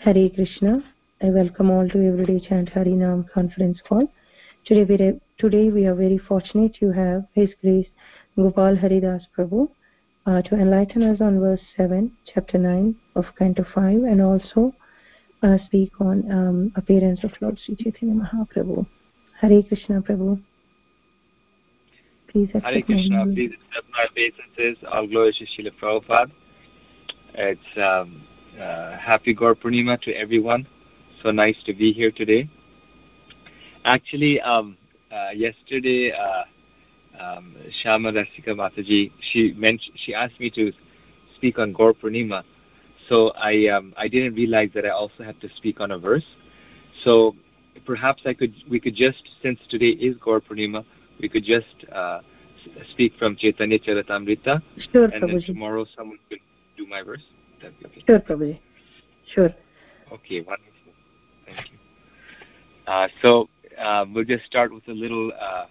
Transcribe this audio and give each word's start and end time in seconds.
Hare 0.00 0.30
Krishna. 0.30 0.84
I 1.20 1.30
welcome 1.30 1.70
all 1.70 1.88
to 1.88 2.06
Everyday 2.06 2.38
Chant 2.38 2.70
Harinam 2.70 3.28
conference 3.32 3.80
call. 3.86 4.06
Today 4.64 4.84
we, 4.84 5.20
today 5.38 5.72
we 5.72 5.86
are 5.86 5.94
very 5.96 6.18
fortunate 6.18 6.76
to 6.76 6.92
have 6.92 7.24
His 7.34 7.48
Grace 7.60 7.88
Gopal 8.36 8.76
Haridas 8.76 9.26
Prabhu 9.36 9.68
uh, 10.24 10.40
to 10.42 10.54
enlighten 10.54 11.02
us 11.02 11.20
on 11.20 11.40
verse 11.40 11.60
7, 11.76 12.12
chapter 12.32 12.58
9 12.58 12.94
of 13.16 13.24
Canto 13.36 13.64
5 13.74 14.04
and 14.04 14.22
also 14.22 14.72
uh, 15.42 15.58
speak 15.66 15.90
on 16.00 16.30
um, 16.30 16.72
appearance 16.76 17.24
of 17.24 17.32
Lord 17.40 17.58
Sri 17.58 17.74
Chaitanya 17.74 18.14
Mahaprabhu. 18.14 18.86
Hare 19.40 19.62
Krishna 19.64 20.00
Prabhu. 20.00 20.40
Please 22.30 22.50
Hare 22.52 22.82
Krishna, 22.82 23.26
please 23.26 23.50
accept 23.50 23.90
my 23.90 24.06
obeisances. 24.08 24.78
All 24.92 25.08
glory 25.08 25.32
to 25.32 25.44
Srila 25.44 25.72
Prabhupada. 25.82 26.30
It's 27.34 27.60
um, 27.76 28.22
uh, 28.60 28.96
happy 28.98 29.34
Gaur 29.34 29.54
Purnima 29.54 30.00
to 30.02 30.12
everyone. 30.12 30.66
So 31.22 31.30
nice 31.30 31.56
to 31.66 31.74
be 31.74 31.92
here 31.92 32.10
today. 32.10 32.48
Actually, 33.84 34.40
um, 34.40 34.76
uh, 35.10 35.30
yesterday, 35.34 36.12
uh, 36.12 36.44
um, 37.20 37.56
Shama 37.82 38.12
Rasika 38.12 38.48
Mataji, 38.48 39.10
she 39.20 39.52
mentioned, 39.56 39.96
she 39.96 40.14
asked 40.14 40.38
me 40.38 40.50
to 40.50 40.72
speak 41.34 41.58
on 41.58 41.72
Gaur 41.72 41.94
Purnima. 41.94 42.44
So 43.08 43.30
I, 43.30 43.68
um, 43.68 43.94
I 43.96 44.08
didn't 44.08 44.34
realize 44.34 44.70
that 44.74 44.84
I 44.84 44.90
also 44.90 45.22
have 45.24 45.40
to 45.40 45.48
speak 45.56 45.80
on 45.80 45.92
a 45.92 45.98
verse. 45.98 46.26
So 47.04 47.34
perhaps 47.86 48.22
I 48.26 48.34
could, 48.34 48.54
we 48.70 48.78
could 48.78 48.94
just, 48.94 49.22
since 49.42 49.58
today 49.68 49.90
is 49.90 50.16
Gaur 50.16 50.40
Purnima, 50.40 50.84
we 51.20 51.28
could 51.28 51.44
just 51.44 51.90
uh, 51.92 52.20
speak 52.90 53.14
from 53.18 53.36
Chaitanya 53.36 53.78
Charitamrita. 53.78 54.62
Sure, 54.92 55.04
and 55.06 55.22
then 55.28 55.42
tomorrow 55.42 55.86
someone 55.96 56.18
could 56.28 56.40
do 56.76 56.86
my 56.86 57.02
verse. 57.02 57.22
Sure, 58.06 58.20
probably. 58.20 58.60
Sure. 59.34 59.50
Okay, 60.12 60.40
wonderful. 60.40 60.92
Thank 61.46 61.70
you. 61.70 61.78
Uh, 62.86 63.08
so 63.20 63.48
uh, 63.78 64.04
we'll 64.12 64.24
just 64.24 64.44
start 64.46 64.72
with 64.72 64.86
a 64.88 64.92
little 64.92 65.30
uh, 65.38 65.66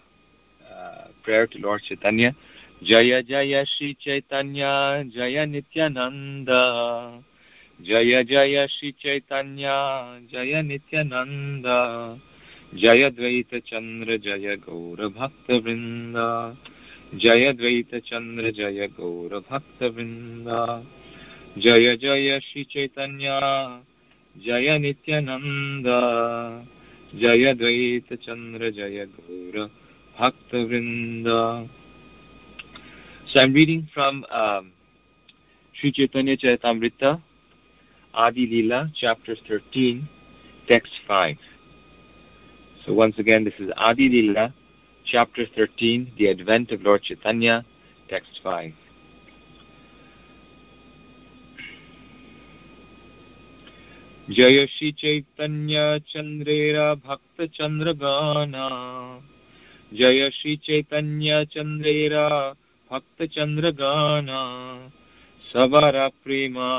uh, 0.71 1.07
prayer 1.23 1.47
to 1.47 1.57
Lord 1.59 1.81
Chaitanya. 1.81 2.35
Jaya 2.83 3.23
Jaya 3.23 3.65
Shri 3.65 3.97
Chaitanya 3.99 5.03
Jaya 5.09 5.47
Nityananda 5.47 7.23
Jaya 7.81 8.23
Jaya 8.23 8.67
Shri 8.69 8.93
Chaitanya 8.93 10.21
Jaya 10.29 10.61
Nityananda 10.61 12.19
Jaya 12.75 13.09
Dvaita 13.09 13.65
Chandra 13.65 14.19
Jaya 14.19 14.57
Gaura 14.57 15.09
Bhakta 15.09 15.59
Vrinda 15.59 16.55
Jaya 17.17 17.53
Dvaita 17.55 18.03
Chandra 18.05 18.51
Jaya 18.51 18.87
Gaura 18.89 19.41
Bhakta 19.41 19.89
Vrinda 19.89 20.85
जय 21.58 21.96
जय 21.96 22.38
श्री 22.42 22.64
चैतन्य 22.64 23.38
जय 24.36 24.78
नित्यानंद 24.78 25.86
जय 27.20 27.52
द्वैत 27.54 28.12
चंद्र 28.22 28.70
जय 28.70 29.06
गौर 29.06 29.64
भक्त 30.16 30.54
वृंद 30.54 31.28
So 33.26 33.40
I'm 33.40 33.54
reading 33.54 33.88
from 33.94 34.26
um, 34.30 34.72
Sri 35.74 35.90
Chaitanya 35.90 36.36
Charitamrita, 36.36 37.22
Adi 38.12 38.46
Lila, 38.46 38.90
chapter 38.94 39.36
13, 39.48 40.06
text 40.68 40.92
5. 41.08 41.36
So 42.84 42.92
once 42.92 43.18
again, 43.18 43.44
this 43.44 43.54
is 43.58 43.70
Adi 43.76 44.08
Lila, 44.10 44.52
chapter 45.06 45.46
13, 45.56 46.12
the 46.18 46.28
advent 46.28 46.72
of 46.72 46.82
Lord 46.82 47.02
Chaitanya, 47.02 47.64
text 48.08 48.40
5. 48.42 48.74
जय 54.27 54.65
श्री 54.65 54.91
चैतन्य 54.91 55.99
चन्द्रेरा 56.07 56.93
भक्त 56.93 57.41
चंद्र 57.53 57.91
गाना 57.93 58.67
जय 59.91 60.29
श्री 60.29 60.55
चैतन्य 60.55 61.45
चन्द्रेरा 61.45 62.27
गाना 63.71 64.41
सवर 65.45 65.97
प्रेमा 66.23 66.71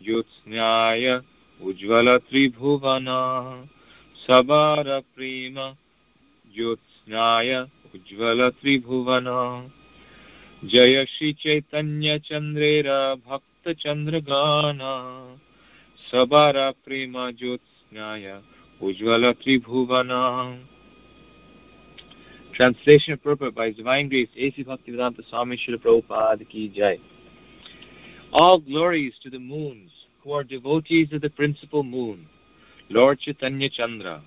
ज्योत्स्नाय 0.00 1.08
उज्ज्वलत्रिभुवना 1.60 3.18
सवार 4.18 4.90
प्रेम 5.16 5.56
ज्योत्स्नाय 6.54 7.54
उज्ज्वलत्रिभुवना 7.94 9.40
जय 10.62 11.04
श्री 11.08 11.32
चैतन्य 11.32 12.18
चंद्रेरा 12.18 13.14
भक्त 13.14 13.68
चंद्र 13.78 14.20
गाना 14.20 14.94
भक्त 16.03 16.11
चंद्र 16.11 16.27
गान 16.27 16.27
सवार 16.27 16.71
प्रेम 16.71 17.29
ज्योत्स्नाय 17.29 18.41
उज्ज्वल 18.81 19.31
त्रिभुवन 19.31 20.09
Translation 22.53 23.17
purport 23.17 23.55
by 23.55 23.67
His 23.67 23.77
Divine 23.77 24.09
Grace 24.09 24.27
A.C. 24.35 24.65
Bhaktivedanta 24.65 25.29
Swami 25.29 25.57
Srila 25.57 25.77
Prabhupada 25.77 26.49
Ki 26.49 26.67
Jai. 26.75 26.97
All 28.33 28.59
glories 28.59 29.13
to 29.23 29.29
the 29.29 29.39
moons 29.39 29.91
who 30.23 30.33
are 30.33 30.43
devotees 30.43 31.13
of 31.13 31.21
the 31.21 31.29
principal 31.29 31.83
moon 31.83 32.27
Lord 32.89 33.19
Chaitanya 33.19 33.69
Chandra. 33.69 34.21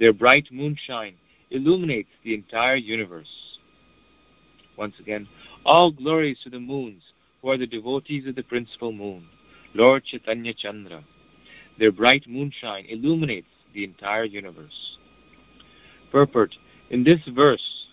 Their 0.00 0.12
bright 0.12 0.48
moonshine 0.50 1.14
illuminates 1.50 2.10
the 2.24 2.34
entire 2.34 2.76
universe. 2.76 3.58
Once 4.76 4.94
again, 4.98 5.28
all 5.64 5.92
glories 5.92 6.40
to 6.42 6.50
the 6.50 6.58
moons 6.58 7.02
who 7.42 7.50
are 7.50 7.56
the 7.56 7.66
devotees 7.66 8.26
of 8.26 8.34
the 8.34 8.42
principal 8.42 8.92
moon, 8.92 9.26
Lord 9.73 10.03
Chaitanya 10.03 10.53
Chandra. 10.53 11.03
Their 11.79 11.91
bright 11.91 12.25
moonshine 12.27 12.85
illuminates 12.89 13.47
the 13.73 13.83
entire 13.83 14.25
universe. 14.25 14.97
Purport 16.11 16.55
In 16.89 17.03
this 17.03 17.21
verse, 17.33 17.87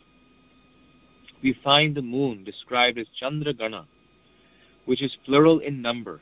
we 1.43 1.59
find 1.63 1.95
the 1.95 2.03
moon 2.03 2.43
described 2.45 2.99
as 2.99 3.07
Chandra 3.19 3.55
Gana, 3.55 3.87
which 4.87 5.03
is 5.03 5.17
plural 5.25 5.61
in 5.61 5.81
number. 5.81 6.21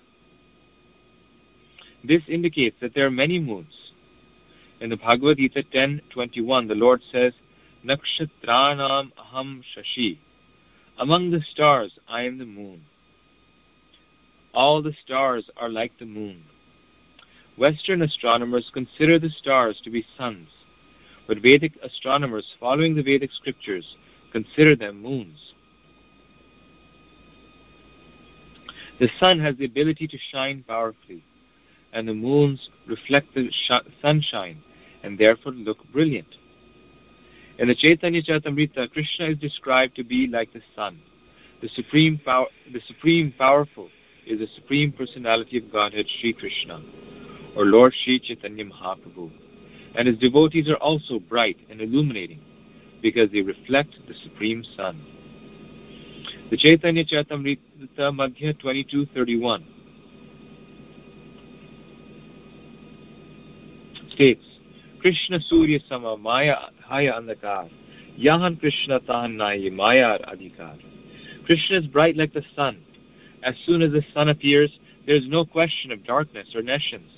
This 2.04 2.22
indicates 2.28 2.76
that 2.80 2.94
there 2.94 3.06
are 3.06 3.10
many 3.10 3.38
moons. 3.38 3.92
In 4.80 4.90
the 4.90 4.96
Bhagavad 4.96 5.38
Gita 5.38 5.64
10.21, 5.74 6.68
the 6.68 6.74
Lord 6.74 7.00
says, 7.10 7.32
Nakshatranam 7.84 9.12
aham 9.12 9.62
shashi. 9.74 10.18
Among 10.98 11.30
the 11.30 11.40
stars, 11.40 11.92
I 12.08 12.22
am 12.22 12.38
the 12.38 12.44
moon. 12.44 12.82
All 14.56 14.80
the 14.80 14.94
stars 15.04 15.50
are 15.58 15.68
like 15.68 15.92
the 15.98 16.06
moon. 16.06 16.42
Western 17.58 18.00
astronomers 18.00 18.70
consider 18.72 19.18
the 19.18 19.28
stars 19.28 19.78
to 19.84 19.90
be 19.90 20.06
suns, 20.16 20.48
but 21.28 21.42
Vedic 21.42 21.74
astronomers 21.82 22.54
following 22.58 22.94
the 22.94 23.02
Vedic 23.02 23.32
scriptures 23.32 23.96
consider 24.32 24.74
them 24.74 25.02
moons. 25.02 25.52
The 28.98 29.10
sun 29.20 29.40
has 29.40 29.58
the 29.58 29.66
ability 29.66 30.08
to 30.08 30.16
shine 30.32 30.64
powerfully 30.66 31.22
and 31.92 32.08
the 32.08 32.14
moons 32.14 32.70
reflect 32.86 33.34
the 33.34 33.50
sh- 33.50 33.90
sunshine 34.00 34.62
and 35.02 35.18
therefore 35.18 35.52
look 35.52 35.84
brilliant. 35.92 36.34
In 37.58 37.68
the 37.68 37.74
Chaitanya 37.74 38.22
Charitamrita, 38.22 38.90
Krishna 38.90 39.26
is 39.26 39.38
described 39.38 39.96
to 39.96 40.04
be 40.04 40.26
like 40.26 40.54
the 40.54 40.62
sun. 40.74 40.98
The 41.60 41.68
supreme, 41.68 42.18
power, 42.24 42.46
the 42.72 42.80
supreme 42.86 43.34
powerful 43.36 43.90
is 44.26 44.40
the 44.40 44.48
supreme 44.54 44.92
personality 44.92 45.58
of 45.58 45.72
Godhead, 45.72 46.06
Sri 46.20 46.32
Krishna, 46.32 46.82
or 47.56 47.64
Lord 47.64 47.94
Sri 48.04 48.18
Chaitanya 48.18 48.64
Mahaprabhu. 48.64 49.30
And 49.94 50.08
his 50.08 50.18
devotees 50.18 50.68
are 50.68 50.76
also 50.76 51.18
bright 51.18 51.56
and 51.70 51.80
illuminating 51.80 52.40
because 53.02 53.30
they 53.30 53.40
reflect 53.40 53.94
the 54.06 54.14
supreme 54.14 54.64
sun. 54.76 55.00
The 56.50 56.56
Chaitanya 56.56 57.04
Charitamrita 57.04 57.58
Madhya 57.98 58.58
2231 58.60 59.64
states, 64.10 64.44
Krishna 65.00 65.40
Surya 65.40 65.78
Sama 65.88 66.16
Maya 66.16 66.56
Haya 66.84 67.12
Andakar. 67.12 67.70
Yahan 68.16 68.58
Krishna 68.58 69.00
Tahan 69.00 69.36
Maya 69.74 70.18
Adhikar. 70.20 70.78
Krishna 71.44 71.78
is 71.78 71.86
bright 71.86 72.16
like 72.16 72.32
the 72.32 72.42
sun. 72.56 72.82
As 73.46 73.54
soon 73.64 73.80
as 73.80 73.92
the 73.92 74.02
sun 74.12 74.28
appears, 74.28 74.76
there 75.06 75.14
is 75.14 75.28
no 75.28 75.44
question 75.44 75.92
of 75.92 76.04
darkness 76.04 76.48
or 76.52 76.62
nescience. 76.62 77.12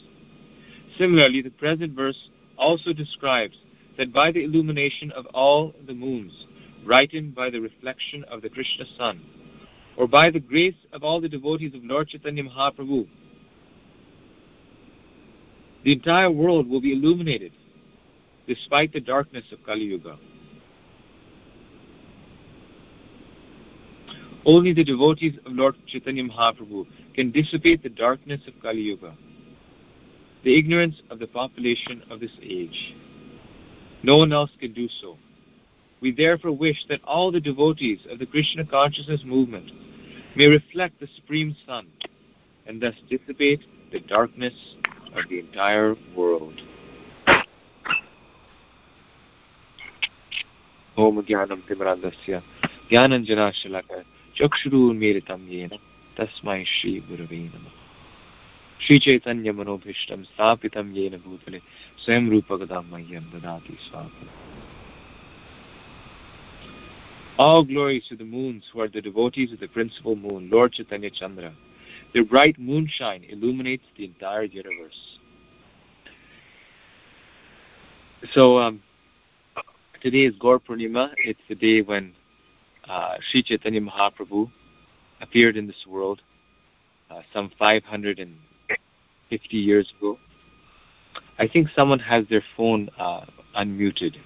Similarly, 0.98 1.40
the 1.40 1.50
present 1.50 1.96
verse 1.96 2.28
also 2.58 2.92
describes 2.92 3.56
that 3.96 4.12
by 4.12 4.30
the 4.30 4.44
illumination 4.44 5.10
of 5.12 5.24
all 5.32 5.74
the 5.86 5.94
moons, 5.94 6.46
brightened 6.84 7.34
by 7.34 7.48
the 7.48 7.60
reflection 7.60 8.24
of 8.24 8.42
the 8.42 8.50
Krishna 8.50 8.84
sun, 8.98 9.22
or 9.96 10.06
by 10.06 10.28
the 10.28 10.38
grace 10.38 10.76
of 10.92 11.02
all 11.02 11.18
the 11.18 11.30
devotees 11.30 11.74
of 11.74 11.82
Lord 11.82 12.08
Chaitanya 12.08 12.44
Mahaprabhu, 12.44 13.08
the 15.84 15.92
entire 15.94 16.30
world 16.30 16.68
will 16.68 16.82
be 16.82 16.92
illuminated 16.92 17.52
despite 18.46 18.92
the 18.92 19.00
darkness 19.00 19.44
of 19.50 19.64
Kali 19.64 19.84
Yuga. 19.84 20.18
Only 24.48 24.72
the 24.72 24.82
devotees 24.82 25.34
of 25.44 25.52
Lord 25.52 25.74
Chaitanya 25.86 26.24
Mahaprabhu 26.24 26.86
can 27.14 27.30
dissipate 27.30 27.82
the 27.82 27.90
darkness 27.90 28.40
of 28.46 28.54
Kali 28.62 28.80
Yuga, 28.80 29.14
the 30.42 30.58
ignorance 30.58 31.02
of 31.10 31.18
the 31.18 31.26
population 31.26 32.02
of 32.08 32.18
this 32.18 32.30
age. 32.42 32.94
No 34.02 34.16
one 34.16 34.32
else 34.32 34.50
can 34.58 34.72
do 34.72 34.88
so. 35.02 35.18
We 36.00 36.12
therefore 36.12 36.52
wish 36.52 36.78
that 36.88 37.04
all 37.04 37.30
the 37.30 37.42
devotees 37.42 37.98
of 38.10 38.20
the 38.20 38.24
Krishna 38.24 38.64
consciousness 38.64 39.20
movement 39.22 39.70
may 40.34 40.46
reflect 40.46 40.98
the 40.98 41.08
Supreme 41.14 41.54
Sun 41.66 41.88
and 42.66 42.80
thus 42.80 42.94
dissipate 43.10 43.60
the 43.92 44.00
darkness 44.00 44.54
of 45.14 45.28
the 45.28 45.40
entire 45.40 45.94
world. 46.16 46.58
Om 50.96 51.22
Gyanam 51.22 51.60
Timrandasya 51.68 52.42
Gyananjana 52.90 53.52
Shalakaya 53.52 54.04
चक्षुरुन्मीलितं 54.37 55.41
येन 55.53 55.73
तस्मै 56.17 56.61
श्रीगुरवे 56.75 57.39
नमः 57.53 57.81
श्रीचैतन्यमनोभीष्टं 58.79 60.23
स्थापितं 60.29 60.87
येन 60.95 61.15
भूतले 61.25 61.59
स्वयं 62.03 62.29
रूपगदां 62.29 62.83
मह्यं 62.91 63.29
ददाति 63.33 63.75
स्वाहा 63.87 64.09
All 67.37 67.63
glories 67.63 68.07
to 68.09 68.15
the 68.15 68.23
moons 68.23 68.63
who 68.71 68.79
are 68.81 68.87
the 68.87 69.01
devotees 69.01 69.51
of 69.51 69.59
the 69.59 69.67
principal 69.67 70.15
moon, 70.15 70.51
Lord 70.51 70.71
Chaitanya 70.71 71.09
Chandra. 71.09 71.51
Their 72.13 72.25
bright 72.25 72.59
moonshine 72.59 73.23
illuminates 73.27 73.85
the 73.97 74.05
entire 74.05 74.43
universe. 74.43 75.17
So 78.33 78.59
um, 78.59 78.83
today 79.99 80.25
is 80.25 80.35
Gaur 80.39 80.59
Purnima. 80.59 81.09
It's 81.25 81.41
the 81.49 81.55
day 81.55 81.81
when 81.81 82.13
uh, 82.88 83.16
Sri 83.30 83.42
Chaitanya 83.42 83.80
Mahaprabhu 83.80 84.50
appeared 85.20 85.56
in 85.56 85.66
this 85.66 85.84
world 85.86 86.22
uh, 87.10 87.20
some 87.32 87.50
550 87.58 89.56
years 89.56 89.92
ago. 89.98 90.18
I 91.38 91.46
think 91.46 91.68
someone 91.74 91.98
has 92.00 92.26
their 92.28 92.42
phone 92.56 92.88
uh, 92.98 93.24
unmuted, 93.56 94.16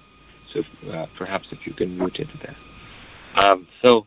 so 0.51 0.61
uh, 0.91 1.05
perhaps 1.17 1.47
if 1.51 1.65
you 1.65 1.73
can 1.73 1.97
mute 1.97 2.17
it 2.19 2.27
there. 2.41 2.55
Um, 3.35 3.67
so 3.81 4.05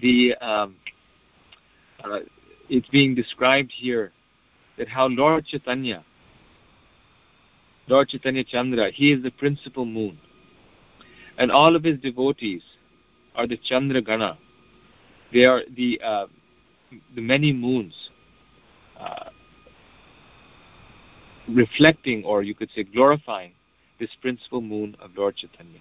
the 0.00 0.34
um, 0.36 0.76
uh, 2.02 2.20
it's 2.68 2.88
being 2.88 3.14
described 3.14 3.72
here 3.74 4.12
that 4.78 4.88
how 4.88 5.06
Lord 5.06 5.46
Chaitanya, 5.46 6.04
Lord 7.88 8.08
Chaitanya 8.08 8.44
Chandra, 8.44 8.90
he 8.90 9.12
is 9.12 9.22
the 9.22 9.30
principal 9.30 9.84
moon, 9.84 10.18
and 11.38 11.52
all 11.52 11.76
of 11.76 11.84
his 11.84 11.98
devotees 12.00 12.62
are 13.34 13.46
the 13.46 13.56
Chandra 13.56 14.00
Gana. 14.00 14.38
They 15.32 15.44
are 15.44 15.62
the 15.76 16.00
uh, 16.04 16.26
the 17.14 17.20
many 17.20 17.52
moons, 17.52 17.94
uh, 18.98 19.30
reflecting, 21.48 22.24
or 22.24 22.42
you 22.42 22.54
could 22.54 22.70
say, 22.74 22.84
glorifying 22.84 23.52
this 23.98 24.10
principal 24.20 24.60
moon 24.60 24.96
of 25.00 25.10
Lord 25.16 25.36
Chaitanya. 25.36 25.80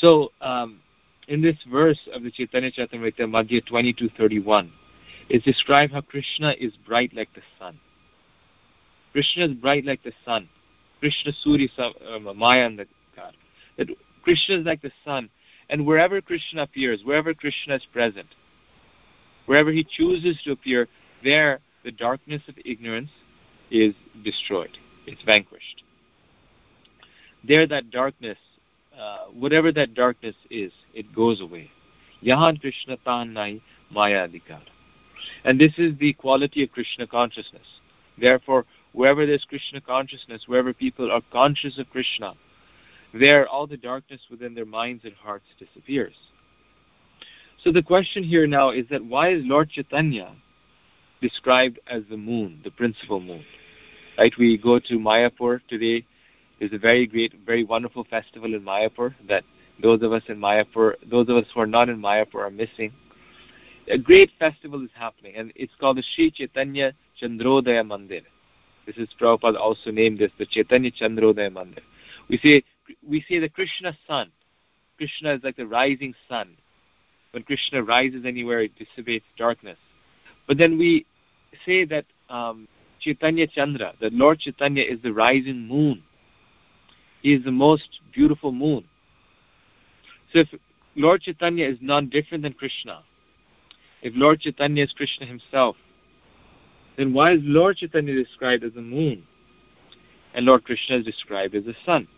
So, 0.00 0.30
um, 0.40 0.80
in 1.28 1.42
this 1.42 1.56
verse 1.70 1.98
of 2.12 2.22
the 2.22 2.30
Chaitanya 2.30 2.70
Charitamrita, 2.70 3.20
Madhya 3.20 3.62
22:31, 3.66 4.70
it's 5.28 5.44
described 5.44 5.92
how 5.92 6.00
Krishna 6.00 6.54
is 6.58 6.74
bright 6.86 7.12
like 7.14 7.32
the 7.34 7.42
sun. 7.58 7.78
Krishna 9.12 9.46
is 9.46 9.52
bright 9.52 9.84
like 9.84 10.02
the 10.02 10.12
sun. 10.24 10.48
Krishna 11.00 11.32
um, 12.14 12.36
Maya 12.36 12.66
and 12.66 12.78
the 12.78 12.86
God. 13.14 13.34
That 13.76 13.88
Krishna 14.22 14.56
is 14.56 14.66
like 14.66 14.82
the 14.82 14.92
sun, 15.04 15.30
and 15.70 15.86
wherever 15.86 16.20
Krishna 16.20 16.62
appears, 16.62 17.02
wherever 17.04 17.34
Krishna 17.34 17.76
is 17.76 17.86
present, 17.92 18.28
wherever 19.46 19.70
he 19.70 19.84
chooses 19.84 20.40
to 20.44 20.52
appear, 20.52 20.88
there 21.22 21.60
the 21.84 21.92
darkness 21.92 22.42
of 22.48 22.54
ignorance 22.64 23.10
is 23.70 23.94
destroyed. 24.24 24.76
It's 25.06 25.22
vanquished. 25.22 25.82
There 27.44 27.66
that 27.66 27.90
darkness 27.90 28.38
uh, 28.98 29.26
whatever 29.32 29.70
that 29.70 29.94
darkness 29.94 30.34
is, 30.50 30.72
it 30.92 31.14
goes 31.14 31.40
away. 31.40 31.70
Yahan 32.20 32.56
Krishna 32.56 32.96
Tan 33.04 33.32
Nai 33.32 33.60
Maya 33.90 34.26
Adhikar. 34.26 34.60
And 35.44 35.60
this 35.60 35.72
is 35.78 35.96
the 35.98 36.14
quality 36.14 36.64
of 36.64 36.72
Krishna 36.72 37.06
consciousness. 37.06 37.66
Therefore, 38.20 38.64
wherever 38.92 39.24
there's 39.24 39.44
Krishna 39.44 39.80
consciousness, 39.80 40.44
wherever 40.46 40.72
people 40.72 41.12
are 41.12 41.22
conscious 41.32 41.78
of 41.78 41.88
Krishna, 41.90 42.34
there 43.14 43.46
all 43.48 43.66
the 43.66 43.76
darkness 43.76 44.20
within 44.30 44.54
their 44.54 44.66
minds 44.66 45.04
and 45.04 45.14
hearts 45.14 45.46
disappears. 45.58 46.14
So 47.64 47.72
the 47.72 47.82
question 47.82 48.22
here 48.22 48.46
now 48.46 48.70
is 48.70 48.86
that 48.90 49.04
why 49.04 49.30
is 49.30 49.42
Lord 49.44 49.70
Chaitanya 49.70 50.34
described 51.20 51.80
as 51.88 52.02
the 52.08 52.16
moon, 52.16 52.60
the 52.64 52.70
principal 52.70 53.20
moon? 53.20 53.44
Right? 54.16 54.32
We 54.38 54.58
go 54.58 54.78
to 54.78 54.94
Mayapur 54.98 55.60
today 55.68 56.04
there's 56.58 56.72
a 56.72 56.78
very 56.78 57.06
great, 57.06 57.34
very 57.46 57.64
wonderful 57.64 58.04
festival 58.04 58.54
in 58.54 58.62
Mayapur 58.62 59.14
that 59.28 59.44
those 59.80 60.02
of 60.02 60.12
us 60.12 60.22
in 60.28 60.38
Mayapur, 60.38 60.94
those 61.08 61.28
of 61.28 61.36
us 61.36 61.44
who 61.54 61.60
are 61.60 61.66
not 61.66 61.88
in 61.88 62.00
Mayapur 62.00 62.36
are 62.36 62.50
missing. 62.50 62.92
A 63.90 63.96
great 63.96 64.30
festival 64.38 64.82
is 64.82 64.90
happening, 64.94 65.34
and 65.36 65.52
it's 65.54 65.72
called 65.80 65.98
the 65.98 66.04
Sri 66.14 66.30
Chaitanya 66.30 66.92
Chandrodaya 67.20 67.86
Mandir. 67.86 68.22
This 68.86 68.96
is 68.96 69.08
Prabhupada 69.20 69.58
also 69.58 69.90
named 69.90 70.18
this 70.18 70.32
the 70.38 70.46
Chaitanya 70.46 70.90
Chandrodaya 70.90 71.50
Mandir. 71.50 71.82
We 72.28 72.38
say 72.38 72.62
we 73.06 73.24
say 73.28 73.38
the 73.38 73.48
Krishna 73.48 73.96
sun. 74.06 74.30
Krishna 74.96 75.34
is 75.34 75.40
like 75.44 75.56
the 75.56 75.66
rising 75.66 76.14
sun. 76.28 76.56
When 77.32 77.42
Krishna 77.42 77.82
rises 77.82 78.24
anywhere, 78.24 78.60
it 78.60 78.72
dissipates 78.76 79.24
darkness. 79.36 79.78
But 80.46 80.58
then 80.58 80.78
we 80.78 81.06
say 81.64 81.84
that 81.84 82.04
um, 82.28 82.66
Chaitanya 83.00 83.46
Chandra, 83.46 83.92
that 84.00 84.12
Lord 84.12 84.40
Chaitanya 84.40 84.82
is 84.82 85.00
the 85.02 85.12
rising 85.12 85.68
moon. 85.68 86.02
He 87.22 87.34
is 87.34 87.44
the 87.44 87.52
most 87.52 88.00
beautiful 88.12 88.52
moon. 88.52 88.84
So 90.32 90.40
if 90.40 90.48
Lord 90.96 91.22
Chaitanya 91.22 91.66
is 91.68 91.78
none 91.80 92.08
different 92.08 92.42
than 92.42 92.52
Krishna, 92.54 93.02
if 94.02 94.12
Lord 94.16 94.40
Chaitanya 94.40 94.84
is 94.84 94.92
Krishna 94.92 95.26
himself, 95.26 95.76
then 96.96 97.12
why 97.12 97.32
is 97.32 97.40
Lord 97.42 97.76
Chaitanya 97.76 98.14
described 98.14 98.64
as 98.64 98.72
the 98.72 98.82
moon 98.82 99.24
and 100.34 100.46
Lord 100.46 100.64
Krishna 100.64 100.96
is 100.96 101.04
described 101.04 101.54
as 101.54 101.64
the 101.64 101.74
sun? 101.84 102.08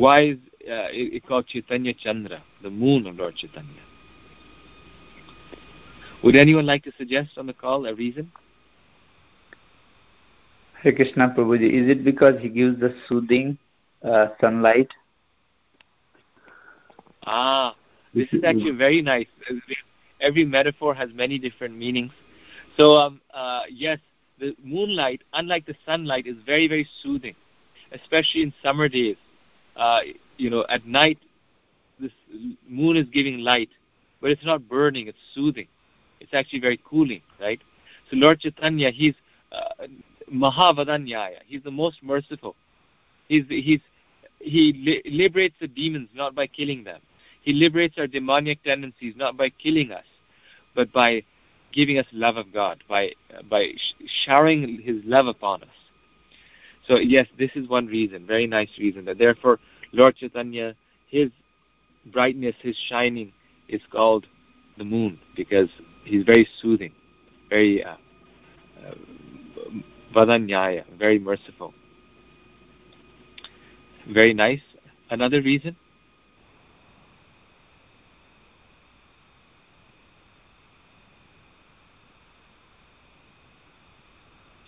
Why 0.00 0.20
is 0.28 0.38
uh, 0.66 0.88
it, 0.92 1.12
it 1.16 1.26
called 1.26 1.46
Chaitanya 1.46 1.92
Chandra, 1.92 2.42
the 2.62 2.70
moon 2.70 3.06
of 3.06 3.16
Lord 3.16 3.36
Chaitanya? 3.36 3.82
Would 6.24 6.36
anyone 6.36 6.64
like 6.64 6.84
to 6.84 6.92
suggest 6.96 7.36
on 7.36 7.46
the 7.46 7.52
call 7.52 7.84
a 7.84 7.94
reason? 7.94 8.32
Hare 10.82 10.94
Krishna 10.94 11.34
Prabhuji, 11.36 11.82
is 11.82 11.90
it 11.90 12.02
because 12.02 12.40
he 12.40 12.48
gives 12.48 12.80
the 12.80 12.94
soothing 13.06 13.58
uh, 14.02 14.28
sunlight? 14.40 14.88
Ah, 17.26 17.76
this 18.14 18.28
is 18.32 18.42
actually 18.42 18.70
very 18.70 19.02
nice. 19.02 19.26
Every 20.22 20.46
metaphor 20.46 20.94
has 20.94 21.10
many 21.12 21.38
different 21.38 21.76
meanings. 21.76 22.12
So, 22.78 22.92
um, 22.92 23.20
uh, 23.34 23.64
yes, 23.70 23.98
the 24.38 24.56
moonlight, 24.64 25.20
unlike 25.34 25.66
the 25.66 25.74
sunlight, 25.84 26.26
is 26.26 26.36
very, 26.46 26.68
very 26.68 26.88
soothing, 27.02 27.34
especially 27.92 28.44
in 28.44 28.54
summer 28.62 28.88
days. 28.88 29.16
Uh, 29.76 30.00
you 30.36 30.50
know, 30.50 30.64
at 30.68 30.86
night, 30.86 31.18
this 31.98 32.12
moon 32.68 32.96
is 32.96 33.06
giving 33.12 33.38
light, 33.38 33.70
but 34.20 34.30
it's 34.30 34.44
not 34.44 34.68
burning, 34.68 35.06
it's 35.08 35.18
soothing. 35.34 35.68
It's 36.20 36.34
actually 36.34 36.60
very 36.60 36.80
cooling, 36.84 37.22
right? 37.40 37.60
So 38.10 38.16
Lord 38.16 38.40
Chaitanya, 38.40 38.90
he's 38.90 39.14
uh, 39.52 39.86
Mahavadanyaya. 40.32 41.38
He's 41.46 41.62
the 41.62 41.70
most 41.70 42.02
merciful. 42.02 42.56
He's, 43.28 43.44
he's, 43.48 43.80
he 44.40 44.72
li- 44.72 45.02
liberates 45.10 45.56
the 45.60 45.68
demons 45.68 46.08
not 46.14 46.34
by 46.34 46.46
killing 46.46 46.84
them. 46.84 47.00
He 47.42 47.52
liberates 47.52 47.96
our 47.98 48.06
demoniac 48.06 48.62
tendencies 48.62 49.14
not 49.16 49.36
by 49.36 49.50
killing 49.50 49.92
us, 49.92 50.04
but 50.74 50.92
by 50.92 51.22
giving 51.72 51.98
us 51.98 52.06
love 52.12 52.36
of 52.36 52.52
God, 52.52 52.82
by, 52.88 53.12
by 53.48 53.68
sh- 53.76 54.04
showering 54.24 54.80
His 54.82 54.96
love 55.04 55.26
upon 55.26 55.62
us. 55.62 55.68
So, 56.90 56.96
yes, 56.96 57.28
this 57.38 57.52
is 57.54 57.68
one 57.68 57.86
reason, 57.86 58.26
very 58.26 58.48
nice 58.48 58.70
reason, 58.76 59.04
that 59.04 59.16
therefore 59.16 59.60
Lord 59.92 60.16
Chaitanya, 60.16 60.74
His 61.06 61.30
brightness, 62.06 62.56
His 62.60 62.76
shining 62.88 63.32
is 63.68 63.80
called 63.92 64.26
the 64.76 64.82
moon 64.82 65.20
because 65.36 65.68
He's 66.04 66.24
very 66.24 66.48
soothing, 66.60 66.92
very 67.48 67.84
uh, 67.84 67.94
uh, 68.84 68.94
Vadanyaya, 70.12 70.82
very 70.98 71.20
merciful. 71.20 71.72
Very 74.08 74.34
nice. 74.34 74.62
Another 75.10 75.40
reason? 75.42 75.76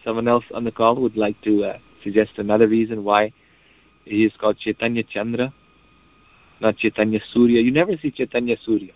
Someone 0.04 0.28
else 0.28 0.44
on 0.54 0.62
the 0.62 0.70
call 0.70 0.94
would 1.00 1.16
like 1.16 1.40
to 1.42 1.64
uh, 1.64 1.78
suggest 2.02 2.32
another 2.38 2.66
reason 2.68 3.04
why 3.04 3.32
he 4.04 4.24
is 4.24 4.32
called 4.38 4.58
Chaitanya 4.58 5.02
Chandra, 5.04 5.52
not 6.60 6.76
Chaitanya 6.76 7.20
Surya. 7.32 7.60
You 7.60 7.70
never 7.72 7.96
see 7.96 8.10
Chaitanya 8.10 8.56
Surya. 8.64 8.92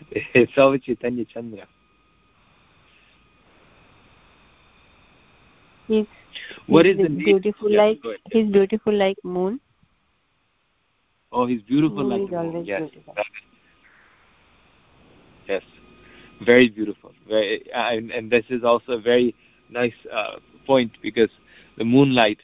it's 0.10 0.52
always 0.56 0.82
Chaitanya 0.82 1.24
Chandra. 1.24 1.66
He's, 5.86 6.06
What 6.66 6.86
he's 6.86 6.96
is 6.96 7.02
the 7.02 7.08
name? 7.08 7.24
beautiful 7.24 7.70
like 7.70 8.00
he's 8.32 8.46
beautiful 8.50 8.92
like 8.92 9.18
moon. 9.22 9.60
Oh, 11.32 11.46
he's 11.46 11.62
beautiful 11.62 12.04
Moon 12.04 12.08
like 12.08 12.30
moon. 12.30 12.64
Yes. 12.64 12.82
beautiful. 12.90 13.14
Yes. 15.48 15.62
Very 16.44 16.68
beautiful. 16.68 17.12
Very, 17.28 17.64
and, 17.74 18.10
and 18.10 18.30
this 18.30 18.44
is 18.50 18.62
also 18.64 18.92
a 18.92 19.00
very 19.00 19.34
nice 19.70 19.94
uh, 20.12 20.36
point 20.66 20.92
because 21.02 21.30
the 21.76 21.84
moonlight 21.84 22.38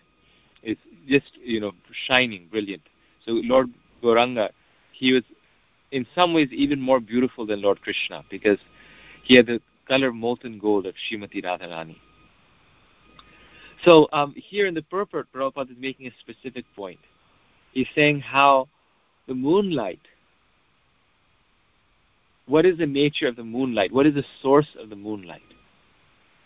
is 0.63 0.77
just, 1.09 1.33
you 1.43 1.61
know, 1.61 1.73
shining, 2.07 2.49
brilliant. 2.51 2.83
So 3.25 3.33
Lord 3.33 3.71
Gauranga, 4.03 4.51
he 4.93 5.13
was 5.13 5.23
in 5.93 6.07
some 6.15 6.35
ways 6.35 6.49
even 6.53 6.81
more 6.81 7.01
beautiful 7.01 7.47
than 7.47 7.63
Lord 7.63 7.81
Krishna 7.81 8.25
because 8.31 8.59
he 9.25 9.37
had 9.37 9.47
the 9.47 9.61
color 9.89 10.13
molten 10.13 10.59
gold 10.59 10.87
of 10.87 10.95
Srimati 10.95 11.45
Radharani. 11.45 11.97
So 13.85 14.09
um, 14.13 14.35
here 14.37 14.67
in 14.67 14.75
the 14.75 14.83
purport, 14.83 15.29
Prabhupada 15.35 15.71
is 15.71 15.77
making 15.79 16.07
a 16.07 16.13
specific 16.21 16.65
point. 16.77 17.01
He's 17.73 17.89
saying 17.95 18.21
how 18.21 18.69
the 19.27 19.35
moonlight, 19.35 20.01
what 22.47 22.67
is 22.67 22.79
the 22.79 22.87
nature 22.87 23.27
of 23.27 23.37
the 23.37 23.45
moonlight? 23.45 23.93
What 23.93 24.07
is 24.07 24.15
the 24.15 24.25
source 24.43 24.69
of 24.79 24.91
the 24.91 24.97
moonlight? 24.97 25.43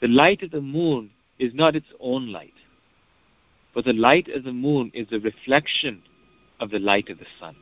The 0.01 0.09
light 0.09 0.43
of 0.43 0.51
the 0.51 0.61
moon 0.61 1.11
is 1.39 1.55
not 1.55 1.75
its 1.75 1.87
own 1.99 2.31
light, 2.31 2.55
but 3.75 3.85
the 3.85 3.93
light 3.93 4.29
of 4.29 4.45
the 4.45 4.53
moon 4.53 4.91
is 4.95 5.07
a 5.11 5.19
reflection 5.19 6.03
of 6.61 6.71
the 6.71 6.79
light 6.79 7.09
of 7.09 7.19
the 7.19 7.27
sun. 7.41 7.57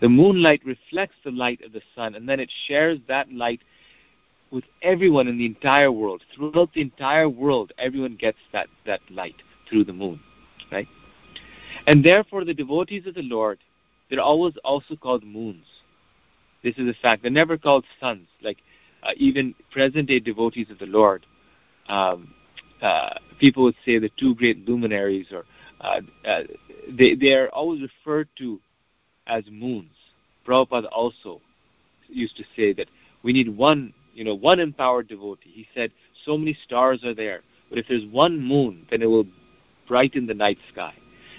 The 0.00 0.08
moonlight 0.08 0.60
reflects 0.64 1.16
the 1.24 1.30
light 1.30 1.62
of 1.62 1.72
the 1.72 1.80
sun, 1.94 2.14
and 2.14 2.28
then 2.28 2.38
it 2.38 2.50
shares 2.66 2.98
that 3.08 3.32
light 3.32 3.60
with 4.50 4.64
everyone 4.82 5.26
in 5.26 5.38
the 5.38 5.46
entire 5.46 5.90
world. 5.90 6.22
Throughout 6.34 6.72
the 6.74 6.82
entire 6.82 7.28
world, 7.28 7.72
everyone 7.78 8.16
gets 8.16 8.38
that, 8.52 8.68
that 8.84 9.00
light 9.10 9.36
through 9.68 9.84
the 9.84 9.92
moon. 9.92 10.20
Right? 10.70 10.86
And 11.86 12.04
therefore 12.04 12.44
the 12.44 12.54
devotees 12.54 13.06
of 13.06 13.14
the 13.14 13.22
Lord, 13.22 13.58
they're 14.10 14.20
always 14.20 14.54
also 14.64 14.96
called 14.96 15.24
moons. 15.24 15.64
This 16.62 16.76
is 16.78 16.88
a 16.88 16.94
fact. 17.00 17.22
They're 17.22 17.30
never 17.30 17.56
called 17.56 17.84
suns. 18.00 18.28
Like 18.42 18.58
uh, 19.02 19.12
even 19.16 19.54
present 19.70 20.08
day 20.08 20.20
devotees 20.20 20.70
of 20.70 20.78
the 20.78 20.86
Lord, 20.86 21.26
um, 21.88 22.34
people 23.38 23.64
would 23.64 23.76
say 23.84 23.98
the 23.98 24.10
two 24.18 24.34
great 24.34 24.68
luminaries, 24.68 25.26
or 25.32 25.44
uh, 25.80 26.00
uh, 26.26 26.42
they, 26.98 27.14
they 27.14 27.32
are 27.32 27.48
always 27.48 27.80
referred 27.82 28.28
to 28.38 28.60
as 29.26 29.44
moons. 29.50 29.90
Prabhupada 30.46 30.88
also 30.92 31.40
used 32.08 32.36
to 32.36 32.44
say 32.56 32.72
that 32.72 32.88
we 33.22 33.32
need 33.32 33.48
one, 33.48 33.92
you 34.14 34.24
know, 34.24 34.34
one 34.34 34.60
empowered 34.60 35.08
devotee. 35.08 35.50
He 35.52 35.66
said 35.74 35.90
so 36.24 36.38
many 36.38 36.56
stars 36.64 37.04
are 37.04 37.14
there, 37.14 37.40
but 37.68 37.78
if 37.78 37.86
there's 37.88 38.06
one 38.06 38.40
moon, 38.40 38.86
then 38.90 39.02
it 39.02 39.06
will 39.06 39.26
brighten 39.88 40.26
the 40.26 40.34
night 40.34 40.58
sky. 40.72 40.94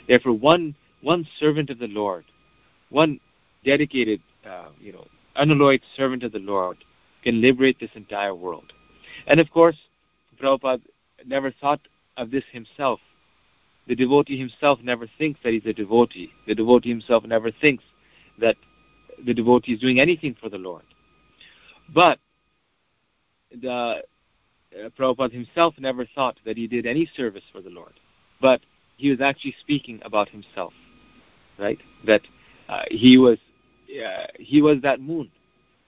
Therefore, 0.08 0.34
one 0.34 0.76
one 1.02 1.28
servant 1.40 1.70
of 1.70 1.80
the 1.80 1.88
Lord, 1.88 2.26
one 2.90 3.20
dedicated, 3.64 4.22
uh, 4.50 4.70
you 4.80 4.92
know, 4.92 5.06
unalloyed 5.36 5.82
servant 5.96 6.24
of 6.24 6.32
the 6.32 6.40
Lord, 6.40 6.78
can 7.24 7.42
liberate 7.42 7.80
this 7.80 7.92
entire 7.96 8.36
world. 8.36 8.74
And 9.28 9.40
of 9.40 9.50
course, 9.52 9.78
Prabhupada 10.42 10.82
never 11.26 11.52
thought 11.52 11.82
of 12.18 12.32
this 12.32 12.44
himself. 12.52 13.00
The 13.88 13.96
devotee 13.96 14.38
himself 14.38 14.80
never 14.84 15.08
thinks 15.18 15.40
that 15.44 15.54
he's 15.54 15.66
a 15.66 15.74
devotee. 15.74 16.32
The 16.46 16.56
devotee 16.56 16.90
himself 16.90 17.24
never 17.24 17.52
thinks 17.52 17.84
that 18.40 18.56
the 19.26 19.34
devotee 19.34 19.74
is 19.74 19.80
doing 19.80 20.00
anything 20.00 20.36
for 20.40 20.50
the 20.50 20.58
Lord. 20.58 20.84
But 21.94 22.20
the 23.52 24.04
uh, 24.78 24.90
Prabhupada 25.00 25.32
himself 25.32 25.76
never 25.80 26.06
thought 26.14 26.38
that 26.46 26.58
he 26.58 26.68
did 26.68 26.86
any 26.86 27.10
service 27.16 27.44
for 27.52 27.62
the 27.62 27.70
Lord. 27.70 27.94
But 28.42 28.62
he 28.98 29.10
was 29.10 29.22
actually 29.22 29.56
speaking 29.60 30.02
about 30.04 30.30
himself, 30.30 30.74
right? 31.58 31.80
That 32.06 32.22
uh, 32.68 32.84
he 32.90 33.18
was 33.18 33.38
uh, 33.90 34.28
he 34.38 34.62
was 34.62 34.82
that 34.82 35.00
moon. 35.00 35.32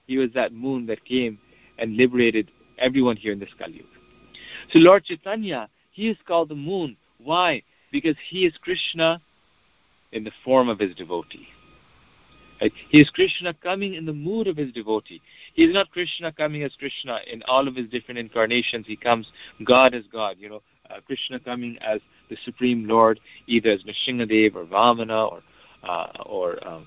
He 0.06 0.16
was 0.16 0.30
that 0.34 0.52
moon 0.52 0.86
that 0.86 1.04
came 1.04 1.38
and 1.78 1.96
liberated 1.96 2.50
everyone 2.78 3.16
here 3.16 3.32
in 3.32 3.38
this 3.38 3.50
Kali 3.58 3.74
Yuga. 3.74 3.99
So 4.72 4.78
Lord 4.78 5.04
Chaitanya, 5.04 5.68
he 5.90 6.08
is 6.08 6.16
called 6.26 6.48
the 6.48 6.54
moon. 6.54 6.96
Why? 7.18 7.62
Because 7.90 8.16
he 8.28 8.46
is 8.46 8.54
Krishna 8.62 9.20
in 10.12 10.24
the 10.24 10.32
form 10.44 10.68
of 10.68 10.78
his 10.78 10.94
devotee. 10.94 11.48
He 12.90 13.00
is 13.00 13.08
Krishna 13.10 13.54
coming 13.54 13.94
in 13.94 14.04
the 14.04 14.12
mood 14.12 14.46
of 14.46 14.56
his 14.56 14.70
devotee. 14.72 15.22
He 15.54 15.64
is 15.64 15.72
not 15.72 15.90
Krishna 15.90 16.30
coming 16.30 16.62
as 16.62 16.72
Krishna 16.78 17.20
in 17.30 17.42
all 17.44 17.66
of 17.66 17.74
his 17.74 17.88
different 17.88 18.18
incarnations. 18.18 18.86
He 18.86 18.96
comes 18.96 19.30
God 19.64 19.94
as 19.94 20.04
God. 20.12 20.36
You 20.38 20.50
know, 20.50 20.62
uh, 20.90 21.00
Krishna 21.06 21.40
coming 21.40 21.78
as 21.80 22.00
the 22.28 22.36
Supreme 22.44 22.86
Lord, 22.86 23.18
either 23.46 23.70
as 23.70 23.82
Nrsimhadev 23.84 24.56
or 24.56 24.64
Vamana 24.66 25.30
or 25.30 25.42
uh, 25.82 26.12
or 26.26 26.68
um, 26.68 26.86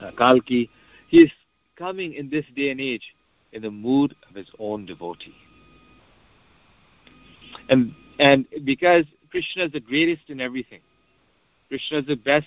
uh, 0.00 0.12
Kalki. 0.16 0.70
He 1.08 1.18
is 1.18 1.30
coming 1.76 2.14
in 2.14 2.30
this 2.30 2.44
day 2.54 2.70
and 2.70 2.80
age 2.80 3.14
in 3.52 3.62
the 3.62 3.70
mood 3.70 4.14
of 4.28 4.36
his 4.36 4.48
own 4.60 4.86
devotee. 4.86 5.34
And 7.68 7.94
and 8.18 8.46
because 8.64 9.04
Krishna 9.30 9.64
is 9.64 9.72
the 9.72 9.80
greatest 9.80 10.22
in 10.28 10.40
everything, 10.40 10.80
Krishna 11.68 11.98
is 11.98 12.06
the 12.06 12.16
best 12.16 12.46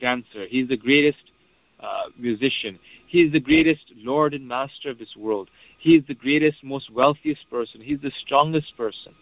dancer. 0.00 0.46
He's 0.48 0.68
the 0.68 0.76
greatest 0.76 1.32
uh, 1.80 2.04
musician. 2.18 2.78
He's 3.06 3.32
the 3.32 3.40
greatest 3.40 3.92
Lord 3.96 4.34
and 4.34 4.46
Master 4.46 4.90
of 4.90 4.98
this 4.98 5.14
world. 5.16 5.48
He's 5.78 6.02
the 6.06 6.14
greatest, 6.14 6.62
most 6.64 6.90
wealthiest 6.92 7.48
person. 7.50 7.80
He's 7.80 8.00
the 8.00 8.12
strongest 8.24 8.76
person. 8.76 9.14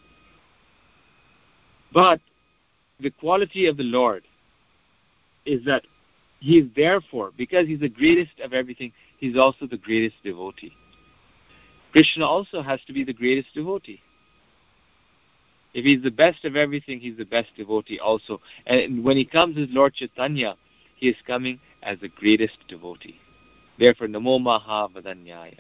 But 1.92 2.21
the 3.00 3.11
quality 3.11 3.66
of 3.66 3.76
the 3.76 3.83
Lord 3.83 4.23
is 5.45 5.64
that 5.64 5.83
he 6.40 6.59
is 6.59 6.69
therefore, 6.75 7.33
because 7.37 7.66
he's 7.66 7.81
the 7.81 7.88
greatest 7.88 8.33
of 8.42 8.52
everything, 8.52 8.92
he's 9.19 9.37
also 9.37 9.66
the 9.66 9.76
greatest 9.76 10.16
devotee. 10.25 10.73
Krishna 11.92 12.25
also 12.25 12.62
has 12.62 12.81
to 12.87 12.92
be 12.92 13.04
the 13.04 13.12
greatest 13.12 13.54
devotee. 13.54 14.00
If 15.75 15.85
he's 15.85 16.02
the 16.02 16.11
best 16.11 16.45
of 16.45 16.57
everything, 16.57 17.00
he's 17.00 17.17
the 17.17 17.25
best 17.25 17.49
devotee 17.57 17.99
also. 17.99 18.41
And 18.67 19.05
when 19.05 19.17
he 19.17 19.25
comes 19.25 19.57
as 19.59 19.69
Lord 19.71 19.95
Chaitanya, 19.95 20.57
he 20.97 21.09
is 21.09 21.17
coming 21.26 21.61
as 21.83 21.99
the 22.00 22.09
greatest 22.09 22.59
devotee. 22.69 23.19
Therefore, 23.79 24.07
Namo 24.07 24.41
Maha 24.41 24.88
Vadanyaya. 24.93 25.59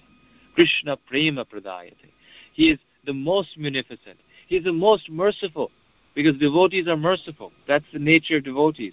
Krishna 0.54 0.96
Prema 1.08 1.44
Pradayate. 1.44 2.12
He 2.52 2.70
is 2.70 2.78
the 3.06 3.12
most 3.12 3.56
munificent. 3.56 4.18
He 4.48 4.56
is 4.56 4.64
the 4.64 4.72
most 4.72 5.10
merciful 5.10 5.70
because 6.14 6.36
devotees 6.38 6.88
are 6.88 6.96
merciful. 6.96 7.52
That's 7.66 7.84
the 7.92 7.98
nature 7.98 8.36
of 8.36 8.44
devotees. 8.44 8.92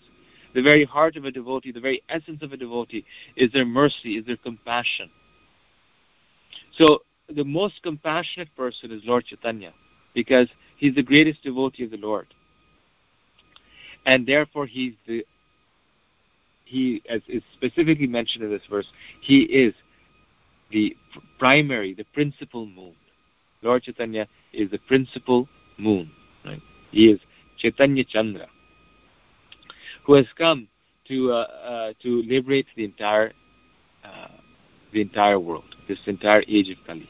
The 0.55 0.61
very 0.61 0.85
heart 0.85 1.15
of 1.15 1.25
a 1.25 1.31
devotee, 1.31 1.71
the 1.71 1.81
very 1.81 2.01
essence 2.09 2.41
of 2.41 2.53
a 2.53 2.57
devotee 2.57 3.05
is 3.35 3.51
their 3.51 3.65
mercy, 3.65 4.17
is 4.17 4.25
their 4.25 4.37
compassion. 4.37 5.09
So 6.75 7.03
the 7.27 7.43
most 7.43 7.83
compassionate 7.83 8.55
person 8.55 8.91
is 8.91 9.01
Lord 9.05 9.25
Chaitanya 9.25 9.73
because 10.13 10.47
he's 10.79 10.95
the 10.95 11.03
greatest 11.03 11.43
devotee 11.43 11.83
of 11.83 11.91
the 11.91 11.97
Lord. 11.97 12.27
And 14.05 14.25
therefore 14.25 14.65
he's 14.65 14.93
the 15.05 15.25
he 16.65 17.01
as 17.09 17.21
is 17.27 17.43
specifically 17.53 18.07
mentioned 18.07 18.43
in 18.43 18.49
this 18.49 18.61
verse, 18.69 18.87
he 19.21 19.41
is 19.41 19.73
the 20.71 20.95
primary, 21.37 21.93
the 21.93 22.05
principal 22.13 22.65
moon. 22.65 22.93
Lord 23.61 23.83
Chaitanya 23.83 24.27
is 24.53 24.71
the 24.71 24.77
principal 24.79 25.47
moon. 25.77 26.11
Right? 26.45 26.61
He 26.91 27.07
is 27.09 27.19
Chaitanya 27.57 28.05
Chandra, 28.05 28.47
who 30.05 30.13
has 30.13 30.27
come 30.37 30.67
to 31.07 31.31
uh, 31.31 31.35
uh, 31.35 31.93
to 32.01 32.23
liberate 32.25 32.67
the 32.75 32.85
entire 32.85 33.33
uh, 34.05 34.27
the 34.93 35.01
entire 35.01 35.39
world, 35.39 35.75
this 35.87 35.99
entire 36.05 36.43
age 36.47 36.69
of 36.69 36.77
Kali. 36.85 37.09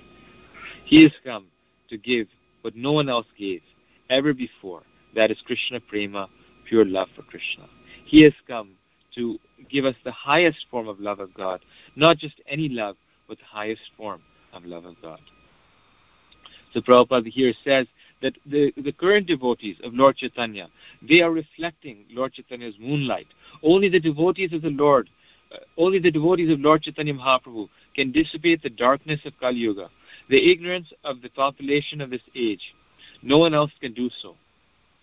He 0.86 1.04
has 1.04 1.12
come 1.24 1.48
to 1.90 1.98
give 1.98 2.28
what 2.62 2.76
no 2.76 2.92
one 2.92 3.10
else 3.10 3.28
gave 3.38 3.62
ever 4.10 4.34
before. 4.34 4.84
That 5.16 5.32
is 5.32 5.38
Krishna 5.46 5.80
Prema, 5.80 6.30
pure 6.68 6.86
love 6.86 7.08
for 7.16 7.24
Krishna. 7.24 7.68
He 8.06 8.24
has 8.24 8.34
come 8.48 8.72
to 9.16 9.40
give 9.70 9.86
us 9.86 9.96
the 10.04 10.12
highest 10.12 10.66
form 10.70 10.88
of 10.88 11.00
love 11.00 11.20
of 11.20 11.34
God, 11.34 11.62
not 11.96 12.18
just 12.18 12.36
any 12.48 12.70
love, 12.70 12.96
but 13.28 13.38
the 13.38 13.46
highest 13.46 13.82
form 13.98 14.22
of 14.54 14.66
love 14.66 14.86
of 14.86 14.96
God. 15.02 15.20
So 16.74 16.82
Prabhupada 16.82 17.28
here 17.28 17.54
says 17.64 17.88
that 18.22 18.34
the, 18.46 18.72
the 18.78 18.92
current 18.92 19.28
devotees 19.28 19.78
of 19.84 19.94
Lord 19.94 20.18
Chaitanya, 20.18 20.68
they 21.08 21.22
are 21.22 21.32
reflecting 21.32 22.06
Lord 22.12 22.34
Chaitanya's 22.34 22.76
moonlight. 22.80 23.28
Only 23.64 23.90
the 23.90 24.00
devotees 24.00 24.54
of 24.54 24.62
the 24.62 24.70
Lord, 24.70 25.10
uh, 25.52 25.58
only 25.78 26.00
the 26.00 26.12
devotees 26.12 26.52
of 26.52 26.60
Lord 26.60 26.84
Chaitanya 26.84 27.14
Mahaprabhu 27.14 27.70
can 27.96 28.12
dissipate 28.12 28.62
the 28.62 28.70
darkness 28.70 29.20
of 29.26 29.34
Kali 29.40 29.58
Yuga, 29.58 29.90
the 30.30 30.52
ignorance 30.52 30.94
of 31.04 31.22
the 31.22 31.30
population 31.30 32.02
of 32.02 32.10
this 32.10 32.22
age. 32.36 32.74
No 33.22 33.40
one 33.40 33.54
else 33.54 33.72
can 33.82 33.94
do 33.94 34.10
so. 34.22 34.36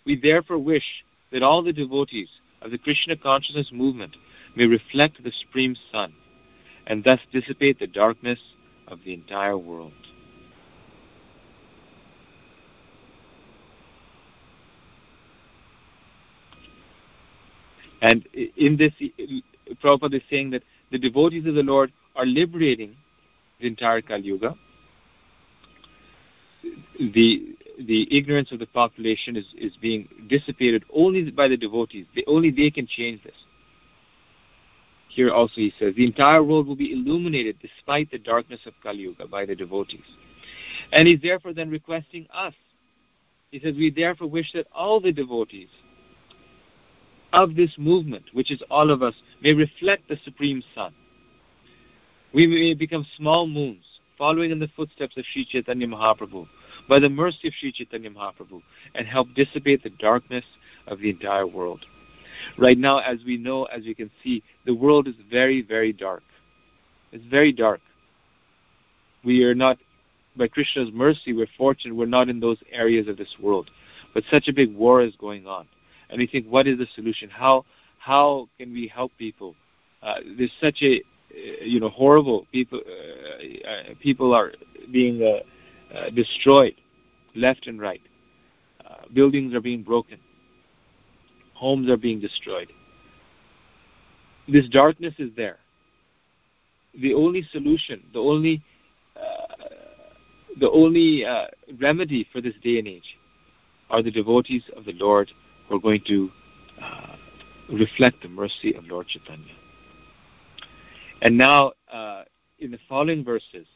We 0.05 0.19
therefore 0.21 0.59
wish 0.59 1.05
that 1.33 1.43
all 1.43 1.63
the 1.63 1.73
devotees 1.73 2.29
of 2.63 2.71
the 2.71 2.79
Krishna 2.79 3.17
consciousness 3.17 3.71
movement, 3.73 4.17
may 4.57 4.67
reflect 4.67 5.23
the 5.23 5.33
Supreme 5.33 5.77
Sun 5.93 6.13
and 6.87 7.05
thus 7.05 7.21
dissipate 7.33 7.79
the 7.79 7.87
darkness 7.87 8.39
of 8.89 9.01
the 9.05 9.13
entire 9.13 9.59
world. 9.59 9.93
And 18.01 18.27
in 18.35 18.77
this, 18.77 18.93
Prabhupada 19.83 20.15
is 20.15 20.23
saying 20.31 20.51
that 20.51 20.63
the 20.91 20.99
devotees 20.99 21.47
of 21.47 21.55
the 21.55 21.63
Lord 21.63 21.93
are 22.15 22.27
liberating 22.27 22.97
the 23.61 23.67
entire 23.67 24.01
Kali 24.01 24.23
Yuga. 24.23 24.55
The 26.99 27.57
the 27.79 28.17
ignorance 28.17 28.53
of 28.53 28.59
the 28.59 28.67
population 28.67 29.37
is, 29.37 29.47
is 29.57 29.77
being 29.81 30.09
dissipated 30.29 30.85
only 30.95 31.31
by 31.31 31.49
the 31.49 31.57
devotees. 31.57 32.07
They, 32.15 32.25
only 32.27 32.51
they 32.51 32.71
can 32.71 32.87
change 32.87 33.23
this. 33.23 33.35
Here 35.09 35.31
also 35.31 35.55
he 35.57 35.73
says, 35.79 35.95
the 35.95 36.05
entire 36.05 36.43
world 36.43 36.67
will 36.67 36.77
be 36.77 36.93
illuminated 36.93 37.57
despite 37.61 38.11
the 38.11 38.19
darkness 38.19 38.61
of 38.67 38.75
Kali 38.83 38.99
Yuga 39.01 39.27
by 39.27 39.47
the 39.47 39.55
devotees. 39.55 40.05
And 40.93 41.07
he's 41.09 41.21
therefore 41.21 41.53
then 41.53 41.71
requesting 41.71 42.27
us. 42.33 42.55
He 43.51 43.61
says, 43.61 43.75
we 43.77 43.91
therefore 43.91 44.29
wish 44.29 44.53
that 44.53 44.67
all 44.75 45.01
the 45.01 45.13
devotees 45.13 45.69
of 47.33 47.55
this 47.55 47.75
movement, 47.79 48.25
which 48.33 48.51
is 48.51 48.63
all 48.71 48.91
of 48.91 49.03
us, 49.03 49.15
may 49.43 49.53
reflect 49.53 50.09
the 50.09 50.19
Supreme 50.25 50.63
Sun. 50.75 50.95
We 52.35 52.47
may 52.47 52.75
become 52.75 53.07
small 53.17 53.47
moons, 53.47 53.85
following 54.19 54.51
in 54.51 54.59
the 54.59 54.69
footsteps 54.77 55.17
of 55.17 55.25
Sri 55.33 55.45
Chaitanya 55.45 55.87
Mahaprabhu, 55.87 56.47
by 56.89 56.99
the 56.99 57.09
mercy 57.09 57.49
of 57.49 57.55
Sri 57.55 57.73
Chaitanya 57.73 58.11
Mahaprabhu, 58.11 58.63
and 58.95 59.07
help 59.07 59.29
dissipate 59.35 59.83
the 59.83 59.91
darkness 59.91 60.45
of 60.87 61.01
the 61.01 61.11
entire 61.11 61.47
world. 61.47 61.85
Right 62.59 62.79
now, 62.79 62.99
as 62.99 63.19
we 63.25 63.37
know, 63.37 63.65
as 63.65 63.85
you 63.85 63.95
can 63.95 64.11
see, 64.23 64.43
the 64.65 64.75
world 64.75 65.09
is 65.09 65.15
very, 65.31 65.63
very 65.63 65.93
dark. 65.93 66.23
It's 67.13 67.25
very 67.27 67.53
dark. 67.53 67.81
We 69.25 69.43
are 69.45 69.55
not, 69.55 69.79
by 70.37 70.49
Krishna's 70.49 70.91
mercy, 70.93 71.33
we're 71.33 71.49
fortunate 71.57 71.95
we're 71.95 72.07
not 72.07 72.29
in 72.29 72.41
those 72.41 72.59
areas 72.71 73.09
of 73.09 73.17
this 73.17 73.35
world. 73.41 73.71
But 74.15 74.25
such 74.31 74.49
a 74.49 74.53
big 74.53 74.75
war 74.75 75.03
is 75.03 75.15
going 75.17 75.47
on. 75.47 75.67
And 76.11 76.19
we 76.19 76.27
think, 76.27 76.47
what 76.47 76.67
is 76.67 76.79
the 76.79 76.87
solution? 76.95 77.29
How, 77.29 77.65
how 77.99 78.49
can 78.59 78.73
we 78.73 78.87
help 78.87 79.13
people? 79.19 79.55
Uh, 80.03 80.17
there's 80.39 80.53
such 80.61 80.83
a, 80.83 81.03
you 81.31 81.81
know, 81.81 81.89
horrible 81.89 82.47
people, 82.53 82.81
uh, 82.87 83.69
uh 83.69 83.95
people 84.01 84.35
are 84.35 84.53
being 84.93 85.23
uh, 85.23 85.95
uh, 85.97 86.11
destroyed 86.11 86.75
left 87.35 87.67
and 87.67 87.81
right. 87.81 88.01
buildings 89.13 89.55
are 89.55 89.61
being 89.61 89.83
broken 89.83 90.19
homes 91.57 91.89
are 91.91 91.97
being 91.97 92.21
destroyed. 92.21 92.73
This 94.47 94.69
darkness 94.69 95.15
is 95.19 95.31
there. 95.37 95.59
The 97.01 97.15
only 97.15 97.43
solution, 97.51 98.03
the 98.13 98.21
only, 98.21 98.63
uh, 99.17 99.65
the 100.61 100.71
only 100.71 101.25
uh, 101.25 101.47
remedy 101.81 102.29
for 102.33 102.41
this 102.41 102.55
day 102.63 102.79
and 102.79 102.87
age 102.87 103.17
are 103.91 104.03
the 104.03 104.11
devotees 104.11 104.63
of 104.77 104.85
the 104.85 104.93
Lord 104.93 105.31
who 105.69 105.77
are 105.77 105.81
going 105.81 106.03
to 106.07 106.31
uh, 106.81 107.17
reflect 107.73 108.23
the 108.23 108.29
mercy 108.29 108.75
of 108.75 108.85
Lord 108.85 109.09
Chaitanya. 109.09 109.55
And 111.23 111.37
now, 111.39 111.73
uh, 111.93 112.25
in 112.59 112.71
the 112.71 112.79
following 112.89 113.25
verses, 113.25 113.67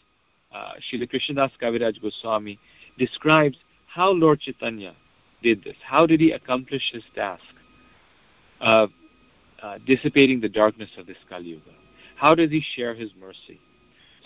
uh, 0.52 0.73
Krishnadas 0.92 1.50
Kaviraj 1.61 2.00
Goswami 2.02 2.59
describes 2.99 3.56
how 3.87 4.11
Lord 4.11 4.40
Chaitanya 4.40 4.94
did 5.42 5.64
this. 5.64 5.76
How 5.85 6.06
did 6.06 6.20
he 6.20 6.32
accomplish 6.32 6.90
his 6.92 7.04
task? 7.14 7.42
of 8.61 8.90
uh, 9.62 9.78
dissipating 9.87 10.40
the 10.40 10.49
darkness 10.49 10.90
of 10.99 11.06
this 11.06 11.16
Kali 11.28 11.47
Yuga. 11.47 11.70
How 12.16 12.35
does 12.35 12.50
he 12.50 12.62
share 12.76 12.94
his 12.94 13.11
mercy? 13.18 13.61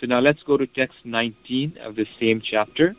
So 0.00 0.06
now 0.06 0.18
let's 0.18 0.42
go 0.42 0.56
to 0.56 0.66
text 0.66 0.98
19 1.04 1.78
of 1.80 1.96
the 1.96 2.06
same 2.20 2.42
chapter, 2.42 2.94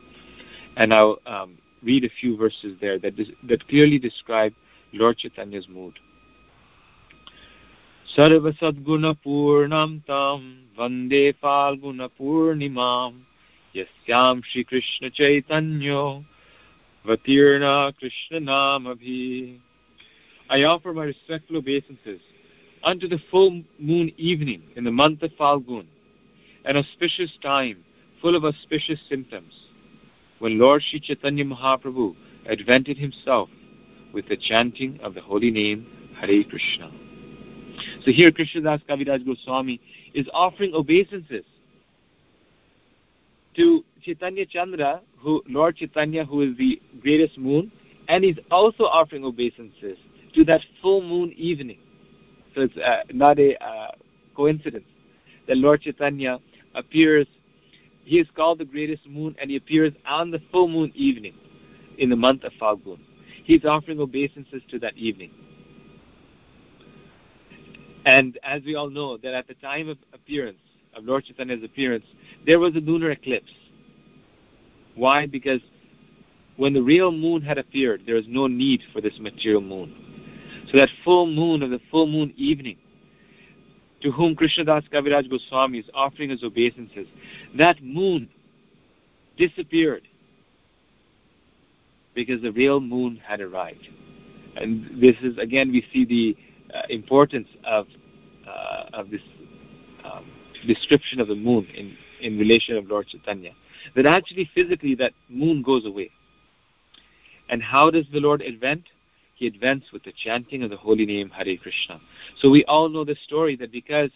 and 0.78 0.93
I'll 0.93 1.19
um, 1.25 1.58
read 1.84 2.06
a 2.06 2.10
few 2.10 2.38
verses 2.38 2.78
there 2.80 2.97
that, 2.99 3.13
that 3.47 3.67
clearly 3.67 3.99
describe 3.99 4.54
Lord 4.93 5.17
Chaitanya's 5.17 5.67
mood. 5.67 5.99
सर्वसद्गुणपूर्णं 8.16 9.96
तं 10.09 10.40
वन्दे 10.79 11.24
फाल्गुणपूर्णिमां 11.42 13.11
यस्यां 13.76 14.40
श्रीकृष्णचैतन्यो 14.50 16.05
वतीर्ण 17.07 17.64
कृष्णनामभिः 18.00 19.59
I 20.53 20.64
offer 20.64 20.92
my 20.92 21.05
respectful 21.05 21.59
obeisances 21.59 22.20
unto 22.83 23.07
the 23.07 23.20
full 23.31 23.62
moon 23.79 24.12
evening 24.16 24.64
in 24.74 24.83
the 24.83 24.90
month 24.90 25.22
of 25.22 25.31
Falgun, 25.38 25.87
an 26.64 26.76
auspicious 26.76 27.33
time 27.40 27.85
full 28.20 28.35
of 28.35 28.44
auspicious 28.44 28.98
symptoms, 29.09 29.55
when 30.40 30.59
Lord 30.59 30.83
Sri 30.83 30.98
Chaitanya 30.98 31.44
Mahaprabhu 31.44 32.16
advented 32.46 32.98
himself 32.98 33.48
with 34.12 34.29
the 34.29 34.37
chanting 34.37 34.98
of 35.05 35.14
the 35.14 35.20
holy 35.20 35.53
name 35.53 35.87
Hare 36.18 36.42
Krishna. 36.42 36.90
So 38.03 38.11
here 38.11 38.31
Krishnadas 38.31 38.81
Kaviraj 38.88 39.25
Goswami 39.25 39.81
is 40.13 40.27
offering 40.33 40.73
obeisances 40.73 41.43
to 43.55 43.83
Chaitanya 44.01 44.45
Chandra, 44.45 45.01
who 45.17 45.41
Lord 45.47 45.77
Chaitanya, 45.77 46.25
who 46.25 46.41
is 46.41 46.57
the 46.57 46.81
greatest 47.01 47.38
moon, 47.38 47.71
and 48.07 48.23
he's 48.23 48.38
also 48.51 48.83
offering 48.83 49.23
obeisances 49.23 49.97
to 50.33 50.43
that 50.45 50.61
full 50.81 51.01
moon 51.01 51.33
evening. 51.35 51.79
So 52.53 52.61
it's 52.61 52.77
uh, 52.77 53.03
not 53.11 53.39
a 53.39 53.61
uh, 53.63 53.91
coincidence 54.35 54.85
that 55.47 55.57
Lord 55.57 55.81
Chaitanya 55.81 56.39
appears. 56.73 57.27
He 58.03 58.19
is 58.19 58.27
called 58.35 58.59
the 58.59 58.65
greatest 58.65 59.07
moon, 59.07 59.35
and 59.41 59.49
he 59.49 59.57
appears 59.57 59.93
on 60.05 60.31
the 60.31 60.41
full 60.51 60.67
moon 60.67 60.91
evening 60.93 61.33
in 61.97 62.09
the 62.09 62.15
month 62.15 62.43
of 62.43 62.51
Falgun. 62.61 62.99
He's 63.43 63.65
offering 63.65 63.99
obeisances 63.99 64.61
to 64.69 64.79
that 64.79 64.95
evening. 64.95 65.31
And 68.06 68.38
as 68.44 68.62
we 68.63 68.76
all 68.76 68.89
know, 68.89 69.18
that 69.18 69.34
at 69.34 69.48
the 69.48 69.56
time 69.56 69.89
of 69.89 69.98
appearance, 70.13 70.60
of 70.96 71.04
Lord 71.04 71.26
Chaitanya's 71.26 71.63
appearance, 71.63 72.06
there 72.46 72.60
was 72.60 72.76
a 72.76 72.80
lunar 72.80 73.12
eclipse. 73.12 73.52
Why? 74.96 75.26
Because 75.26 75.60
when 76.58 76.74
the 76.74 76.82
real 76.82 77.12
moon 77.12 77.41
had 77.41 77.58
appeared, 77.58 78.04
there 78.06 78.15
was 78.15 78.26
no 78.28 78.48
need 78.48 78.82
for 78.94 79.02
this 79.02 79.18
material 79.20 79.62
moon. 79.62 79.94
So 80.72 80.78
that 80.78 80.89
full 81.04 81.28
moon 81.28 81.63
of 81.63 81.70
the 81.70 81.82
full 81.91 82.08
moon 82.08 82.34
evening, 82.38 82.78
to 84.02 84.12
whom 84.12 84.36
Krishnadas 84.36 84.89
Kaviraj 84.89 85.30
Goswami 85.30 85.80
is 85.80 85.89
offering 85.94 86.30
his 86.30 86.44
obeisances, 86.44 87.08
that 87.58 87.82
moon 87.84 88.30
disappeared 89.38 90.04
because 92.13 92.41
the 92.41 92.52
real 92.52 92.80
moon 92.80 93.20
had 93.26 93.41
arrived. 93.41 93.88
And 94.56 95.02
this 95.02 95.15
is, 95.22 95.38
again, 95.38 95.72
we 95.72 95.86
see 95.91 96.06
the 96.06 96.38
importance 96.89 97.47
of, 97.63 97.88
uh, 98.47 98.86
of 98.93 99.10
this 99.10 99.21
um, 100.04 100.25
description 100.67 101.19
of 101.19 101.28
the 101.28 101.36
moon 101.36 101.67
in, 101.75 101.95
in 102.21 102.38
relation 102.38 102.75
of 102.78 102.88
Lord 102.88 103.08
Chaitanya. 103.08 103.51
That 103.95 104.06
actually 104.06 104.49
physically 104.54 104.95
that 104.95 105.13
moon 105.30 105.62
goes 105.62 105.86
away. 105.86 106.12
And 107.49 107.62
how 107.62 107.91
does 107.91 108.06
the 108.12 108.19
Lord 108.19 108.41
advent? 108.41 108.86
he 109.36 109.47
advanced 109.47 109.91
with 109.91 110.04
the 110.04 110.13
chanting 110.13 110.63
of 110.63 110.69
the 110.69 110.78
holy 110.78 111.06
name 111.06 111.30
Hare 111.30 111.58
Krishna. 111.58 111.99
So 112.39 112.49
we 112.49 112.63
all 112.65 112.89
know 112.89 113.04
the 113.04 113.17
story 113.25 113.56
that 113.58 113.71
because 113.71 114.10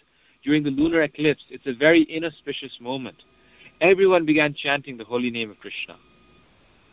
during 0.43 0.63
the 0.63 0.71
lunar 0.71 1.01
eclipse, 1.03 1.43
it's 1.49 1.67
a 1.67 1.73
very 1.73 2.07
inauspicious 2.09 2.77
moment, 2.79 3.17
everyone 3.81 4.25
began 4.25 4.53
chanting 4.53 4.97
the 4.97 5.03
holy 5.03 5.29
name 5.29 5.51
of 5.51 5.59
Krishna. 5.59 5.97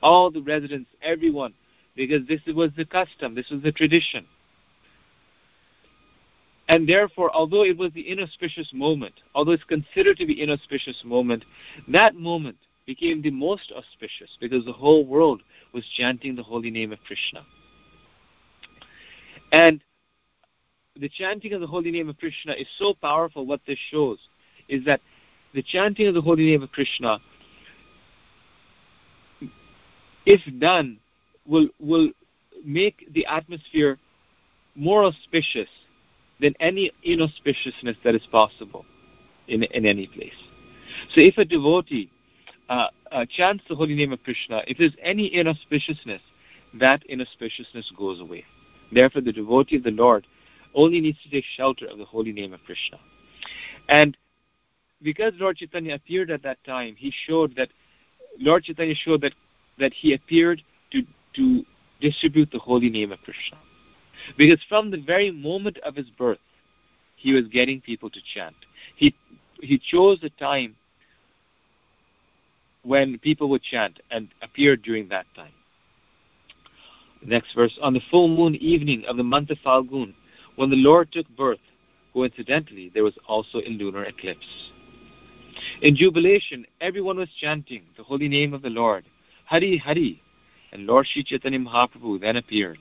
All 0.03 0.31
the 0.31 0.43
residents, 0.43 0.91
everyone, 1.03 1.55
because 1.95 2.27
this 2.27 2.41
was 2.49 2.71
the 2.77 2.85
custom, 2.85 3.35
this 3.35 3.49
was 3.51 3.63
the 3.63 3.73
tradition. 3.73 4.27
And 6.69 6.89
therefore, 6.89 7.31
although 7.33 7.63
it 7.63 7.77
was 7.77 7.93
the 7.93 8.11
inauspicious 8.11 8.71
moment, 8.73 9.15
although 9.35 9.53
it's 9.53 9.65
considered 9.65 10.17
to 10.17 10.27
be 10.27 10.43
inauspicious 10.43 11.01
moment, 11.05 11.45
that 11.89 12.17
moment 12.17 12.57
became 12.87 13.23
the 13.23 13.31
most 13.31 13.73
auspicious 13.73 14.37
because 14.41 14.65
the 14.65 14.73
whole 14.73 15.07
world 15.07 15.43
was 15.73 15.85
chanting 15.97 16.35
the 16.35 16.43
holy 16.43 16.71
name 16.71 16.93
of 16.93 16.99
Krishna. 17.07 17.45
And 19.53 19.81
the 20.97 21.09
chanting 21.09 21.53
of 21.53 21.61
the 21.61 21.67
holy 21.67 21.91
name 21.91 22.09
of 22.09 22.19
Krishna 22.19 22.53
is 22.53 22.67
so 22.79 22.95
powerful. 22.95 23.47
What 23.47 23.61
this 23.67 23.79
shows 23.91 24.19
is 24.69 24.85
that 24.87 25.01
the 25.55 25.63
chanting 25.63 26.09
of 26.09 26.15
the 26.15 26.21
holy 26.21 26.47
name 26.47 26.63
of 26.63 26.73
Krishna, 26.73 27.19
if 30.25 30.41
done, 30.59 30.99
will 31.47 31.69
will 31.79 32.11
make 32.65 33.07
the 33.13 33.27
atmosphere 33.27 33.99
more 34.75 35.05
auspicious 35.05 35.69
than 36.41 36.55
any 36.61 36.91
inauspiciousness 37.07 37.97
that 38.05 38.15
is 38.15 38.27
possible 38.31 38.85
in, 39.49 39.63
in 39.65 39.87
any 39.87 40.07
place. 40.07 40.35
So 41.15 41.21
if 41.21 41.39
a 41.39 41.45
devotee 41.45 42.11
uh, 42.69 42.89
uh, 43.11 43.27
chants 43.29 43.65
the 43.69 43.75
holy 43.75 43.95
name 43.95 44.13
of 44.13 44.23
Krishna, 44.23 44.63
if 44.67 44.79
there's 44.79 44.97
any 45.03 45.31
inauspiciousness, 45.31 46.21
that 46.75 47.03
inauspiciousness 47.09 47.97
goes 47.97 48.21
away. 48.21 48.45
Therefore, 48.93 49.23
the 49.23 49.33
devotee 49.33 49.77
of 49.77 49.83
the 49.83 49.91
Lord 49.91 50.27
only 50.75 51.01
needs 51.01 51.19
to 51.23 51.31
take 51.31 51.45
shelter 51.57 51.87
of 51.87 51.99
the 51.99 52.05
holy 52.05 52.33
name 52.33 52.53
of 52.53 52.63
Krishna. 52.65 52.99
And 53.89 54.17
because 55.03 55.33
Lord 55.37 55.57
Chaitanya 55.57 55.95
appeared 55.95 56.31
at 56.31 56.43
that 56.43 56.63
time, 56.65 56.95
he 56.97 57.13
showed 57.27 57.55
that 57.57 57.69
Lord 58.39 58.65
Chaitanya 58.65 58.95
showed 58.95 59.23
that 59.23 59.33
that 59.79 59.93
he 59.93 60.15
appeared 60.15 60.63
to 60.93 61.03
to 61.35 61.65
distribute 62.01 62.51
the 62.51 62.59
holy 62.59 62.91
name 62.91 63.13
of 63.13 63.21
Krishna. 63.23 63.59
Because 64.37 64.63
from 64.69 64.91
the 64.91 65.01
very 65.01 65.31
moment 65.31 65.79
of 65.85 65.95
his 65.95 66.09
birth, 66.11 66.39
he 67.17 67.33
was 67.33 67.47
getting 67.49 67.81
people 67.81 68.11
to 68.11 68.21
chant. 68.35 68.57
He 68.97 69.15
he 69.61 69.79
chose 69.79 70.19
a 70.23 70.31
time 70.31 70.77
when 72.83 73.19
people 73.19 73.49
would 73.49 73.63
chant 73.63 74.01
and 74.11 74.29
appeared 74.43 74.83
during 74.83 75.09
that 75.09 75.27
time. 75.35 75.53
Next 77.25 77.55
verse. 77.55 77.77
On 77.83 77.95
the 77.95 78.03
full 78.11 78.29
moon 78.29 78.55
evening 78.57 79.05
of 79.09 79.17
the 79.17 79.25
month 79.25 79.51
of 79.51 79.59
Falgun, 79.65 80.15
when 80.57 80.71
the 80.71 80.77
Lord 80.77 81.11
took 81.11 81.29
birth, 81.37 81.59
coincidentally, 82.13 82.91
there 82.95 83.03
was 83.03 83.19
also 83.27 83.59
a 83.59 83.69
lunar 83.69 84.05
eclipse. 84.05 84.47
In 85.83 85.97
jubilation, 85.97 86.67
everyone 86.81 87.17
was 87.17 87.29
chanting 87.41 87.83
the 87.97 88.03
holy 88.03 88.29
name 88.29 88.55
of 88.55 88.63
the 88.63 88.71
Lord, 88.71 89.05
Hari 89.47 89.79
Hari, 89.79 90.23
and 90.73 90.87
Lord 90.87 91.07
Sri 91.07 91.25
Chaitanya 91.25 91.59
Mahaprabhu 91.59 92.21
then 92.21 92.37
appeared, 92.37 92.79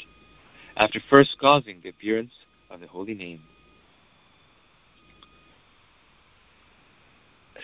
after 0.76 1.00
first 1.10 1.38
causing 1.40 1.80
the 1.82 1.90
appearance 1.90 2.32
of 2.70 2.80
the 2.80 2.88
holy 2.88 3.14
name. 3.14 3.42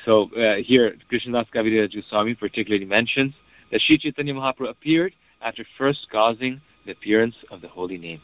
So 0.05 0.29
uh, 0.35 0.55
here, 0.63 0.95
Krishnadas 1.11 1.47
Kaviraj 1.53 1.93
Goswami 1.93 2.35
particularly 2.35 2.85
mentions 2.85 3.33
that 3.71 3.81
Sri 3.81 3.97
Chaitanya 3.97 4.33
Mahaprabhu 4.33 4.69
appeared 4.69 5.13
after 5.41 5.63
first 5.77 6.07
causing 6.11 6.61
the 6.85 6.93
appearance 6.93 7.35
of 7.51 7.61
the 7.61 7.67
holy 7.67 7.97
name. 7.97 8.21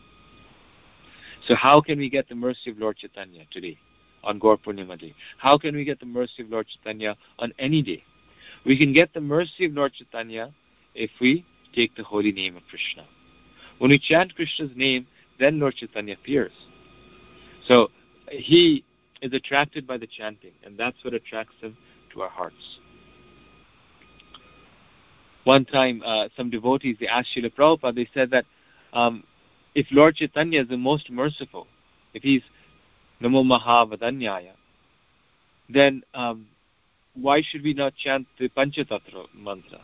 So 1.48 1.56
how 1.56 1.82
can 1.82 2.00
we 2.00 2.10
get 2.10 2.28
the 2.30 2.36
mercy 2.36 2.72
of 2.72 2.78
Lord 2.80 2.98
Chaitanya 2.98 3.44
today 3.52 3.78
on 4.24 4.40
Gaur 4.40 4.58
Purnima 4.58 5.00
Day? 5.00 5.14
How 5.38 5.58
can 5.58 5.76
we 5.76 5.86
get 5.86 6.00
the 6.00 6.06
mercy 6.06 6.44
of 6.44 6.50
Lord 6.50 6.68
Chaitanya 6.68 7.16
on 7.38 7.54
any 7.60 7.84
day? 7.84 8.04
We 8.66 8.78
can 8.78 8.92
get 8.92 9.14
the 9.14 9.22
mercy 9.22 9.66
of 9.66 9.74
Lord 9.74 9.94
Chaitanya 9.94 10.54
if 10.96 11.12
we 11.22 11.46
take 11.76 11.96
the 11.96 12.04
holy 12.04 12.32
name 12.32 12.58
of 12.58 12.64
Krishna. 12.70 13.06
When 13.80 13.92
we 13.92 14.00
chant 14.00 14.36
Krishna's 14.36 14.72
name, 14.76 15.08
then 15.40 15.60
Lord 15.60 15.76
Chaitanya 15.76 16.16
appears. 16.16 16.52
So 17.68 17.90
he 18.30 18.84
is 19.22 19.34
attracted 19.34 19.86
by 19.86 19.98
the 19.98 20.08
chanting, 20.08 20.54
and 20.64 20.78
that's 20.78 20.98
what 21.04 21.14
attracts 21.14 21.56
him 21.62 21.78
to 22.14 22.22
our 22.22 22.30
hearts. 22.30 22.80
One 25.44 25.64
time, 25.66 26.02
uh, 26.06 26.28
some 26.36 26.50
devotees 26.50 26.98
they 27.00 27.08
asked 27.08 27.30
Srila 27.36 27.54
Prabhupada. 27.54 27.96
They 27.96 28.10
said 28.14 28.32
that 28.32 28.46
um, 28.94 29.24
if 29.76 29.88
Lord 29.92 30.16
Chaitanya 30.16 30.64
is 30.64 30.68
the 30.68 30.78
most 30.78 31.10
merciful, 31.10 31.68
if 32.14 32.24
he's 32.24 32.42
Namo 33.22 33.44
Mahavadanyaya, 33.46 34.52
then 35.70 36.04
um, 36.14 36.48
why 37.14 37.42
should 37.42 37.64
we 37.64 37.74
not 37.74 37.96
chant 37.96 38.28
the 38.40 38.50
Panchatattva 38.50 39.28
mantra? 39.36 39.82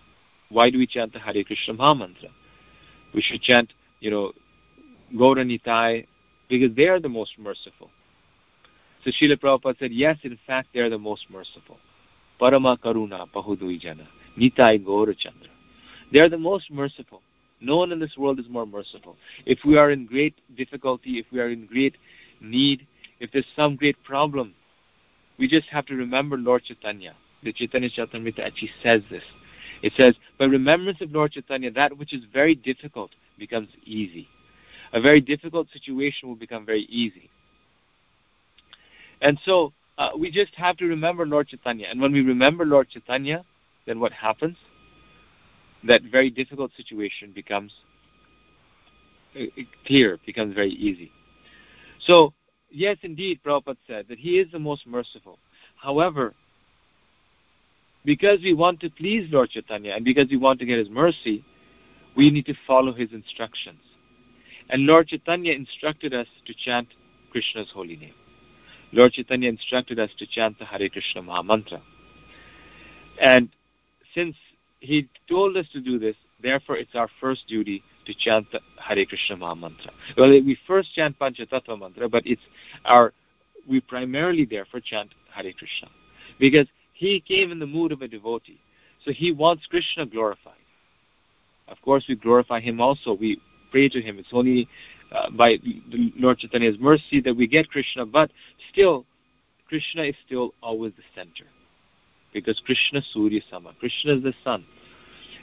Why 0.49 0.69
do 0.69 0.77
we 0.77 0.87
chant 0.87 1.13
the 1.13 1.19
Hare 1.19 1.43
Krishna 1.43 1.73
Maha 1.73 1.95
mantra? 1.95 2.29
We 3.13 3.21
should 3.21 3.41
chant, 3.41 3.73
you 4.03 4.11
know, 4.11 4.33
Gauranitai, 5.15 6.05
because 6.49 6.75
they 6.75 6.87
are 6.87 6.99
the 6.99 7.07
most 7.07 7.39
merciful. 7.39 7.89
So 9.03 9.11
Srila 9.11 9.37
Prabhupada 9.39 9.79
said, 9.79 9.93
yes, 9.93 10.17
in 10.23 10.37
fact, 10.45 10.69
they 10.73 10.81
are 10.81 10.89
the 10.89 10.99
most 10.99 11.25
merciful. 11.31 11.77
Parama 12.39 12.77
Karuna 12.77 13.25
Pahudui 13.33 13.79
Jana, 13.79 14.05
Nitai 14.37 14.83
Gaura 14.85 15.17
Chandra. 15.17 15.47
They 16.11 16.19
are 16.19 16.27
the 16.27 16.37
most 16.37 16.69
merciful. 16.69 17.21
No 17.61 17.77
one 17.77 17.93
in 17.93 17.99
this 17.99 18.17
world 18.17 18.41
is 18.41 18.49
more 18.49 18.65
merciful. 18.65 19.15
If 19.45 19.59
we 19.65 19.77
are 19.77 19.89
in 19.91 20.05
great 20.05 20.35
difficulty, 20.57 21.19
if 21.19 21.25
we 21.31 21.39
are 21.39 21.49
in 21.49 21.65
great 21.65 21.95
need, 22.41 22.85
if 23.21 23.31
there's 23.31 23.45
some 23.55 23.77
great 23.77 23.95
problem, 24.03 24.53
we 25.39 25.47
just 25.47 25.69
have 25.69 25.85
to 25.85 25.95
remember 25.95 26.37
Lord 26.37 26.63
Chaitanya. 26.65 27.15
The 27.41 27.53
Chaitanya 27.53 27.89
Charitamrita 27.89 28.39
actually 28.39 28.71
says 28.83 29.01
this. 29.09 29.23
It 29.81 29.93
says, 29.95 30.15
by 30.37 30.45
remembrance 30.45 30.99
of 30.99 31.11
Lord 31.11 31.31
Chaitanya, 31.31 31.71
that 31.71 31.97
which 31.97 32.13
is 32.13 32.23
very 32.33 32.55
difficult 32.55 33.11
becomes 33.47 33.67
easy. 33.83 34.29
A 34.93 35.01
very 35.01 35.19
difficult 35.19 35.67
situation 35.73 36.29
will 36.29 36.37
become 36.37 36.65
very 36.65 36.83
easy. 36.83 37.29
And 39.21 39.37
so 39.43 39.73
uh, 39.97 40.11
we 40.17 40.31
just 40.31 40.55
have 40.55 40.77
to 40.77 40.85
remember 40.85 41.25
Lord 41.25 41.49
Chaitanya. 41.49 41.87
And 41.89 41.99
when 41.99 42.13
we 42.13 42.21
remember 42.21 42.65
Lord 42.65 42.89
Chaitanya, 42.89 43.43
then 43.85 43.99
what 43.99 44.13
happens? 44.13 44.55
That 45.83 46.03
very 46.09 46.29
difficult 46.29 46.71
situation 46.77 47.33
becomes 47.35 47.73
uh, 49.37 49.43
clear, 49.85 50.19
becomes 50.25 50.55
very 50.55 50.71
easy. 50.71 51.11
So, 52.05 52.33
yes, 52.69 52.97
indeed, 53.01 53.41
Prabhupada 53.45 53.77
said 53.87 54.05
that 54.07 54.19
he 54.19 54.39
is 54.39 54.49
the 54.53 54.59
most 54.59 54.87
merciful. 54.87 55.37
However, 55.75 56.33
because 58.05 58.39
we 58.41 58.53
want 58.53 58.79
to 58.81 58.89
please 58.89 59.27
Lord 59.31 59.49
Chaitanya 59.49 59.93
and 59.95 60.05
because 60.05 60.27
we 60.29 60.37
want 60.37 60.59
to 60.59 60.65
get 60.65 60.77
his 60.77 60.89
mercy, 60.89 61.43
we 62.15 62.29
need 62.29 62.45
to 62.45 62.55
follow 62.65 62.93
his 62.93 63.11
instructions. 63.11 63.79
And 64.69 64.85
Lord 64.85 65.07
Chaitanya 65.07 65.53
instructed 65.53 66.13
us 66.13 66.27
to 66.45 66.53
chant 66.53 66.87
Krishna's 67.31 67.69
holy 67.73 67.95
name. 67.95 68.13
Lord 68.91 69.13
Chaitanya 69.13 69.49
instructed 69.49 69.99
us 69.99 70.11
to 70.19 70.27
chant 70.27 70.59
the 70.59 70.65
Hare 70.65 70.87
Krishna 70.89 71.21
Maha 71.21 71.43
Mantra. 71.43 71.81
And 73.19 73.49
since 74.13 74.35
he 74.79 75.09
told 75.27 75.57
us 75.57 75.67
to 75.73 75.81
do 75.81 75.97
this, 75.97 76.15
therefore 76.41 76.77
it's 76.77 76.95
our 76.95 77.09
first 77.19 77.47
duty 77.47 77.83
to 78.05 78.13
chant 78.13 78.51
the 78.51 78.59
Hare 78.79 79.05
Krishna 79.05 79.37
Maha 79.37 79.55
Mantra. 79.55 79.91
Well, 80.17 80.29
we 80.29 80.57
first 80.67 80.93
chant 80.93 81.17
Panchatattva 81.19 81.79
Mantra, 81.79 82.07
but 82.07 82.25
it's 82.25 82.41
our, 82.85 83.13
we 83.67 83.81
primarily 83.81 84.45
therefore 84.45 84.79
chant 84.79 85.09
Hare 85.33 85.51
Krishna. 85.53 85.89
Because 86.39 86.67
he 86.93 87.19
came 87.19 87.51
in 87.51 87.59
the 87.59 87.65
mood 87.65 87.91
of 87.91 88.01
a 88.01 88.07
devotee. 88.07 88.59
So 89.03 89.11
he 89.11 89.31
wants 89.31 89.65
Krishna 89.65 90.05
glorified. 90.05 90.53
Of 91.67 91.81
course, 91.81 92.05
we 92.07 92.15
glorify 92.15 92.59
him 92.59 92.81
also. 92.81 93.13
We 93.13 93.41
pray 93.71 93.89
to 93.89 94.01
him. 94.01 94.19
It's 94.19 94.29
only 94.31 94.67
uh, 95.11 95.29
by 95.31 95.57
the 95.91 96.11
Lord 96.17 96.39
Chaitanya's 96.39 96.77
mercy 96.79 97.21
that 97.21 97.35
we 97.35 97.47
get 97.47 97.69
Krishna, 97.69 98.05
but 98.05 98.31
still, 98.71 99.05
Krishna 99.67 100.03
is 100.03 100.15
still 100.25 100.53
always 100.61 100.93
the 100.95 101.03
center. 101.15 101.49
Because 102.33 102.61
Krishna 102.65 103.01
Surya 103.11 103.41
Sama, 103.49 103.73
Krishna 103.79 104.15
is 104.15 104.23
the 104.23 104.33
sun. 104.43 104.65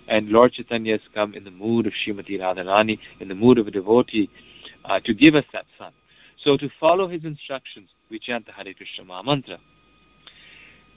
And 0.08 0.28
Lord 0.28 0.52
Chaitanya 0.52 0.92
has 0.92 1.00
come 1.14 1.34
in 1.34 1.44
the 1.44 1.50
mood 1.50 1.86
of 1.86 1.92
Srimati 1.92 2.40
Radharani, 2.40 2.98
in 3.20 3.28
the 3.28 3.34
mood 3.34 3.58
of 3.58 3.68
a 3.68 3.70
devotee, 3.70 4.28
uh, 4.84 4.98
to 5.04 5.14
give 5.14 5.34
us 5.34 5.44
that 5.52 5.66
sun. 5.78 5.92
So 6.44 6.56
to 6.56 6.68
follow 6.80 7.06
his 7.06 7.24
instructions, 7.24 7.90
we 8.10 8.18
chant 8.18 8.46
the 8.46 8.52
Hare 8.52 8.74
Krishna 8.74 9.04
Maha 9.04 9.24
Mantra. 9.24 9.58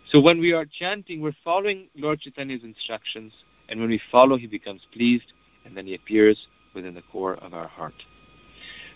So 0.09 0.19
when 0.19 0.39
we 0.39 0.53
are 0.53 0.65
chanting, 0.65 1.21
we're 1.21 1.35
following 1.43 1.89
Lord 1.95 2.21
Chaitanya's 2.21 2.63
instructions, 2.63 3.33
and 3.69 3.79
when 3.79 3.89
we 3.89 4.01
follow, 4.11 4.37
he 4.37 4.47
becomes 4.47 4.81
pleased, 4.93 5.33
and 5.65 5.75
then 5.75 5.85
he 5.85 5.95
appears 5.95 6.47
within 6.73 6.93
the 6.93 7.03
core 7.11 7.35
of 7.35 7.53
our 7.53 7.67
heart. 7.67 7.93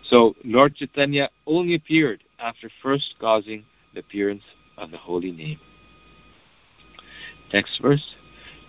So 0.09 0.35
Lord 0.43 0.75
Chaitanya 0.75 1.29
only 1.45 1.75
appeared 1.75 2.23
after 2.39 2.69
first 2.81 3.15
causing 3.19 3.65
the 3.93 3.99
appearance 3.99 4.43
of 4.77 4.91
the 4.91 4.97
holy 4.97 5.31
name. 5.31 5.59
Next 7.53 7.79
verse. 7.81 8.15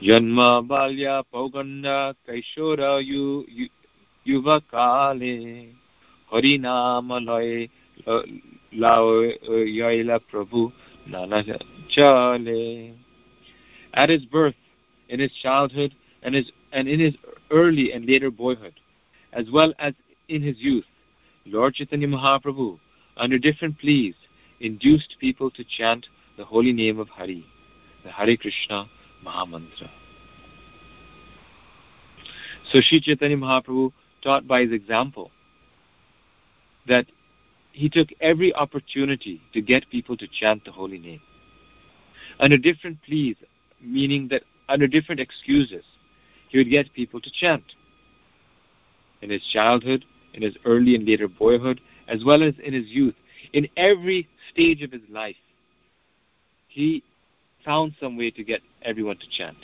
Janma 0.03 0.67
balya 0.67 1.25
pauganda 1.33 2.15
kaishora 2.29 3.05
yu, 3.05 3.45
yu, 3.49 3.69
yuvakale 4.27 5.73
harinama 6.33 7.25
loy 7.25 7.69
lao 8.73 9.23
yaila 9.49 10.21
prabhu 10.33 10.73
nana 11.07 11.43
chale. 11.89 12.95
At 13.95 14.11
his 14.11 14.25
birth, 14.27 14.55
in 15.09 15.21
his 15.21 15.33
childhood, 15.43 15.95
and, 16.23 16.35
his, 16.35 16.51
and 16.73 16.89
in 16.89 17.01
his 17.01 17.15
early 17.51 17.93
and 17.93 18.07
later 18.07 18.31
boyhood, 18.31 18.75
as 19.33 19.47
well 19.53 19.73
as 19.79 19.95
in 20.29 20.43
his 20.43 20.59
youth, 20.59 20.85
Lord 21.47 21.75
Chaitanya 21.75 22.09
Mahaprabhu, 22.09 22.79
under 23.17 23.39
different 23.39 23.79
pleas, 23.79 24.15
induced 24.61 25.17
people 25.21 25.51
to 25.53 25.65
chant 25.65 26.07
the 26.37 26.45
holy 26.45 26.73
name 26.73 26.99
of 26.99 27.09
Hari, 27.09 27.45
the 28.05 28.11
Hare 28.11 28.37
Krishna 28.37 28.87
Mahamantra. 29.25 29.91
So 32.73 32.81
Sri 32.81 33.01
Chaitanya 33.01 33.37
Mahaprabhu 33.37 33.93
taught 34.23 34.47
by 34.47 34.63
his 34.63 34.73
example 34.73 35.31
that 36.87 37.07
he 37.73 37.89
took 37.89 38.09
every 38.21 38.53
opportunity 38.55 39.41
to 39.53 39.63
get 39.63 39.89
people 39.91 40.17
to 40.17 40.27
chant 40.29 40.65
the 40.65 40.73
holy 40.73 40.99
name. 40.99 41.21
Under 42.41 42.59
different 42.59 42.99
pleas, 43.03 43.37
meaning 43.81 44.29
that 44.29 44.43
under 44.69 44.87
different 44.87 45.21
excuses, 45.21 45.85
he 46.49 46.59
would 46.59 46.71
get 46.71 46.93
people 46.95 47.21
to 47.21 47.31
chant. 47.31 47.65
In 49.21 49.31
his 49.31 49.43
childhood, 49.53 50.05
in 50.35 50.43
his 50.43 50.57
early 50.65 50.95
and 50.95 51.07
later 51.07 51.29
boyhood, 51.29 51.81
as 52.07 52.25
well 52.25 52.43
as 52.43 52.55
in 52.63 52.73
his 52.73 52.87
youth. 52.87 53.15
In 53.53 53.69
every 53.77 54.29
stage 54.53 54.83
of 54.83 54.93
his 54.93 55.03
life, 55.11 55.37
he 56.69 57.03
found 57.65 57.95
some 58.01 58.17
way 58.17 58.31
to 58.31 58.45
get 58.45 58.61
everyone 58.83 59.19
to 59.19 59.27
chant. 59.31 59.57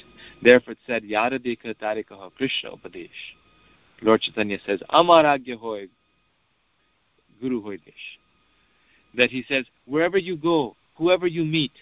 Therefore 0.43 0.73
it 0.73 0.79
said, 0.87 1.05
Yara 1.05 1.38
dekha 1.38 1.75
tarikaha 1.75 2.33
Krishna 2.37 2.71
upadesh. 2.71 3.09
Lord 4.03 4.21
Chaitanya 4.21 4.59
says, 4.67 4.81
Amaragya 4.90 5.57
hoy, 5.57 5.88
Guru 7.40 7.62
hoy 7.62 7.77
desh. 7.77 8.19
that 9.17 9.31
he 9.31 9.45
says, 9.49 9.64
wherever 9.87 10.19
you 10.19 10.37
go, 10.37 10.77
whoever 10.97 11.27
you 11.27 11.45
meet, 11.45 11.73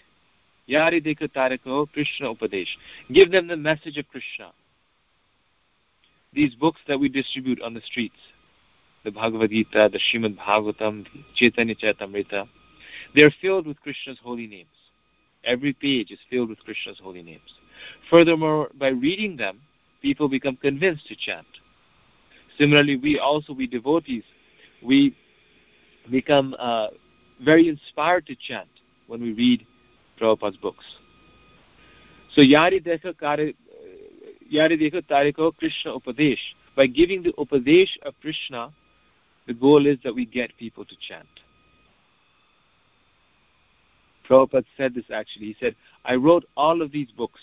Yari 0.69 1.03
Dekho 1.03 1.27
Tareko 1.27 1.91
Krishna 1.91 2.33
Upadesh. 2.33 2.67
Give 3.11 3.31
them 3.31 3.47
the 3.47 3.57
message 3.57 3.97
of 3.97 4.07
Krishna. 4.07 4.51
These 6.31 6.55
books 6.55 6.79
that 6.87 6.99
we 6.99 7.09
distribute 7.09 7.61
on 7.61 7.73
the 7.73 7.81
streets, 7.81 8.15
the 9.03 9.11
Bhagavad 9.11 9.51
Gita, 9.51 9.89
the 9.91 9.99
Srimad 9.99 10.37
Bhagavatam, 10.37 11.05
the 11.05 11.23
Chaitanya 11.35 11.75
Charitamrita, 11.75 12.47
they 13.13 13.21
are 13.21 13.31
filled 13.41 13.67
with 13.67 13.79
Krishna's 13.81 14.17
holy 14.23 14.47
names. 14.47 14.69
Every 15.43 15.73
page 15.73 16.11
is 16.11 16.19
filled 16.29 16.49
with 16.49 16.59
Krishna's 16.59 16.99
holy 17.03 17.21
names. 17.21 17.53
Furthermore, 18.09 18.69
by 18.79 18.89
reading 18.89 19.35
them, 19.35 19.59
people 20.01 20.29
become 20.29 20.55
convinced 20.55 21.07
to 21.07 21.15
chant. 21.15 21.45
Similarly, 22.57 22.95
we 22.95 23.19
also, 23.19 23.53
we 23.53 23.67
devotees, 23.67 24.23
we 24.81 25.15
become 26.09 26.55
uh, 26.57 26.87
very 27.43 27.67
inspired 27.67 28.25
to 28.27 28.35
chant 28.35 28.69
when 29.07 29.21
we 29.21 29.33
read 29.33 29.65
Prabhupada's 30.23 30.57
books. 30.57 30.85
So 32.33 32.41
Yari 32.41 32.81
Dekha 32.81 33.13
Yari 34.51 34.81
Dekha 34.81 35.01
Tariko 35.03 35.55
Krishna 35.57 35.99
Upadesh. 35.99 36.37
By 36.75 36.87
giving 36.87 37.23
the 37.23 37.33
Upadesh 37.33 37.89
of 38.03 38.13
Krishna, 38.21 38.71
the 39.47 39.53
goal 39.53 39.85
is 39.85 39.97
that 40.03 40.15
we 40.15 40.25
get 40.25 40.55
people 40.57 40.85
to 40.85 40.95
chant. 41.07 41.27
Prabhupada 44.27 44.63
said 44.77 44.95
this 44.95 45.03
actually. 45.13 45.47
He 45.47 45.55
said, 45.59 45.75
I 46.05 46.15
wrote 46.15 46.45
all 46.55 46.81
of 46.81 46.91
these 46.91 47.11
books. 47.11 47.41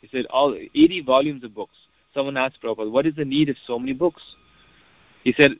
He 0.00 0.08
said, 0.12 0.26
all 0.26 0.54
80 0.54 1.02
volumes 1.02 1.44
of 1.44 1.54
books. 1.54 1.76
Someone 2.14 2.36
asked 2.36 2.62
Prabhupada, 2.62 2.90
what 2.90 3.06
is 3.06 3.16
the 3.16 3.24
need 3.24 3.48
of 3.48 3.56
so 3.66 3.78
many 3.78 3.92
books? 3.92 4.22
He 5.24 5.32
said, 5.32 5.52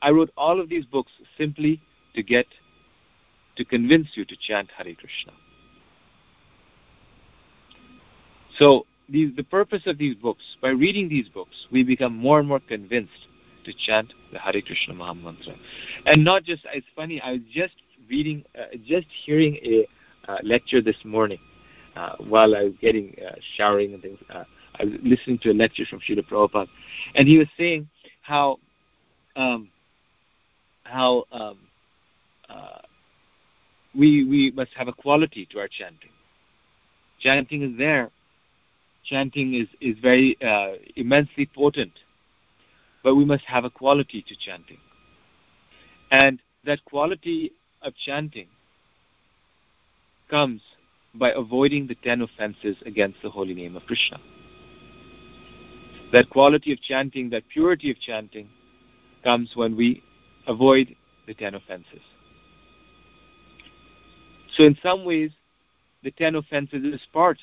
I 0.00 0.10
wrote 0.10 0.30
all 0.36 0.60
of 0.60 0.68
these 0.68 0.86
books 0.86 1.12
simply 1.36 1.80
to 2.14 2.22
get, 2.22 2.46
to 3.56 3.64
convince 3.64 4.08
you 4.14 4.24
to 4.24 4.36
chant 4.40 4.70
Hare 4.76 4.94
Krishna. 4.94 5.32
So 8.58 8.86
the 9.08 9.46
purpose 9.50 9.82
of 9.86 9.98
these 9.98 10.14
books, 10.14 10.42
by 10.60 10.70
reading 10.70 11.08
these 11.08 11.28
books, 11.28 11.66
we 11.70 11.82
become 11.82 12.16
more 12.16 12.38
and 12.38 12.48
more 12.48 12.60
convinced 12.60 13.28
to 13.64 13.72
chant 13.86 14.12
the 14.32 14.38
Hare 14.38 14.60
Krishna 14.62 14.94
Maha 14.94 15.14
Mantra. 15.14 15.54
And 16.06 16.24
not 16.24 16.44
just, 16.44 16.64
it's 16.72 16.86
funny, 16.96 17.20
I 17.20 17.32
was 17.32 17.40
just 17.52 17.74
reading, 18.08 18.44
uh, 18.58 18.76
just 18.86 19.06
hearing 19.24 19.56
a 19.62 19.86
uh, 20.30 20.38
lecture 20.42 20.80
this 20.80 20.96
morning 21.04 21.38
uh, 21.96 22.16
while 22.18 22.54
I 22.54 22.64
was 22.64 22.74
getting 22.80 23.14
uh, 23.26 23.34
showering 23.56 23.94
and 23.94 24.02
things. 24.02 24.18
Uh, 24.30 24.44
I 24.78 24.84
was 24.84 24.94
listening 25.02 25.38
to 25.42 25.50
a 25.50 25.54
lecture 25.54 25.84
from 25.88 26.00
Srila 26.00 26.28
Prabhupada, 26.28 26.68
and 27.14 27.26
he 27.26 27.38
was 27.38 27.48
saying 27.56 27.88
how 28.22 28.58
um, 29.36 29.70
how 30.84 31.24
um, 31.32 31.58
uh, 32.48 32.78
we 33.94 34.24
we 34.24 34.52
must 34.54 34.72
have 34.74 34.88
a 34.88 34.92
quality 34.92 35.46
to 35.50 35.58
our 35.58 35.68
chanting. 35.68 36.10
Chanting 37.20 37.62
is 37.62 37.78
there. 37.78 38.10
Chanting 39.08 39.54
is 39.54 39.68
is 39.80 39.96
very 40.00 40.36
uh, 40.42 40.72
immensely 40.96 41.48
potent, 41.54 41.92
but 43.02 43.14
we 43.14 43.24
must 43.24 43.44
have 43.44 43.64
a 43.64 43.70
quality 43.70 44.22
to 44.28 44.36
chanting, 44.36 44.78
and 46.10 46.40
that 46.64 46.84
quality 46.84 47.52
of 47.82 47.94
chanting 47.96 48.48
comes 50.28 50.60
by 51.14 51.30
avoiding 51.30 51.86
the 51.86 51.94
ten 51.94 52.20
offenses 52.20 52.76
against 52.84 53.22
the 53.22 53.30
holy 53.30 53.54
name 53.54 53.76
of 53.76 53.82
Krishna. 53.86 54.18
That 56.12 56.28
quality 56.28 56.72
of 56.72 56.80
chanting, 56.82 57.30
that 57.30 57.48
purity 57.48 57.90
of 57.90 57.98
chanting, 58.00 58.48
comes 59.24 59.52
when 59.54 59.74
we 59.76 60.02
avoid 60.46 60.94
the 61.26 61.34
ten 61.34 61.54
offenses. 61.54 62.02
So, 64.52 64.64
in 64.64 64.76
some 64.82 65.04
ways, 65.04 65.30
the 66.02 66.10
ten 66.10 66.34
offenses 66.34 66.84
is 66.84 67.00
part, 67.12 67.38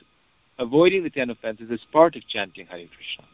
avoiding 0.59 1.03
the 1.03 1.09
ten 1.09 1.29
offenses 1.29 1.69
is 1.69 1.81
part 1.91 2.15
of 2.15 2.27
chanting 2.27 2.65
Hare 2.67 2.87
Krishna. 2.87 3.25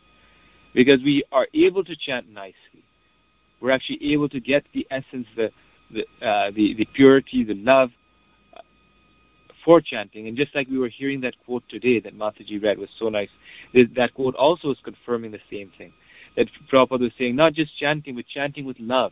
Because 0.73 1.01
we 1.03 1.23
are 1.31 1.47
able 1.53 1.83
to 1.83 1.95
chant 1.95 2.29
nicely. 2.29 2.83
We're 3.59 3.71
actually 3.71 4.13
able 4.13 4.29
to 4.29 4.39
get 4.39 4.63
the 4.73 4.87
essence, 4.89 5.27
the, 5.35 5.51
the, 5.91 6.25
uh, 6.25 6.51
the, 6.51 6.73
the 6.75 6.87
purity, 6.93 7.43
the 7.43 7.55
love, 7.55 7.91
for 9.63 9.81
chanting. 9.81 10.27
And 10.27 10.35
just 10.35 10.55
like 10.55 10.67
we 10.67 10.79
were 10.79 10.87
hearing 10.87 11.21
that 11.21 11.35
quote 11.45 11.63
today 11.69 11.99
that 11.99 12.17
Mataji 12.17 12.61
read 12.61 12.77
was 12.77 12.89
so 12.97 13.09
nice, 13.09 13.29
that 13.73 14.13
quote 14.13 14.35
also 14.35 14.71
is 14.71 14.79
confirming 14.83 15.31
the 15.31 15.39
same 15.51 15.71
thing. 15.77 15.93
That 16.35 16.47
Prabhupada 16.71 17.01
was 17.01 17.11
saying, 17.17 17.35
not 17.35 17.53
just 17.53 17.77
chanting, 17.77 18.15
but 18.15 18.25
chanting 18.27 18.65
with 18.65 18.77
love, 18.79 19.11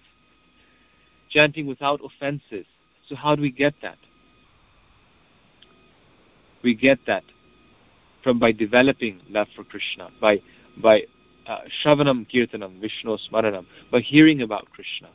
chanting 1.29 1.67
without 1.67 1.99
offenses. 2.03 2.65
So 3.07 3.15
how 3.15 3.35
do 3.35 3.41
we 3.41 3.51
get 3.51 3.73
that? 3.81 3.97
We 6.63 6.75
get 6.75 6.99
that 7.07 7.23
from 8.23 8.39
by 8.39 8.51
developing 8.51 9.21
love 9.29 9.47
for 9.55 9.63
Krishna, 9.63 10.10
by 10.19 10.41
by 10.82 11.03
uh, 11.47 11.60
Shravanam 11.84 12.27
Kirtanam, 12.32 12.79
Vishnu 12.79 13.17
Smaranam, 13.32 13.65
by 13.91 13.99
hearing 13.99 14.41
about 14.41 14.67
Krishna. 14.71 15.10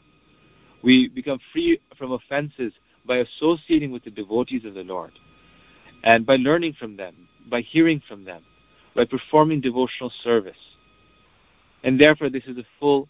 We 0.83 1.09
become 1.09 1.39
free 1.53 1.81
from 1.97 2.13
offenses 2.13 2.73
by 3.07 3.19
associating 3.19 3.91
with 3.91 4.05
the 4.05 4.11
devotees 4.11 4.65
of 4.65 4.75
the 4.75 4.85
Lord, 4.85 5.13
and 6.03 6.27
by 6.27 6.37
learning 6.37 6.75
from 6.79 6.97
them, 6.97 7.29
by 7.49 7.61
hearing 7.61 8.03
from 8.07 8.25
them, 8.25 8.43
by 8.95 9.05
performing 9.05 9.61
devotional 9.61 10.13
service. 10.23 10.57
And 11.83 12.01
therefore, 12.01 12.31
this 12.31 12.45
is 12.45 12.57
a 12.57 12.65
full 12.81 13.09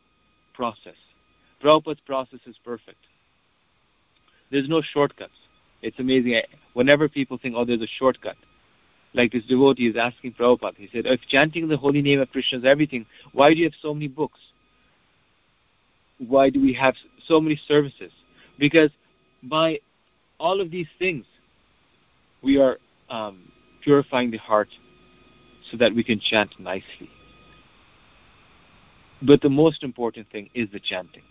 process. 0.53 0.97
Prabhupada's 1.63 2.01
process 2.07 2.41
is 2.47 2.57
perfect. 2.65 2.99
There's 4.51 4.69
no 4.69 4.83
shortcuts. 4.83 5.33
It's 5.83 5.99
amazing. 5.99 6.41
Whenever 6.75 7.09
people 7.09 7.39
think, 7.39 7.55
oh, 7.57 7.65
there's 7.65 7.83
a 7.83 7.87
shortcut, 7.99 8.37
like 9.15 9.33
this 9.33 9.45
devotee 9.45 9.87
is 9.87 9.97
asking 9.97 10.33
Prabhupada, 10.33 10.77
he 10.77 10.89
said, 10.93 11.07
if 11.07 11.21
chanting 11.29 11.69
the 11.69 11.77
holy 11.77 12.03
name 12.03 12.21
of 12.21 12.31
Krishna 12.31 12.59
is 12.59 12.65
everything, 12.65 13.07
why 13.33 13.55
do 13.55 13.61
you 13.61 13.65
have 13.65 13.75
so 13.81 13.95
many 13.95 14.09
books? 14.09 14.41
Why 16.19 16.51
do 16.51 16.61
we 16.61 16.75
have 16.75 16.95
so 17.27 17.41
many 17.41 17.59
services? 17.69 18.13
Because 18.59 18.91
by 19.45 19.79
all 20.39 20.61
of 20.61 20.71
these 20.71 20.89
things, 20.99 21.25
we 22.43 22.61
are 22.61 22.79
um, 23.09 23.51
purifying 23.83 24.31
the 24.31 24.39
heart 24.39 24.69
so 25.71 25.77
that 25.77 25.95
we 25.95 26.03
can 26.03 26.21
chant 26.21 26.51
nicely. 26.59 27.09
But 29.23 29.41
the 29.41 29.49
most 29.49 29.83
important 29.83 30.29
thing 30.31 30.51
is 30.55 30.69
the 30.73 30.81
chanting, 30.81 31.23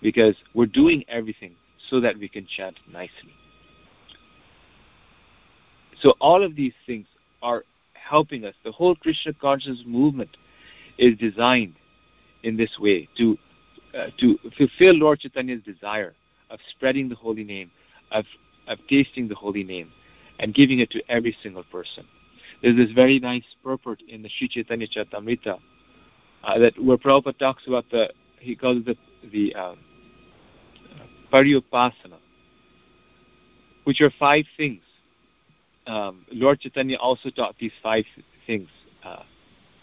because 0.00 0.34
we're 0.54 0.66
doing 0.66 1.04
everything 1.08 1.54
so 1.90 2.00
that 2.00 2.18
we 2.18 2.28
can 2.28 2.46
chant 2.46 2.76
nicely. 2.90 3.34
So 6.00 6.14
all 6.20 6.42
of 6.42 6.56
these 6.56 6.74
things 6.86 7.06
are 7.42 7.64
helping 7.94 8.44
us. 8.44 8.54
The 8.64 8.72
whole 8.72 8.94
Krishna 8.94 9.32
consciousness 9.34 9.82
movement 9.86 10.36
is 10.98 11.16
designed 11.18 11.74
in 12.42 12.56
this 12.56 12.78
way 12.78 13.08
to 13.16 13.38
uh, 13.94 14.06
to 14.18 14.38
fulfill 14.56 14.94
Lord 14.94 15.20
Chaitanya's 15.20 15.62
desire 15.62 16.14
of 16.50 16.58
spreading 16.70 17.08
the 17.08 17.14
holy 17.14 17.44
name, 17.44 17.70
of, 18.10 18.24
of 18.66 18.78
tasting 18.88 19.28
the 19.28 19.34
holy 19.34 19.62
name, 19.62 19.90
and 20.40 20.52
giving 20.52 20.80
it 20.80 20.90
to 20.90 21.02
every 21.08 21.36
single 21.42 21.62
person. 21.64 22.04
There's 22.60 22.76
this 22.76 22.90
very 22.92 23.18
nice 23.20 23.44
purport 23.62 24.02
in 24.08 24.22
the 24.22 24.28
Sri 24.28 24.48
Chaitanya 24.48 24.88
Charitamrita 24.88 25.58
uh, 26.42 26.58
that 26.58 26.82
where 26.82 26.96
Prabhupada 26.96 27.38
talks 27.38 27.66
about 27.66 27.84
the, 27.90 28.10
he 28.40 28.56
calls 28.56 28.82
it 28.86 28.98
the, 29.22 29.30
the 29.30 29.54
um, 29.54 29.78
Paryupasana, 31.32 32.18
which 33.84 34.00
are 34.00 34.10
five 34.18 34.44
things. 34.56 34.82
Um, 35.86 36.24
Lord 36.32 36.60
Chaitanya 36.60 36.96
also 36.96 37.30
taught 37.30 37.56
these 37.58 37.72
five 37.82 38.04
things, 38.46 38.68
uh, 39.04 39.22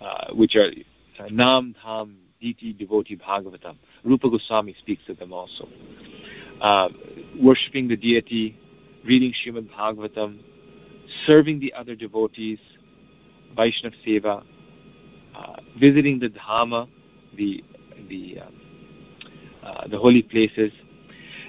uh, 0.02 0.34
which 0.34 0.56
are 0.56 0.70
uh, 1.20 1.28
Nam, 1.30 1.76
Dham, 1.84 2.16
Deity, 2.40 2.74
Devotee, 2.74 3.18
Bhagavatam. 3.18 3.76
Rupa 4.04 4.30
Goswami 4.30 4.76
speaks 4.80 5.04
of 5.10 5.20
them 5.20 5.32
also 5.32 5.68
uh, 6.62 6.90
worshipping 7.42 7.88
the 7.88 7.98
deity, 7.98 8.58
reading 9.04 9.34
Srimad 9.34 9.70
Bhagavatam, 9.72 10.40
serving 11.26 11.60
the 11.60 11.74
other 11.74 11.96
devotees, 11.96 12.60
Vaishnav 13.58 13.94
Seva, 14.06 14.44
uh, 15.36 15.56
visiting 15.80 16.20
the 16.20 16.30
Dhamma, 16.30 16.88
the 17.36 17.64
the 18.08 18.40
um, 18.40 18.62
uh, 19.64 19.88
the 19.88 19.98
holy 19.98 20.22
places. 20.22 20.72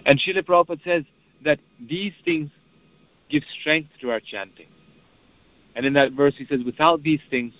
And 0.07 0.19
Srila 0.19 0.43
Prabhupada 0.43 0.83
says 0.83 1.05
that 1.45 1.61
these 1.79 2.13
things 2.25 2.51
give 3.33 3.43
strength 3.61 3.91
to 4.01 4.11
our 4.11 4.21
chanting. 4.21 4.67
And 5.75 5.85
in 5.87 5.95
that 5.95 6.13
verse 6.13 6.35
he 6.37 6.47
says, 6.47 6.61
without 6.65 7.03
these 7.03 7.21
things, 7.31 7.55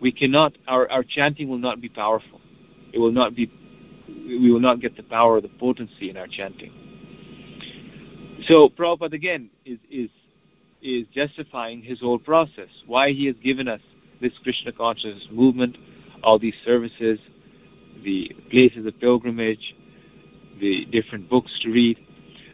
we 0.00 0.12
cannot, 0.12 0.52
our, 0.66 0.90
our 0.90 1.02
chanting 1.02 1.48
will 1.48 1.58
not 1.58 1.80
be 1.80 1.88
powerful. 1.88 2.40
It 2.92 2.98
will 2.98 3.12
not 3.12 3.34
be 3.34 3.50
we 4.08 4.50
will 4.52 4.60
not 4.60 4.80
get 4.80 4.96
the 4.96 5.02
power, 5.02 5.40
the 5.40 5.48
potency 5.48 6.10
in 6.10 6.16
our 6.16 6.26
chanting. 6.26 6.72
So 8.46 8.68
Prabhupada 8.68 9.14
again 9.14 9.50
is, 9.64 9.78
is, 9.90 10.10
is 10.82 11.06
justifying 11.12 11.82
his 11.82 12.00
whole 12.00 12.18
process, 12.18 12.68
why 12.86 13.10
he 13.10 13.26
has 13.26 13.36
given 13.42 13.68
us 13.68 13.80
this 14.20 14.32
Krishna 14.42 14.72
consciousness 14.72 15.26
movement, 15.30 15.76
all 16.22 16.38
these 16.38 16.54
services, 16.64 17.18
the 18.04 18.30
places 18.50 18.86
of 18.86 18.98
pilgrimage, 19.00 19.74
the 20.60 20.86
different 20.86 21.28
books 21.28 21.58
to 21.62 21.70
read. 21.70 21.98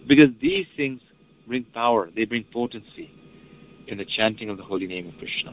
Because 0.06 0.30
these 0.40 0.66
things 0.76 1.00
bring 1.46 1.64
power, 1.64 2.10
they 2.14 2.24
bring 2.24 2.44
potency 2.52 3.10
in 3.86 3.98
the 3.98 4.04
chanting 4.04 4.50
of 4.50 4.56
the 4.56 4.62
holy 4.62 4.86
name 4.86 5.08
of 5.08 5.14
Krishna. 5.18 5.52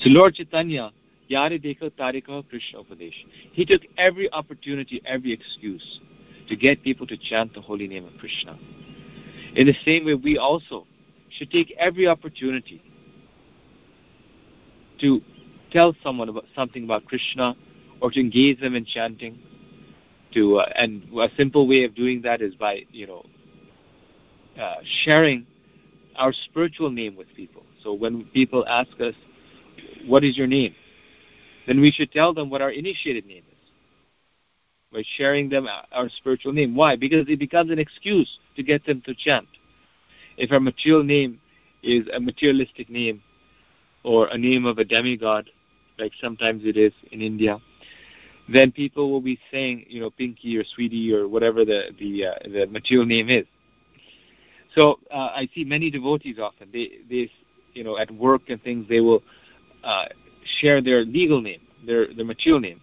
So 0.00 0.10
Lord 0.10 0.34
Chaitanya, 0.34 0.92
Yare 1.28 1.58
Dekha 1.58 1.90
Tarika 1.90 2.48
Krishna 2.48 2.82
Upadesh. 2.82 3.14
He 3.52 3.64
took 3.64 3.82
every 3.96 4.30
opportunity, 4.32 5.02
every 5.04 5.32
excuse 5.32 6.00
to 6.48 6.56
get 6.56 6.82
people 6.82 7.06
to 7.06 7.16
chant 7.16 7.54
the 7.54 7.60
holy 7.60 7.88
name 7.88 8.06
of 8.06 8.12
Krishna. 8.18 8.58
In 9.54 9.66
the 9.66 9.74
same 9.84 10.04
way, 10.04 10.14
we 10.14 10.38
also 10.38 10.86
should 11.30 11.50
take 11.50 11.74
every 11.78 12.06
opportunity 12.06 12.82
to 15.00 15.20
tell 15.72 15.94
someone 16.02 16.28
about 16.28 16.44
something 16.54 16.84
about 16.84 17.04
Krishna 17.06 17.56
or 18.00 18.10
to 18.10 18.20
engage 18.20 18.60
them 18.60 18.74
in 18.74 18.84
chanting. 18.84 19.38
To 20.34 20.58
uh, 20.58 20.68
and 20.74 21.02
a 21.18 21.28
simple 21.36 21.66
way 21.66 21.84
of 21.84 21.94
doing 21.94 22.20
that 22.22 22.42
is 22.42 22.54
by 22.54 22.84
you 22.90 23.06
know 23.06 23.24
uh, 24.60 24.76
sharing 25.04 25.46
our 26.16 26.32
spiritual 26.32 26.90
name 26.90 27.16
with 27.16 27.28
people. 27.34 27.64
So 27.82 27.92
when 27.92 28.24
people 28.32 28.64
ask 28.66 28.90
us, 29.00 29.14
"What 30.06 30.24
is 30.24 30.36
your 30.36 30.46
name?" 30.46 30.74
then 31.66 31.80
we 31.80 31.90
should 31.90 32.12
tell 32.12 32.32
them 32.32 32.48
what 32.48 32.62
our 32.62 32.70
initiated 32.70 33.26
name 33.26 33.42
is 33.50 33.56
by 34.92 35.02
sharing 35.16 35.48
them 35.48 35.66
our 35.92 36.08
spiritual 36.08 36.52
name. 36.52 36.74
Why? 36.74 36.96
Because 36.96 37.26
it 37.28 37.38
becomes 37.38 37.70
an 37.70 37.78
excuse 37.78 38.38
to 38.54 38.62
get 38.62 38.86
them 38.86 39.02
to 39.02 39.14
chant. 39.14 39.48
If 40.36 40.52
our 40.52 40.60
material 40.60 41.02
name 41.02 41.40
is 41.82 42.06
a 42.14 42.20
materialistic 42.20 42.88
name 42.88 43.22
or 44.04 44.28
a 44.28 44.38
name 44.38 44.64
of 44.64 44.78
a 44.78 44.84
demigod, 44.84 45.50
like 45.98 46.12
sometimes 46.20 46.62
it 46.64 46.76
is 46.76 46.92
in 47.10 47.20
India, 47.20 47.58
then 48.48 48.70
people 48.70 49.10
will 49.10 49.20
be 49.20 49.38
saying, 49.50 49.86
you 49.88 50.00
know, 50.00 50.10
Pinky 50.10 50.56
or 50.56 50.64
Sweetie 50.64 51.12
or 51.12 51.26
whatever 51.26 51.64
the 51.64 51.86
the 51.98 52.26
uh, 52.26 52.34
the 52.44 52.66
material 52.68 53.06
name 53.06 53.28
is. 53.28 53.46
So 54.76 55.00
uh, 55.10 55.30
I 55.34 55.48
see 55.54 55.64
many 55.64 55.90
devotees 55.90 56.38
often 56.38 56.68
they 56.72 56.98
they 57.08 57.30
you 57.72 57.82
know 57.82 57.98
at 57.98 58.10
work 58.10 58.42
and 58.48 58.62
things 58.62 58.86
they 58.88 59.00
will 59.00 59.22
uh, 59.82 60.04
share 60.60 60.82
their 60.82 61.04
legal 61.04 61.40
name, 61.40 61.60
their 61.86 62.12
their 62.14 62.24
material 62.24 62.60
name. 62.60 62.80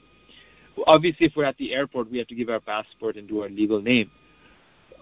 Obviously, 0.87 1.27
if 1.27 1.33
we're 1.35 1.45
at 1.45 1.57
the 1.57 1.71
airport, 1.73 2.09
we 2.09 2.17
have 2.17 2.27
to 2.27 2.35
give 2.35 2.49
our 2.49 2.59
passport 2.59 3.15
and 3.15 3.27
do 3.27 3.41
our 3.43 3.49
legal 3.49 3.81
name. 3.81 4.09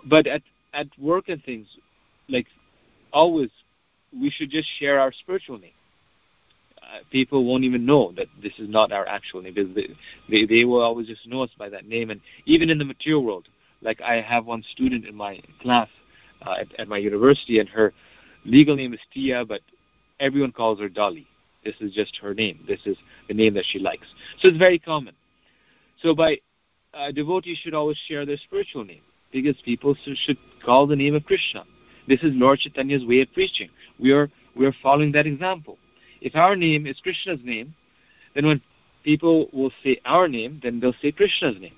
But 0.10 0.28
at 0.28 0.42
at 0.74 0.88
work 1.00 1.30
and 1.30 1.42
things, 1.44 1.68
like 2.28 2.48
always, 3.14 3.50
we 4.14 4.30
should 4.30 4.50
just 4.50 4.68
share 4.80 5.00
our 5.00 5.14
spiritual 5.14 5.60
name. 5.60 5.72
Uh, 6.82 7.00
people 7.10 7.46
won't 7.46 7.64
even 7.64 7.86
know 7.86 8.12
that 8.18 8.28
this 8.42 8.54
is 8.58 8.68
not 8.68 8.92
our 8.92 9.08
actual 9.08 9.42
name 9.42 9.54
because 9.54 9.74
they, 9.74 9.88
they, 10.30 10.46
they 10.46 10.66
will 10.66 10.82
always 10.82 11.08
just 11.08 11.26
know 11.26 11.42
us 11.42 11.50
by 11.58 11.70
that 11.70 11.86
name. 11.86 12.10
And 12.10 12.20
even 12.46 12.70
in 12.70 12.78
the 12.78 12.84
material 12.84 13.24
world, 13.24 13.48
like 13.82 14.02
I 14.02 14.20
have 14.20 14.46
one 14.46 14.64
student 14.72 15.06
in 15.06 15.16
my 15.16 15.40
class 15.62 15.88
uh, 16.46 16.56
at, 16.62 16.68
at 16.80 16.88
my 16.88 16.98
university, 16.98 17.60
and 17.60 17.70
her 17.70 17.94
legal 18.46 18.76
name 18.76 18.94
is 18.94 19.00
Tia, 19.14 19.46
but 19.46 19.62
everyone 20.20 20.52
calls 20.52 20.80
her 20.80 20.90
Dolly. 20.90 21.28
This 21.64 21.76
is 21.80 21.94
just 21.94 22.18
her 22.18 22.34
name. 22.34 22.64
This 22.68 22.80
is 22.86 22.98
the 23.28 23.34
name 23.34 23.54
that 23.54 23.66
she 23.68 23.80
likes. 23.80 24.08
So 24.40 24.48
it's 24.48 24.58
very 24.58 24.80
common. 24.80 25.14
So 26.02 26.16
by 26.16 26.38
uh, 26.94 27.12
devotees 27.12 27.58
should 27.60 27.74
always 27.74 27.98
share 28.08 28.26
their 28.26 28.38
spiritual 28.38 28.84
name 28.84 29.02
because 29.32 29.56
people 29.64 29.96
should 30.04 30.38
call 30.66 30.88
the 30.88 30.96
name 30.96 31.16
of 31.16 31.24
Krishna. 31.26 31.64
This 32.08 32.22
is 32.22 32.32
Lord 32.34 32.60
Chaitanya's 32.60 33.06
way 33.06 33.22
of 33.22 33.32
preaching. 33.34 33.70
We 34.00 34.12
are 34.12 34.30
we 34.56 34.66
are 34.66 34.74
following 34.82 35.12
that 35.14 35.28
example. 35.28 35.78
If 36.20 36.36
our 36.36 36.56
name 36.56 36.86
is 36.86 37.00
Krishna's 37.00 37.40
name, 37.44 37.74
then 38.36 38.46
when 38.46 38.62
people 39.04 39.50
will 39.54 39.72
say 39.84 40.00
our 40.06 40.28
name, 40.28 40.60
then 40.62 40.80
they'll 40.80 40.96
say 41.02 41.12
Krishna's 41.12 41.60
name. 41.60 41.76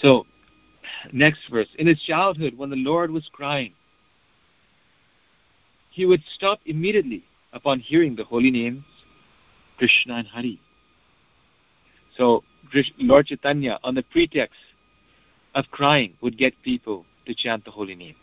So, 0.00 0.26
next 1.12 1.40
verse. 1.50 1.68
In 1.78 1.86
his 1.86 2.00
childhood, 2.00 2.54
when 2.56 2.70
the 2.70 2.76
Lord 2.76 3.10
was 3.10 3.28
crying, 3.32 3.72
he 5.90 6.06
would 6.06 6.22
stop 6.34 6.60
immediately 6.64 7.24
upon 7.52 7.80
hearing 7.80 8.16
the 8.16 8.24
holy 8.24 8.50
names 8.50 8.84
Krishna 9.78 10.14
and 10.14 10.28
Hari. 10.28 10.60
So 12.16 12.42
Lord 12.98 13.26
Chaitanya, 13.26 13.78
on 13.84 13.94
the 13.94 14.02
pretext 14.02 14.58
of 15.54 15.66
crying, 15.70 16.14
would 16.22 16.38
get 16.38 16.54
people 16.62 17.04
to 17.26 17.34
chant 17.34 17.64
the 17.64 17.70
holy 17.70 17.94
name. 17.94 18.16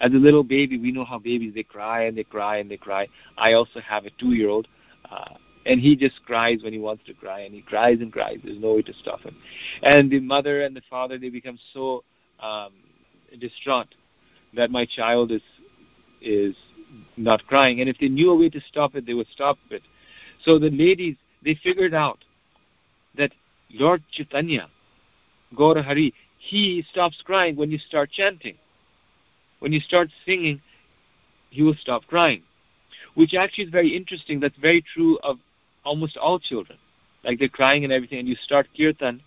As 0.00 0.12
a 0.12 0.16
little 0.16 0.44
baby, 0.44 0.78
we 0.78 0.92
know 0.92 1.04
how 1.04 1.18
babies 1.18 1.52
they 1.54 1.62
cry 1.62 2.04
and 2.04 2.16
they 2.16 2.24
cry 2.24 2.58
and 2.58 2.70
they 2.70 2.76
cry. 2.76 3.08
I 3.36 3.52
also 3.52 3.80
have 3.80 4.06
a 4.06 4.10
two-year-old, 4.18 4.66
uh, 5.10 5.34
and 5.70 5.80
he 5.80 5.94
just 5.94 6.24
cries 6.26 6.64
when 6.64 6.72
he 6.72 6.80
wants 6.80 7.04
to 7.06 7.14
cry, 7.14 7.40
and 7.42 7.54
he 7.54 7.62
cries 7.62 8.00
and 8.00 8.12
cries. 8.12 8.40
There's 8.42 8.58
no 8.58 8.74
way 8.74 8.82
to 8.82 8.92
stop 8.94 9.20
him. 9.20 9.36
And 9.84 10.10
the 10.10 10.18
mother 10.18 10.62
and 10.62 10.74
the 10.74 10.82
father 10.90 11.16
they 11.16 11.28
become 11.28 11.58
so 11.72 12.02
um, 12.40 12.72
distraught 13.38 13.86
that 14.56 14.72
my 14.72 14.84
child 14.84 15.30
is 15.30 15.42
is 16.20 16.56
not 17.16 17.46
crying. 17.46 17.78
And 17.80 17.88
if 17.88 17.98
they 17.98 18.08
knew 18.08 18.32
a 18.32 18.36
way 18.36 18.48
to 18.50 18.60
stop 18.68 18.96
it, 18.96 19.06
they 19.06 19.14
would 19.14 19.28
stop 19.28 19.58
it. 19.70 19.82
So 20.44 20.58
the 20.58 20.70
ladies, 20.70 21.14
they 21.44 21.56
figured 21.62 21.94
out 21.94 22.18
that 23.16 23.30
Lord 23.70 24.02
Chaitanya, 24.10 24.68
Gaura 25.54 26.12
he 26.38 26.84
stops 26.90 27.22
crying 27.24 27.54
when 27.54 27.70
you 27.70 27.78
start 27.78 28.10
chanting. 28.10 28.56
When 29.60 29.72
you 29.72 29.78
start 29.78 30.08
singing, 30.26 30.60
he 31.50 31.62
will 31.62 31.76
stop 31.80 32.02
crying. 32.08 32.42
Which 33.14 33.34
actually 33.34 33.64
is 33.64 33.70
very 33.70 33.94
interesting. 33.96 34.40
That's 34.40 34.56
very 34.56 34.82
true 34.94 35.16
of 35.22 35.38
almost 35.84 36.16
all 36.16 36.38
children. 36.38 36.78
Like 37.24 37.38
they're 37.38 37.48
crying 37.48 37.84
and 37.84 37.92
everything, 37.92 38.18
and 38.18 38.28
you 38.28 38.36
start 38.36 38.68
kirtan 38.76 39.20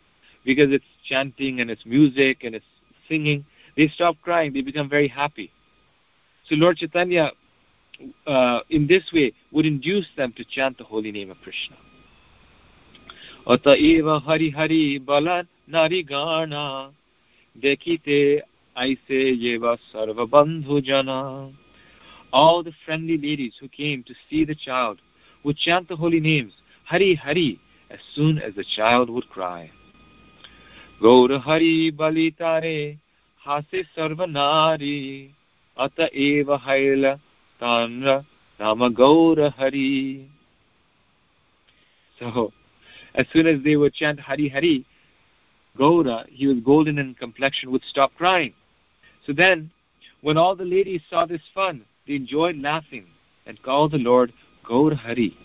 because 0.46 0.72
it's 0.72 0.86
chanting 1.08 1.62
and 1.62 1.70
it's 1.70 1.86
music 1.86 2.44
and 2.44 2.56
it's 2.56 2.66
singing. 3.08 3.46
They 3.78 3.88
stop 3.88 4.16
crying. 4.22 4.54
They 4.54 4.62
become 4.62 4.90
very 4.90 5.08
happy. 5.08 5.52
So 6.46 6.56
Lord 6.56 6.78
Chaitanya 6.78 7.32
uh, 8.28 8.60
in 8.70 8.88
this 8.88 9.04
way 9.14 9.34
would 9.52 9.66
induce 9.66 10.08
them 10.18 10.34
to 10.38 10.44
chant 10.44 10.78
the 10.78 10.84
holy 10.84 11.12
name 11.12 11.32
of 11.32 11.38
Krishna. 11.42 11.78
All 22.32 22.64
the 22.64 22.74
friendly 22.86 23.18
ladies 23.18 23.54
who 23.60 23.68
came 23.68 24.04
to 24.04 24.14
see 24.30 24.44
the 24.46 24.56
child 24.56 25.00
would 25.44 25.58
chant 25.58 25.88
the 25.88 25.96
holy 25.96 26.20
names 26.20 26.54
Hari 26.86 27.16
Hari 27.16 27.60
as 27.90 28.00
soon 28.16 28.38
as 28.40 28.56
the 28.56 28.66
child 28.76 29.10
would 29.10 29.30
cry. 29.30 29.70
Gaur 31.02 31.38
Hari 31.40 31.92
Balitare 31.92 32.98
Hase 33.44 33.86
Sarva 33.96 34.30
Nari 34.30 35.34
Ata 35.78 36.10
Eva 36.14 36.58
Haila 36.58 37.20
Tanra 37.62 38.26
Ramagaura 38.60 39.54
Hari. 39.54 40.30
So, 42.20 42.54
as 43.16 43.26
soon 43.34 43.48
as 43.48 43.64
they 43.64 43.76
would 43.76 43.94
chant 43.94 44.20
Hari 44.20 44.50
Hari, 44.50 44.86
Gaura, 45.78 46.26
he 46.30 46.48
was 46.48 46.60
golden 46.60 47.00
in 47.00 47.16
complexion, 47.16 47.72
would 47.72 47.84
stop 47.84 48.12
crying. 48.16 48.54
So 49.26 49.34
then, 49.34 49.72
when 50.22 50.38
all 50.38 50.56
the 50.56 50.66
ladies 50.66 51.02
saw 51.10 51.26
this 51.26 51.42
fun, 51.54 51.84
they 52.08 52.16
enjoyed 52.16 52.58
laughing 52.58 53.06
and 53.46 53.62
called 53.62 53.92
the 53.92 53.98
Lord 53.98 54.32
Gaur 54.68 54.94
Hari. 54.96 55.38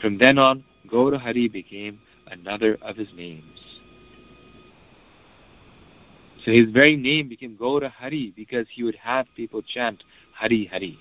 From 0.00 0.18
then 0.18 0.38
on, 0.38 0.64
Gaur 0.88 1.16
Hari 1.18 1.48
became 1.48 2.00
another 2.26 2.78
of 2.82 2.96
his 2.96 3.08
names. 3.14 3.58
So 6.44 6.52
his 6.52 6.70
very 6.70 6.96
name 6.96 7.28
became 7.28 7.56
Gaur 7.56 7.86
Hari 7.88 8.32
because 8.34 8.66
he 8.70 8.82
would 8.82 8.96
have 8.96 9.26
people 9.36 9.62
chant 9.62 10.02
Hari 10.34 10.66
Hari. 10.66 10.98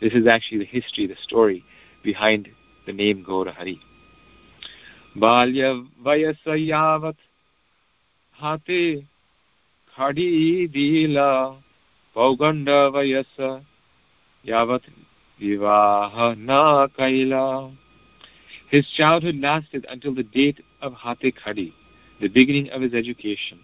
This 0.00 0.12
is 0.12 0.26
actually 0.26 0.58
the 0.58 0.66
history, 0.66 1.06
the 1.06 1.16
story 1.22 1.64
behind 2.02 2.48
the 2.86 2.92
name 2.92 3.24
Gaurahari. 3.24 3.78
Balya 5.16 5.82
Vayasayavat 6.04 7.16
Hate 8.32 9.04
Khadi 9.96 10.68
Dila 10.68 11.58
Pauganda 12.14 12.90
Vayasa 12.92 13.64
Yavat 14.46 14.82
Vivaha 15.40 16.36
Na 16.38 16.86
Kaila. 16.88 17.76
His 18.70 18.86
childhood 18.96 19.36
lasted 19.36 19.86
until 19.88 20.14
the 20.14 20.22
date 20.22 20.60
of 20.80 20.94
Hate 20.94 21.34
Khadi, 21.36 21.72
the 22.20 22.28
beginning 22.28 22.70
of 22.70 22.82
his 22.82 22.94
education, 22.94 23.60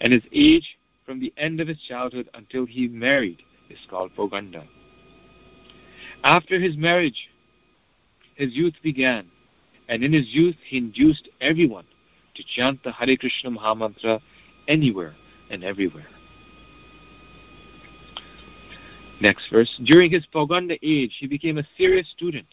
and 0.00 0.12
his 0.12 0.22
age 0.32 0.76
from 1.06 1.20
the 1.20 1.32
end 1.36 1.60
of 1.60 1.68
his 1.68 1.80
childhood 1.88 2.28
until 2.34 2.66
he 2.66 2.88
married 2.88 3.42
is 3.70 3.78
called 3.88 4.10
Poganda. 4.16 4.66
After 6.24 6.58
his 6.58 6.76
marriage, 6.76 7.28
his 8.34 8.54
youth 8.54 8.74
began, 8.82 9.26
and 9.88 10.02
in 10.02 10.12
his 10.12 10.34
youth 10.34 10.56
he 10.66 10.78
induced 10.78 11.28
everyone 11.40 11.86
to 12.34 12.42
chant 12.56 12.82
the 12.82 12.92
Hare 12.92 13.16
Krishna 13.16 13.50
Mahamantra 13.50 14.20
anywhere 14.66 15.14
and 15.50 15.64
everywhere. 15.64 16.06
Next 19.20 19.50
verse. 19.50 19.80
During 19.84 20.10
his 20.10 20.26
Poganda 20.32 20.78
age, 20.82 21.16
he 21.18 21.26
became 21.26 21.58
a 21.58 21.64
serious 21.76 22.08
student 22.10 22.46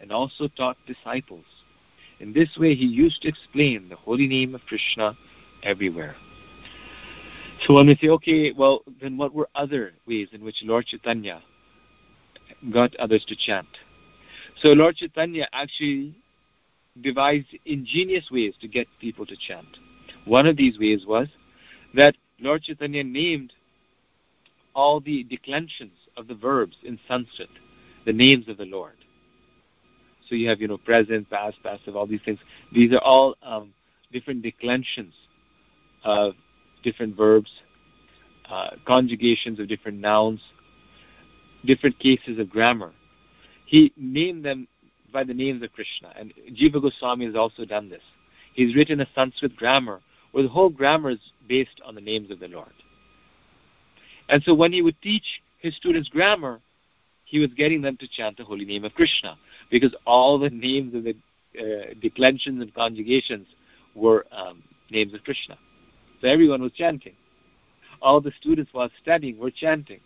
and 0.00 0.12
also 0.12 0.48
taught 0.48 0.76
disciples. 0.86 1.44
In 2.20 2.32
this 2.32 2.50
way, 2.58 2.74
he 2.74 2.84
used 2.84 3.22
to 3.22 3.28
explain 3.28 3.88
the 3.88 3.96
holy 3.96 4.26
name 4.26 4.54
of 4.54 4.60
Krishna 4.66 5.16
everywhere. 5.62 6.14
So 7.66 7.74
when 7.74 7.86
we 7.86 7.96
say, 7.96 8.08
okay, 8.08 8.52
well, 8.52 8.82
then 9.00 9.16
what 9.16 9.34
were 9.34 9.48
other 9.54 9.92
ways 10.06 10.28
in 10.32 10.44
which 10.44 10.56
Lord 10.62 10.86
Chaitanya 10.86 11.42
got 12.72 12.94
others 12.96 13.24
to 13.28 13.36
chant? 13.36 13.68
So 14.62 14.70
Lord 14.70 14.96
Chaitanya 14.96 15.46
actually 15.52 16.14
devised 17.00 17.46
ingenious 17.64 18.30
ways 18.30 18.54
to 18.60 18.68
get 18.68 18.86
people 19.00 19.24
to 19.26 19.36
chant. 19.36 19.78
One 20.24 20.46
of 20.46 20.56
these 20.56 20.78
ways 20.78 21.04
was 21.06 21.28
that 21.94 22.14
Lord 22.38 22.62
Chaitanya 22.62 23.04
named 23.04 23.52
all 24.74 25.00
the 25.00 25.24
declensions 25.24 25.92
of 26.16 26.28
the 26.28 26.34
verbs 26.34 26.76
in 26.82 26.98
Sanskrit, 27.08 27.50
the 28.06 28.12
names 28.12 28.48
of 28.48 28.56
the 28.56 28.64
Lord. 28.64 28.96
So 30.28 30.34
you 30.34 30.48
have, 30.48 30.60
you 30.60 30.68
know, 30.68 30.78
present, 30.78 31.28
past, 31.28 31.56
passive, 31.62 31.96
all 31.96 32.06
these 32.06 32.20
things. 32.24 32.38
These 32.72 32.92
are 32.92 33.00
all 33.00 33.34
um, 33.42 33.72
different 34.12 34.42
declensions 34.42 35.14
of 36.04 36.34
different 36.82 37.16
verbs, 37.16 37.50
uh, 38.48 38.70
conjugations 38.86 39.58
of 39.58 39.68
different 39.68 39.98
nouns, 39.98 40.40
different 41.64 41.98
cases 41.98 42.38
of 42.38 42.48
grammar. 42.48 42.92
He 43.66 43.92
named 43.96 44.44
them 44.44 44.68
by 45.12 45.24
the 45.24 45.34
names 45.34 45.62
of 45.62 45.72
Krishna, 45.72 46.12
and 46.16 46.32
Jiva 46.52 46.80
Goswami 46.80 47.26
has 47.26 47.34
also 47.34 47.64
done 47.64 47.88
this. 47.88 48.02
He's 48.54 48.74
written 48.74 49.00
a 49.00 49.06
Sanskrit 49.14 49.56
grammar 49.56 50.00
where 50.32 50.44
the 50.44 50.48
whole 50.48 50.70
grammar 50.70 51.10
is 51.10 51.32
based 51.48 51.80
on 51.84 51.94
the 51.94 52.00
names 52.00 52.30
of 52.30 52.38
the 52.40 52.48
Lord. 52.48 52.72
And 54.30 54.42
so 54.44 54.54
when 54.54 54.72
he 54.72 54.80
would 54.80 55.00
teach 55.02 55.42
his 55.58 55.76
students 55.76 56.08
grammar, 56.08 56.60
he 57.24 57.38
was 57.38 57.50
getting 57.56 57.82
them 57.82 57.96
to 57.98 58.08
chant 58.08 58.36
the 58.36 58.44
holy 58.44 58.64
name 58.64 58.84
of 58.84 58.94
Krishna 58.94 59.36
because 59.70 59.94
all 60.06 60.38
the 60.38 60.50
names 60.50 60.94
of 60.94 61.04
the 61.04 61.16
uh, 61.58 61.94
declensions 62.00 62.62
and 62.62 62.72
conjugations 62.74 63.46
were 63.94 64.26
um, 64.32 64.62
names 64.90 65.14
of 65.14 65.22
Krishna. 65.24 65.58
So 66.20 66.28
everyone 66.28 66.62
was 66.62 66.72
chanting. 66.72 67.14
All 68.00 68.20
the 68.20 68.32
students 68.40 68.72
while 68.72 68.90
studying 69.02 69.38
were 69.38 69.50
chanting. 69.50 70.00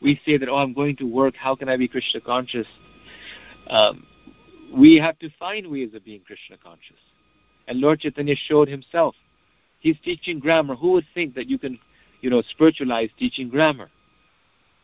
We 0.00 0.20
say 0.24 0.38
that, 0.38 0.48
oh, 0.48 0.56
I'm 0.56 0.72
going 0.72 0.96
to 0.96 1.04
work, 1.04 1.34
how 1.36 1.54
can 1.54 1.68
I 1.68 1.76
be 1.76 1.88
Krishna 1.88 2.20
conscious? 2.20 2.66
Um, 3.68 4.06
we 4.76 4.96
have 4.96 5.18
to 5.20 5.30
find 5.38 5.70
ways 5.70 5.94
of 5.94 6.04
being 6.04 6.20
Krishna 6.26 6.56
conscious. 6.62 6.96
And 7.68 7.80
Lord 7.80 8.00
Chaitanya 8.00 8.34
showed 8.36 8.68
himself. 8.68 9.14
He's 9.80 9.96
teaching 10.04 10.38
grammar. 10.38 10.74
Who 10.76 10.92
would 10.92 11.06
think 11.14 11.34
that 11.34 11.48
you 11.48 11.58
can, 11.58 11.78
you 12.24 12.30
know, 12.30 12.42
spiritualized 12.48 13.12
teaching 13.18 13.50
grammar? 13.50 13.90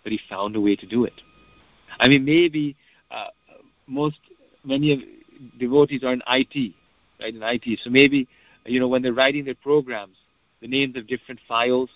But 0.03 0.13
he 0.13 0.21
found 0.29 0.55
a 0.57 0.61
way 0.61 0.77
to 0.77 0.87
do 0.87 1.05
it. 1.05 1.15
I 1.99 2.07
mean, 2.07 2.25
maybe 2.25 2.77
uh, 3.11 3.29
most, 3.87 4.19
many 4.63 4.93
of 4.93 5.01
devotees 5.59 6.05
are 6.05 6.13
in 6.13 6.23
IT, 6.29 6.75
right, 7.19 7.35
in 7.35 7.43
IT. 7.43 7.81
So 7.83 7.89
maybe, 7.89 8.29
you 8.67 8.79
know, 8.79 8.89
when 8.89 9.01
they're 9.01 9.15
writing 9.15 9.47
their 9.47 9.55
programs, 9.55 10.17
the 10.61 10.69
names 10.69 10.97
of 10.97 11.07
different 11.07 11.41
files, 11.49 11.89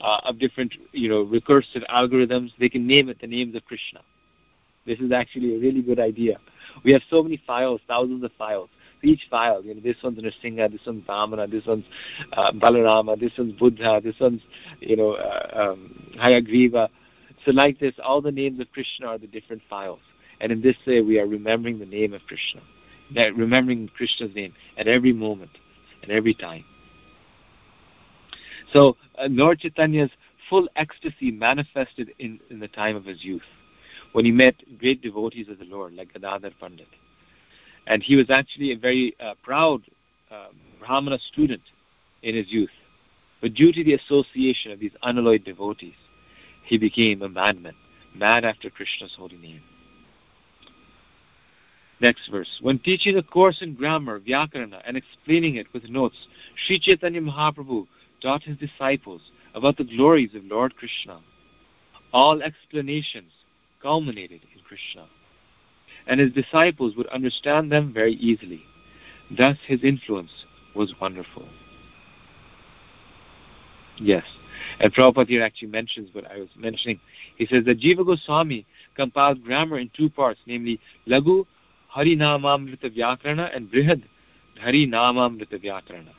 uh, 0.00 0.20
of 0.24 0.38
different, 0.38 0.72
you 0.92 1.08
know, 1.08 1.26
recursive 1.26 1.84
algorithms, 1.90 2.52
they 2.60 2.68
can 2.68 2.86
name 2.86 3.08
it 3.08 3.20
the 3.20 3.26
names 3.26 3.56
of 3.56 3.64
Krishna. 3.64 4.00
This 4.86 5.00
is 5.00 5.10
actually 5.10 5.56
a 5.56 5.58
really 5.58 5.82
good 5.82 5.98
idea. 5.98 6.38
We 6.84 6.92
have 6.92 7.02
so 7.10 7.22
many 7.22 7.42
files, 7.44 7.80
thousands 7.88 8.22
of 8.22 8.30
files. 8.38 8.70
Each 9.02 9.26
file, 9.30 9.62
you 9.64 9.74
know, 9.74 9.80
this 9.80 9.96
one's 10.02 10.18
Nrsimha, 10.18 10.70
this 10.70 10.80
one's 10.86 11.04
Vamana, 11.04 11.50
this 11.50 11.66
one's 11.66 11.84
uh, 12.32 12.52
Balarama, 12.52 13.18
this 13.18 13.32
one's 13.38 13.52
Buddha, 13.58 14.00
this 14.02 14.16
one's, 14.20 14.42
you 14.80 14.96
know, 14.96 15.12
uh, 15.12 15.72
um, 15.72 16.12
Hayagriva. 16.18 16.88
So 17.44 17.52
like 17.52 17.78
this, 17.78 17.94
all 18.02 18.20
the 18.20 18.32
names 18.32 18.60
of 18.60 18.70
Krishna 18.72 19.06
are 19.06 19.18
the 19.18 19.26
different 19.26 19.62
files. 19.70 20.00
And 20.40 20.52
in 20.52 20.60
this 20.60 20.76
way, 20.86 21.00
we 21.00 21.18
are 21.18 21.26
remembering 21.26 21.78
the 21.78 21.86
name 21.86 22.12
of 22.12 22.20
Krishna, 22.26 22.60
remembering 23.36 23.88
Krishna's 23.96 24.34
name 24.34 24.54
at 24.76 24.86
every 24.86 25.12
moment, 25.12 25.50
at 26.02 26.10
every 26.10 26.34
time. 26.34 26.64
So 28.72 28.96
uh, 29.18 29.26
Lord 29.30 29.60
Chaitanya's 29.60 30.10
full 30.48 30.68
ecstasy 30.76 31.30
manifested 31.30 32.12
in, 32.18 32.40
in 32.50 32.60
the 32.60 32.68
time 32.68 32.96
of 32.96 33.04
his 33.04 33.24
youth, 33.24 33.42
when 34.12 34.24
he 34.24 34.30
met 34.30 34.54
great 34.78 35.02
devotees 35.02 35.48
of 35.48 35.58
the 35.58 35.64
Lord, 35.64 35.94
like 35.94 36.12
Gadadhar 36.12 36.50
Pandit. 36.60 36.88
And 37.88 38.02
he 38.02 38.16
was 38.16 38.30
actually 38.30 38.72
a 38.72 38.78
very 38.78 39.16
uh, 39.18 39.34
proud 39.42 39.80
uh, 40.30 40.48
Brahmana 40.78 41.18
student 41.18 41.62
in 42.22 42.36
his 42.36 42.46
youth. 42.52 42.70
But 43.40 43.54
due 43.54 43.72
to 43.72 43.82
the 43.82 43.94
association 43.94 44.72
of 44.72 44.78
these 44.78 44.92
unalloyed 45.02 45.44
devotees, 45.44 45.94
he 46.64 46.76
became 46.76 47.22
a 47.22 47.28
madman, 47.28 47.74
mad 48.14 48.44
after 48.44 48.68
Krishna's 48.68 49.14
holy 49.16 49.38
name. 49.38 49.62
Next 52.00 52.28
verse. 52.30 52.58
When 52.60 52.78
teaching 52.78 53.16
a 53.16 53.22
course 53.22 53.62
in 53.62 53.74
grammar, 53.74 54.20
Vyakarana, 54.20 54.82
and 54.86 54.96
explaining 54.96 55.56
it 55.56 55.66
with 55.72 55.88
notes, 55.88 56.16
Sri 56.66 56.78
Chaitanya 56.78 57.20
Mahaprabhu 57.20 57.86
taught 58.20 58.42
his 58.42 58.58
disciples 58.58 59.22
about 59.54 59.76
the 59.76 59.84
glories 59.84 60.34
of 60.34 60.44
Lord 60.44 60.76
Krishna. 60.76 61.20
All 62.12 62.42
explanations 62.42 63.32
culminated 63.82 64.40
in 64.54 64.60
Krishna, 64.66 65.06
and 66.08 66.18
his 66.18 66.32
disciples 66.32 66.96
would 66.96 67.06
understand 67.08 67.70
them 67.70 67.92
very 67.92 68.14
easily. 68.14 68.64
Thus, 69.30 69.56
his 69.66 69.84
influence 69.84 70.32
was 70.74 70.94
wonderful. 71.00 71.46
Yes, 73.98 74.24
and 74.80 74.92
Prabhupada 74.94 75.28
here 75.28 75.42
actually 75.42 75.68
mentions 75.68 76.14
what 76.14 76.24
I 76.30 76.38
was 76.38 76.48
mentioning. 76.56 77.00
He 77.36 77.46
says 77.46 77.64
that 77.66 77.80
Jiva 77.80 78.06
Goswami 78.06 78.64
compiled 78.96 79.44
grammar 79.44 79.78
in 79.78 79.90
two 79.96 80.08
parts, 80.08 80.40
namely 80.46 80.80
Laghu 81.06 81.46
Harinamamrita 81.94 82.96
Vyakarana 82.96 83.54
and 83.54 83.70
Brihad 83.70 84.02
Harinamamrita 84.64 85.62
Vyakarana. 85.64 86.12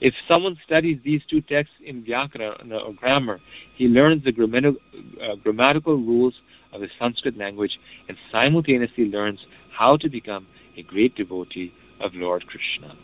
If 0.00 0.14
someone 0.26 0.56
studies 0.64 0.98
these 1.04 1.22
two 1.28 1.42
texts 1.42 1.76
in 1.84 2.02
Vyakarana 2.02 2.86
or 2.86 2.94
grammar, 2.94 3.38
he 3.74 3.86
learns 3.86 4.24
the 4.24 4.32
grammatical, 4.32 4.80
uh, 5.22 5.36
grammatical 5.36 5.96
rules 5.96 6.40
of 6.72 6.80
the 6.80 6.88
Sanskrit 6.98 7.36
language 7.36 7.78
and 8.08 8.16
simultaneously 8.32 9.06
learns 9.06 9.44
how 9.70 9.98
to 9.98 10.08
become 10.08 10.46
a 10.76 10.82
great 10.82 11.14
devotee 11.16 11.74
of 12.00 12.14
Lord 12.14 12.46
Krishna. 12.46 12.96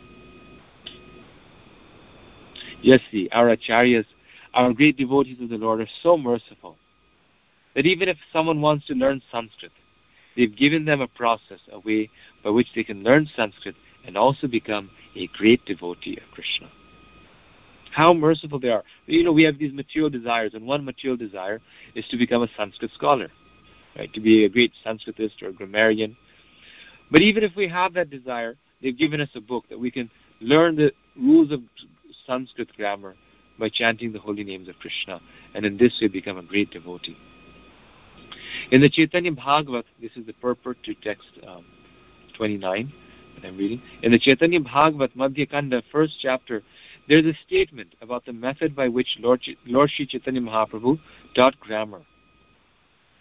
Yes, 2.80 3.00
see, 3.10 3.28
our 3.32 3.54
acharyas, 3.54 4.06
our 4.54 4.72
great 4.72 4.96
devotees 4.96 5.40
of 5.40 5.50
the 5.50 5.58
Lord 5.58 5.80
are 5.82 5.88
so 6.02 6.16
merciful 6.16 6.76
that 7.74 7.84
even 7.84 8.08
if 8.08 8.16
someone 8.32 8.62
wants 8.62 8.86
to 8.86 8.94
learn 8.94 9.20
Sanskrit, 9.30 9.72
they've 10.34 10.56
given 10.56 10.86
them 10.86 11.02
a 11.02 11.08
process, 11.08 11.60
a 11.70 11.78
way 11.80 12.08
by 12.42 12.48
which 12.48 12.68
they 12.74 12.84
can 12.84 13.02
learn 13.02 13.28
Sanskrit 13.36 13.74
and 14.06 14.16
also 14.16 14.46
become 14.46 14.90
a 15.14 15.26
great 15.28 15.62
devotee 15.66 16.16
of 16.16 16.30
Krishna 16.32 16.70
how 17.96 18.12
merciful 18.12 18.60
they 18.60 18.68
are. 18.68 18.84
You 19.06 19.24
know, 19.24 19.32
we 19.32 19.42
have 19.44 19.58
these 19.58 19.72
material 19.72 20.10
desires, 20.10 20.52
and 20.52 20.66
one 20.66 20.84
material 20.84 21.16
desire 21.16 21.62
is 21.94 22.06
to 22.08 22.18
become 22.18 22.42
a 22.42 22.48
Sanskrit 22.54 22.90
scholar, 22.92 23.30
right? 23.96 24.12
To 24.12 24.20
be 24.20 24.44
a 24.44 24.50
great 24.50 24.72
Sanskritist 24.84 25.42
or 25.42 25.48
a 25.48 25.52
grammarian. 25.54 26.14
But 27.10 27.22
even 27.22 27.42
if 27.42 27.56
we 27.56 27.66
have 27.68 27.94
that 27.94 28.10
desire, 28.10 28.56
they've 28.82 28.96
given 28.96 29.22
us 29.22 29.30
a 29.34 29.40
book 29.40 29.64
that 29.70 29.80
we 29.80 29.90
can 29.90 30.10
learn 30.42 30.76
the 30.76 30.92
rules 31.18 31.50
of 31.50 31.62
Sanskrit 32.26 32.68
grammar 32.76 33.14
by 33.58 33.70
chanting 33.70 34.12
the 34.12 34.18
holy 34.18 34.44
names 34.44 34.68
of 34.68 34.78
Krishna, 34.78 35.18
and 35.54 35.64
in 35.64 35.78
this 35.78 35.98
way 36.02 36.08
become 36.08 36.36
a 36.36 36.42
great 36.42 36.70
devotee. 36.70 37.16
In 38.72 38.82
the 38.82 38.90
Chaitanya 38.90 39.32
Bhagavat, 39.32 39.86
this 40.02 40.10
is 40.16 40.26
the 40.26 40.34
purport 40.34 40.76
to 40.84 40.94
text 40.96 41.28
um, 41.48 41.64
29 42.36 42.92
that 43.36 43.48
I'm 43.48 43.56
reading. 43.56 43.80
In 44.02 44.12
the 44.12 44.18
Chaitanya 44.18 44.60
Bhagavat, 44.60 45.16
Madhya 45.16 45.50
Kanda, 45.50 45.82
first 45.90 46.16
chapter, 46.20 46.62
there 47.08 47.18
is 47.18 47.26
a 47.26 47.38
statement 47.46 47.94
about 48.00 48.24
the 48.24 48.32
method 48.32 48.74
by 48.74 48.88
which 48.88 49.16
Lord, 49.20 49.40
Lord 49.66 49.90
Sri 49.90 50.06
Chaitanya 50.06 50.40
Mahaprabhu 50.40 50.98
taught 51.34 51.58
grammar. 51.60 52.02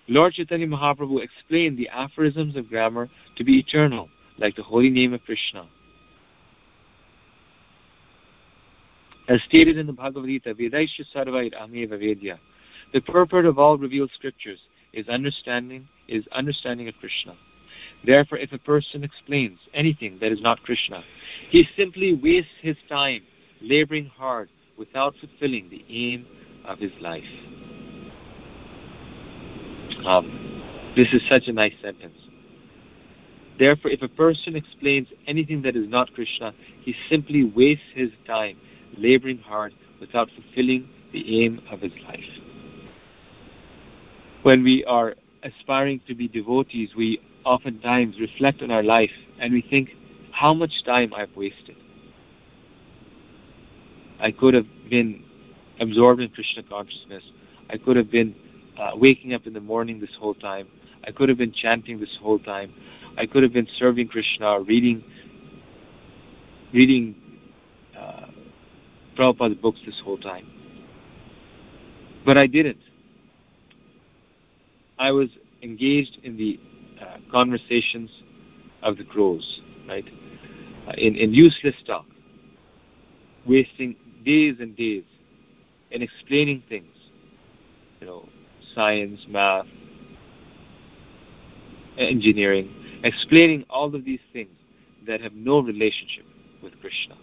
Lord 0.08 0.34
Chaitanya 0.34 0.68
Mahaprabhu 0.68 1.22
explained 1.22 1.78
the 1.78 1.90
aphorisms 1.90 2.56
of 2.56 2.70
grammar 2.70 3.10
to 3.38 3.44
be 3.44 3.60
eternal, 3.60 4.10
like 4.38 4.56
the 4.56 4.64
holy 4.64 4.90
name 4.90 5.14
of 5.14 5.24
Krishna. 5.24 5.68
As 9.28 9.42
stated 9.44 9.78
in 9.78 9.88
the 9.88 9.94
Bhagavad 9.94 10.30
Gita, 10.30 10.54
Vedaisha 10.54 11.04
Sarvair 11.14 11.52
Ameva 11.60 12.00
Vedya, 12.00 12.38
the 12.94 13.02
purport 13.02 13.46
of 13.46 13.58
all 13.58 13.78
revealed 13.78 14.12
scriptures 14.14 14.60
is 14.94 15.10
understanding 15.10 15.88
is 16.08 16.26
understanding 16.32 16.88
of 16.88 16.94
Krishna. 17.00 17.36
Therefore, 18.06 18.38
if 18.38 18.54
a 18.54 18.60
person 18.60 19.04
explains 19.04 19.60
anything 19.74 20.18
that 20.22 20.32
is 20.32 20.42
not 20.42 20.62
Krishna, 20.62 21.04
he 21.50 21.68
simply 21.76 22.14
wastes 22.14 22.52
his 22.62 22.78
time 22.88 23.24
laboring 23.62 24.06
hard 24.06 24.50
without 24.78 25.16
fulfilling 25.20 25.70
the 25.70 25.84
aim 25.90 26.26
of 26.66 26.80
his 26.80 26.92
life. 27.00 27.24
Um, 30.06 30.94
this 30.96 31.14
is 31.14 31.22
such 31.30 31.48
a 31.48 31.54
nice 31.54 31.74
sentence. 31.82 32.18
Therefore, 33.58 33.92
if 33.92 34.02
a 34.02 34.10
person 34.10 34.56
explains 34.56 35.08
anything 35.28 35.62
that 35.62 35.76
is 35.76 35.88
not 35.88 36.14
Krishna, 36.14 36.54
he 36.82 36.94
simply 37.10 37.44
wastes 37.46 37.86
his 37.94 38.10
time 38.28 38.58
laboring 38.98 39.40
hard 39.40 39.74
without 40.00 40.30
fulfilling 40.36 40.90
the 41.14 41.44
aim 41.44 41.62
of 41.72 41.80
his 41.80 41.94
life. 42.06 42.20
When 44.44 44.64
we 44.64 44.84
are 44.86 45.16
aspiring 45.44 46.02
to 46.08 46.16
be 46.16 46.28
devotees, 46.28 46.90
we 46.96 47.22
oftentimes 47.46 48.20
reflect 48.20 48.62
on 48.62 48.72
our 48.72 48.84
life 48.84 49.12
and 49.40 49.54
we 49.54 49.62
think, 49.62 49.92
how 50.32 50.54
much 50.54 50.84
time 50.84 51.14
I've 51.16 51.34
wasted. 51.36 51.78
I 54.20 54.32
could 54.32 54.54
have 54.54 54.66
been 54.90 55.24
absorbed 55.80 56.22
in 56.22 56.30
Krishna 56.30 56.64
consciousness. 56.64 57.24
I 57.70 57.78
could 57.78 57.98
have 57.98 58.12
been 58.12 58.36
uh, 58.78 58.92
waking 58.96 59.34
up 59.34 59.46
in 59.48 59.54
the 59.54 59.62
morning 59.62 60.00
this 60.00 60.16
whole 60.20 60.34
time. 60.34 60.68
I 61.06 61.12
could 61.12 61.30
have 61.30 61.38
been 61.38 61.52
chanting 61.52 62.00
this 62.00 62.18
whole 62.22 62.40
time. 62.40 62.74
I 63.18 63.26
could 63.26 63.44
have 63.44 63.54
been 63.54 63.68
serving 63.78 64.08
Krishna, 64.08 64.60
reading, 64.62 65.04
reading 66.74 67.16
uh, 67.98 68.28
Prabhupada's 69.18 69.58
books 69.58 69.80
this 69.86 70.00
whole 70.04 70.18
time. 70.18 70.48
But 72.26 72.38
I 72.38 72.48
didn't. 72.48 72.80
I 74.98 75.12
was 75.12 75.30
engaged 75.62 76.18
in 76.24 76.38
the 76.38 76.60
uh, 77.02 77.18
conversations 77.32 78.10
of 78.82 78.98
the 78.98 79.04
crows, 79.04 79.62
right? 79.88 80.06
Uh, 80.88 80.94
in, 80.98 81.16
in 81.16 81.34
useless 81.34 81.76
talk, 81.86 82.06
wasting 83.46 83.96
days 84.26 84.58
and 84.60 84.76
days 84.76 85.04
in 85.92 86.02
explaining 86.02 86.64
things, 86.68 86.92
you 88.02 88.08
know, 88.08 88.28
science, 88.74 89.26
math, 89.30 89.66
engineering, 91.98 92.70
explaining 93.04 93.66
all 93.70 93.94
of 93.96 94.04
these 94.04 94.20
things 94.34 94.50
that 95.08 95.22
have 95.22 95.34
no 95.34 95.60
relationship 95.60 96.26
with 96.62 96.74
Krishna. 96.82 97.16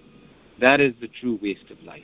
That 0.61 0.81
is 0.81 0.95
the 1.01 1.09
true 1.09 1.39
waste 1.43 1.71
of 1.71 1.83
life. 1.83 2.03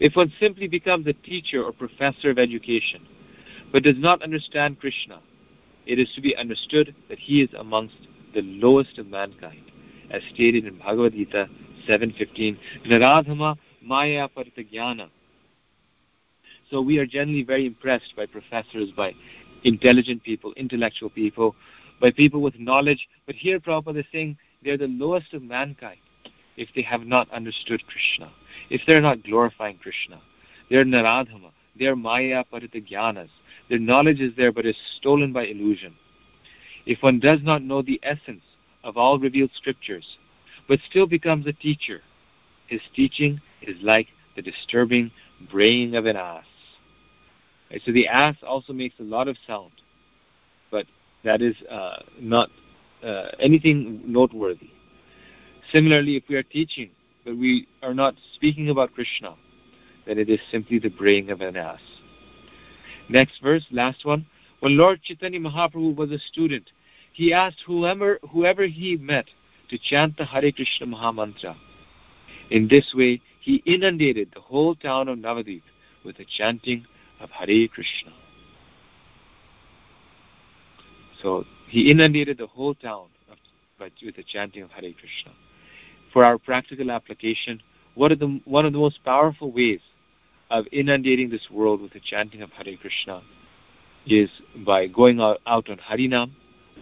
If 0.00 0.16
one 0.16 0.32
simply 0.40 0.68
becomes 0.68 1.06
a 1.06 1.12
teacher 1.12 1.62
or 1.62 1.72
professor 1.72 2.30
of 2.30 2.38
education, 2.38 3.06
but 3.72 3.82
does 3.82 3.98
not 3.98 4.22
understand 4.22 4.80
Krishna, 4.80 5.20
it 5.86 5.98
is 5.98 6.10
to 6.14 6.20
be 6.20 6.36
understood 6.36 6.94
that 7.08 7.18
he 7.18 7.42
is 7.42 7.50
amongst 7.58 7.96
the 8.34 8.42
lowest 8.42 8.98
of 8.98 9.06
mankind, 9.06 9.70
as 10.10 10.22
stated 10.34 10.66
in 10.66 10.78
Bhagavad 10.78 11.12
Gita 11.12 11.48
7.15, 11.88 12.58
Naradhama 12.86 13.56
Maya 13.82 14.28
Paritagyana. 14.28 15.08
So 16.70 16.80
we 16.80 16.98
are 16.98 17.06
generally 17.06 17.44
very 17.44 17.66
impressed 17.66 18.14
by 18.16 18.26
professors, 18.26 18.90
by 18.96 19.14
intelligent 19.64 20.22
people, 20.22 20.52
intellectual 20.56 21.10
people, 21.10 21.54
by 22.00 22.10
people 22.10 22.42
with 22.42 22.58
knowledge. 22.58 23.08
But 23.26 23.34
here 23.34 23.58
Prabhupada 23.58 24.00
is 24.00 24.06
saying 24.12 24.36
they're 24.62 24.76
the 24.76 24.88
lowest 24.88 25.32
of 25.34 25.42
mankind 25.42 26.00
if 26.56 26.68
they 26.74 26.82
have 26.82 27.02
not 27.02 27.30
understood 27.30 27.82
Krishna, 27.86 28.32
if 28.68 28.82
they're 28.86 29.00
not 29.00 29.22
glorifying 29.24 29.78
Krishna. 29.78 30.20
They're 30.68 30.84
Naradhama, 30.84 31.52
they're 31.78 31.96
Maya 31.96 32.44
Paritagyanas. 32.52 33.30
Their 33.70 33.78
knowledge 33.78 34.20
is 34.20 34.34
there 34.36 34.52
but 34.52 34.66
is 34.66 34.76
stolen 34.96 35.32
by 35.32 35.44
illusion. 35.46 35.94
If 36.84 37.02
one 37.02 37.20
does 37.20 37.40
not 37.42 37.62
know 37.62 37.82
the 37.82 38.00
essence 38.02 38.42
of 38.82 38.96
all 38.96 39.18
revealed 39.18 39.50
scriptures, 39.54 40.18
but 40.68 40.80
still 40.88 41.06
becomes 41.06 41.46
a 41.46 41.52
teacher, 41.52 42.00
his 42.66 42.80
teaching 42.94 43.40
is 43.62 43.76
like 43.82 44.08
the 44.36 44.42
disturbing 44.42 45.10
braying 45.50 45.96
of 45.96 46.06
an 46.06 46.16
ass. 46.16 46.44
Right, 47.70 47.80
so 47.84 47.92
the 47.92 48.08
ass 48.08 48.36
also 48.46 48.72
makes 48.72 48.98
a 48.98 49.02
lot 49.02 49.28
of 49.28 49.36
sound, 49.46 49.72
but 50.70 50.86
that 51.24 51.42
is 51.42 51.54
uh, 51.70 52.02
not 52.18 52.48
uh, 53.04 53.28
anything 53.38 54.02
noteworthy. 54.06 54.70
Similarly, 55.72 56.16
if 56.16 56.24
we 56.28 56.36
are 56.36 56.42
teaching, 56.42 56.90
but 57.24 57.36
we 57.36 57.68
are 57.82 57.94
not 57.94 58.14
speaking 58.34 58.70
about 58.70 58.94
Krishna, 58.94 59.34
then 60.06 60.18
it 60.18 60.30
is 60.30 60.40
simply 60.50 60.78
the 60.78 60.88
braying 60.88 61.30
of 61.30 61.40
an 61.42 61.56
ass. 61.56 61.80
Next 63.08 63.42
verse, 63.42 63.66
last 63.70 64.04
one. 64.04 64.26
When 64.60 64.76
Lord 64.76 65.02
Chaitanya 65.02 65.40
Mahaprabhu 65.40 65.94
was 65.94 66.10
a 66.10 66.18
student, 66.18 66.70
he 67.12 67.32
asked 67.32 67.62
whoever, 67.66 68.18
whoever 68.30 68.66
he 68.66 68.96
met 68.96 69.26
to 69.68 69.78
chant 69.78 70.16
the 70.16 70.24
Hare 70.24 70.50
Krishna 70.52 70.86
Mahamantra. 70.86 71.54
In 72.50 72.68
this 72.68 72.92
way, 72.94 73.20
he 73.40 73.62
inundated 73.66 74.30
the 74.34 74.40
whole 74.40 74.74
town 74.74 75.08
of 75.08 75.18
Navadvip 75.18 75.62
with 76.04 76.16
the 76.16 76.26
chanting 76.36 76.86
of 77.20 77.30
Hare 77.30 77.68
Krishna. 77.68 78.12
So 81.22 81.44
he 81.68 81.90
inundated 81.90 82.38
the 82.38 82.46
whole 82.46 82.74
town 82.74 83.06
of, 83.30 83.38
with 83.78 84.16
the 84.16 84.22
chanting 84.22 84.62
of 84.62 84.70
Hare 84.70 84.92
Krishna. 84.92 85.32
For 86.12 86.24
our 86.24 86.38
practical 86.38 86.90
application, 86.90 87.60
one 87.94 88.12
of 88.12 88.18
the, 88.18 88.40
one 88.44 88.64
of 88.64 88.72
the 88.72 88.78
most 88.78 89.04
powerful 89.04 89.50
ways 89.52 89.80
of 90.50 90.64
inundating 90.72 91.28
this 91.28 91.46
world 91.50 91.80
with 91.80 91.92
the 91.92 92.00
chanting 92.00 92.42
of 92.42 92.50
Hare 92.50 92.76
Krishna 92.80 93.22
is 94.06 94.30
by 94.64 94.86
going 94.86 95.20
out, 95.20 95.38
out 95.46 95.68
on 95.68 95.78
Harinam, 95.78 96.30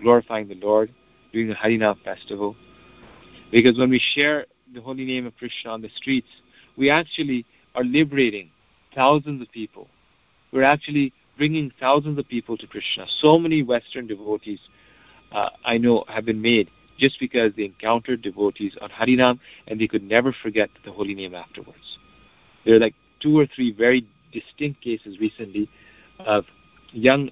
glorifying 0.00 0.48
the 0.48 0.54
Lord, 0.54 0.92
doing 1.32 1.48
the 1.48 1.54
Harinam 1.54 2.00
festival. 2.04 2.54
Because 3.50 3.78
when 3.78 3.90
we 3.90 4.00
share 4.14 4.46
the 4.74 4.80
holy 4.80 5.04
name 5.04 5.26
of 5.26 5.36
Krishna 5.36 5.70
on 5.70 5.80
the 5.80 5.90
streets, 5.96 6.28
we 6.76 6.90
actually 6.90 7.44
are 7.74 7.84
liberating 7.84 8.50
thousands 8.94 9.42
of 9.42 9.50
people. 9.52 9.88
We're 10.52 10.62
actually 10.62 11.12
bringing 11.36 11.70
thousands 11.78 12.18
of 12.18 12.28
people 12.28 12.56
to 12.56 12.66
Krishna. 12.66 13.06
So 13.20 13.38
many 13.38 13.62
Western 13.62 14.06
devotees 14.06 14.60
uh, 15.32 15.50
I 15.64 15.78
know 15.78 16.04
have 16.08 16.24
been 16.24 16.40
made 16.40 16.70
just 16.98 17.20
because 17.20 17.52
they 17.56 17.64
encountered 17.64 18.22
devotees 18.22 18.76
on 18.80 18.88
Harinam 18.88 19.38
and 19.68 19.80
they 19.80 19.86
could 19.86 20.02
never 20.02 20.34
forget 20.42 20.70
the 20.84 20.92
holy 20.92 21.14
name 21.14 21.34
afterwards. 21.34 21.98
There 22.64 22.76
are 22.76 22.80
like 22.80 22.94
two 23.20 23.38
or 23.38 23.46
three 23.46 23.72
very 23.72 24.06
distinct 24.32 24.80
cases 24.80 25.18
recently 25.20 25.68
of 26.20 26.44
young, 26.92 27.30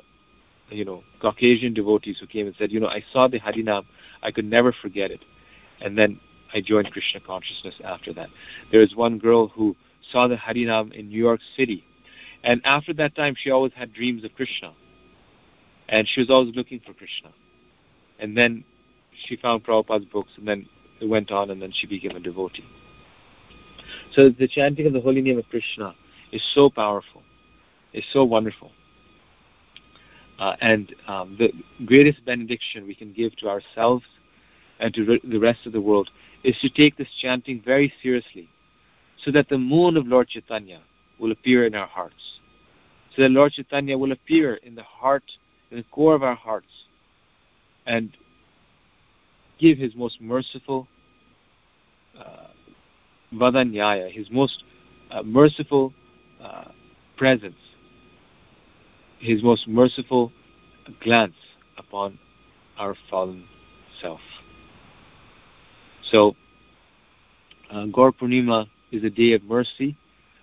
you 0.68 0.84
know, 0.84 1.03
Caucasian 1.20 1.72
devotees 1.72 2.18
who 2.20 2.26
came 2.26 2.47
and 2.47 2.55
said, 2.57 2.72
you 2.72 2.80
know, 2.80 2.88
I 2.88 3.03
saw 3.12 3.28
the 3.28 3.40
Harinam, 3.40 3.84
I 4.22 4.30
could 4.30 4.45
never 4.45 4.72
forget 4.72 5.11
it. 5.11 5.24
And 5.80 5.97
then 5.97 6.20
I 6.55 6.61
joined 6.61 6.92
Krishna 6.92 7.20
consciousness 7.20 7.74
after 7.84 8.12
that. 8.14 8.28
There 8.70 8.80
was 8.80 8.94
one 8.94 9.18
girl 9.18 9.48
who 9.48 9.74
saw 10.12 10.28
the 10.28 10.36
Harinam 10.36 10.92
in 10.92 11.09
New 11.09 11.18
York 11.18 11.40
City. 11.57 11.84
And 12.44 12.61
after 12.64 12.94
that 12.94 13.16
time, 13.16 13.34
she 13.36 13.50
always 13.50 13.72
had 13.74 13.92
dreams 13.92 14.24
of 14.24 14.34
Krishna. 14.34 14.72
And 15.88 16.07
she 16.07 16.20
was 16.20 16.30
always 16.30 16.55
looking 16.55 16.80
for 16.80 16.92
Krishna. 16.92 17.32
And 18.20 18.36
then 18.36 18.64
she 19.26 19.36
found 19.36 19.64
Prabhupada's 19.64 20.05
books, 20.07 20.30
and 20.36 20.46
then 20.46 20.68
it 21.00 21.07
went 21.07 21.32
on, 21.32 21.50
and 21.50 21.61
then 21.61 21.72
she 21.72 21.86
became 21.86 22.16
a 22.16 22.20
devotee. 22.20 22.64
So 24.12 24.30
the 24.30 24.46
chanting 24.46 24.86
of 24.86 24.92
the 24.92 25.00
holy 25.00 25.22
name 25.22 25.38
of 25.38 25.48
Krishna 25.48 25.94
is 26.32 26.42
so 26.55 26.70
powerful, 26.70 27.22
is 27.92 28.05
so 28.12 28.24
wonderful. 28.24 28.70
Uh, 30.38 30.57
and 30.61 30.94
um, 31.07 31.36
the 31.38 31.52
greatest 31.84 32.24
benediction 32.24 32.86
we 32.86 32.94
can 32.94 33.12
give 33.12 33.36
to 33.36 33.48
ourselves 33.48 34.05
and 34.81 34.93
to 34.95 35.05
re- 35.05 35.20
the 35.25 35.39
rest 35.39 35.66
of 35.66 35.72
the 35.72 35.81
world 35.81 36.11
is 36.43 36.57
to 36.61 36.68
take 36.68 36.97
this 36.97 37.09
chanting 37.20 37.62
very 37.64 37.93
seriously 38.03 38.49
so 39.25 39.31
that 39.31 39.49
the 39.49 39.59
moon 39.59 39.97
of 39.97 40.07
Lord 40.07 40.29
Chaitanya 40.29 40.81
will 41.18 41.33
appear 41.33 41.66
in 41.66 41.75
our 41.75 41.87
hearts. 41.87 42.41
So 43.14 43.22
that 43.22 43.31
Lord 43.31 43.53
Chaitanya 43.53 43.97
will 43.97 44.12
appear 44.12 44.55
in 44.55 44.75
the 44.75 44.83
heart, 44.83 45.22
in 45.70 45.79
the 45.79 45.85
core 45.85 46.14
of 46.14 46.22
our 46.22 46.35
hearts, 46.35 46.66
and 47.87 48.11
give 49.59 49.79
his 49.79 49.95
most 49.95 50.20
merciful 50.20 50.89
uh, 52.18 52.49
vadanyaya, 53.33 54.11
his 54.11 54.31
most 54.31 54.64
uh, 55.11 55.22
merciful 55.22 55.93
uh, 56.43 56.64
presence, 57.16 57.55
his 59.18 59.43
most 59.43 59.68
merciful 59.68 60.33
glance 61.03 61.35
upon 61.79 62.18
our 62.79 62.95
fallen 63.09 63.45
self. 64.01 64.20
So, 66.11 66.36
uh, 67.70 67.86
Gaur 67.86 68.12
Purnima 68.12 68.66
is 68.92 69.05
a 69.05 69.11
day 69.11 69.32
of 69.32 69.42
mercy. 69.42 69.96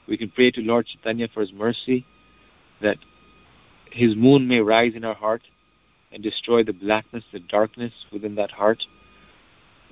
We 0.07 0.17
can 0.17 0.29
pray 0.29 0.51
to 0.51 0.61
Lord 0.61 0.87
Chaitanya 0.87 1.27
for 1.33 1.41
his 1.41 1.53
mercy, 1.53 2.05
that 2.81 2.97
his 3.91 4.15
moon 4.15 4.47
may 4.47 4.59
rise 4.59 4.93
in 4.95 5.05
our 5.05 5.13
heart 5.13 5.41
and 6.11 6.23
destroy 6.23 6.63
the 6.63 6.73
blackness, 6.73 7.23
the 7.31 7.39
darkness 7.39 7.93
within 8.11 8.35
that 8.35 8.51
heart. 8.51 8.83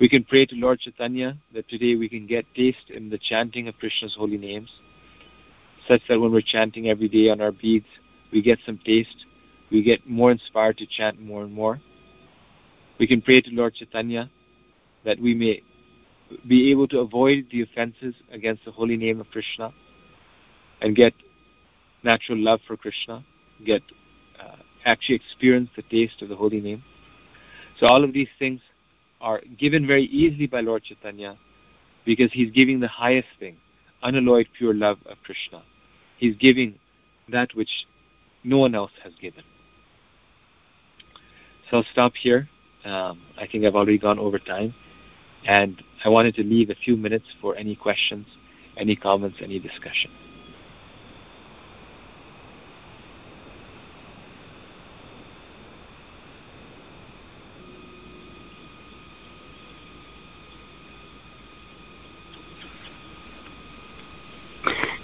We 0.00 0.08
can 0.08 0.24
pray 0.24 0.46
to 0.46 0.56
Lord 0.56 0.80
Chaitanya 0.80 1.36
that 1.54 1.68
today 1.68 1.94
we 1.94 2.08
can 2.08 2.26
get 2.26 2.46
taste 2.54 2.90
in 2.90 3.10
the 3.10 3.18
chanting 3.18 3.68
of 3.68 3.78
Krishna's 3.78 4.16
holy 4.18 4.38
names, 4.38 4.70
such 5.86 6.02
that 6.08 6.20
when 6.20 6.32
we're 6.32 6.40
chanting 6.40 6.88
every 6.88 7.08
day 7.08 7.30
on 7.30 7.40
our 7.40 7.52
beads, 7.52 7.86
we 8.32 8.42
get 8.42 8.58
some 8.66 8.78
taste, 8.84 9.26
we 9.70 9.82
get 9.82 10.06
more 10.08 10.30
inspired 10.30 10.78
to 10.78 10.86
chant 10.86 11.20
more 11.20 11.42
and 11.42 11.52
more. 11.52 11.80
We 12.98 13.06
can 13.06 13.22
pray 13.22 13.40
to 13.40 13.50
Lord 13.50 13.74
Chaitanya 13.74 14.30
that 15.04 15.18
we 15.18 15.34
may 15.34 15.62
be 16.48 16.70
able 16.70 16.86
to 16.88 17.00
avoid 17.00 17.46
the 17.50 17.62
offenses 17.62 18.14
against 18.30 18.64
the 18.64 18.70
holy 18.70 18.96
name 18.96 19.20
of 19.20 19.28
Krishna 19.30 19.72
and 20.80 20.94
get 20.94 21.12
natural 22.02 22.38
love 22.38 22.60
for 22.66 22.76
Krishna, 22.76 23.24
get 23.64 23.82
uh, 24.40 24.56
actually 24.84 25.16
experience 25.16 25.70
the 25.76 25.82
taste 25.82 26.22
of 26.22 26.28
the 26.28 26.36
holy 26.36 26.60
name. 26.60 26.82
So 27.78 27.86
all 27.86 28.04
of 28.04 28.12
these 28.12 28.28
things 28.38 28.60
are 29.20 29.40
given 29.58 29.86
very 29.86 30.04
easily 30.04 30.46
by 30.46 30.60
Lord 30.60 30.84
Chaitanya 30.84 31.36
because 32.04 32.32
he's 32.32 32.50
giving 32.50 32.80
the 32.80 32.88
highest 32.88 33.28
thing, 33.38 33.56
unalloyed 34.02 34.48
pure 34.56 34.74
love 34.74 34.98
of 35.06 35.18
Krishna. 35.24 35.62
He's 36.16 36.36
giving 36.36 36.78
that 37.28 37.54
which 37.54 37.86
no 38.44 38.58
one 38.58 38.74
else 38.74 38.92
has 39.02 39.12
given. 39.20 39.44
So 41.70 41.78
I'll 41.78 41.86
stop 41.92 42.14
here. 42.14 42.48
Um, 42.84 43.20
I 43.38 43.46
think 43.46 43.64
I've 43.64 43.74
already 43.74 43.98
gone 43.98 44.18
over 44.18 44.38
time. 44.38 44.74
And 45.46 45.82
I 46.04 46.08
wanted 46.08 46.34
to 46.36 46.42
leave 46.42 46.70
a 46.70 46.74
few 46.74 46.96
minutes 46.96 47.26
for 47.40 47.56
any 47.56 47.74
questions, 47.74 48.26
any 48.76 48.96
comments, 48.96 49.38
any 49.42 49.58
discussion. 49.58 50.10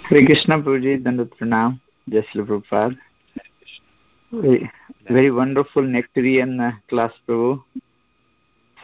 Hare 0.09 0.25
Krishna 0.25 0.57
Puji 0.59 1.03
Dandatranam, 1.03 1.81
Jasla 2.09 2.47
Prabhupada. 2.47 2.97
Very, 4.31 4.71
very 5.09 5.31
wonderful 5.31 5.83
nectarian 5.83 6.59
uh, 6.61 6.71
class, 6.87 7.11
Prabhu. 7.27 7.61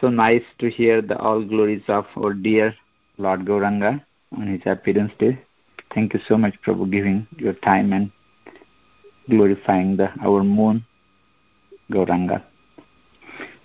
So 0.00 0.08
nice 0.10 0.42
to 0.58 0.68
hear 0.68 1.00
the 1.00 1.18
all 1.18 1.44
glories 1.44 1.82
of 1.88 2.06
our 2.16 2.34
dear 2.34 2.74
Lord 3.18 3.44
Gauranga 3.44 4.04
on 4.36 4.48
his 4.48 4.60
appearance 4.66 5.12
day. 5.18 5.38
Thank 5.94 6.14
you 6.14 6.20
so 6.26 6.36
much, 6.36 6.54
Prabhu, 6.62 6.80
for 6.80 6.86
giving 6.86 7.26
your 7.38 7.52
time 7.52 7.92
and 7.92 8.10
glorifying 9.30 9.96
the 9.96 10.10
our 10.20 10.42
moon, 10.42 10.84
Gauranga. 11.92 12.42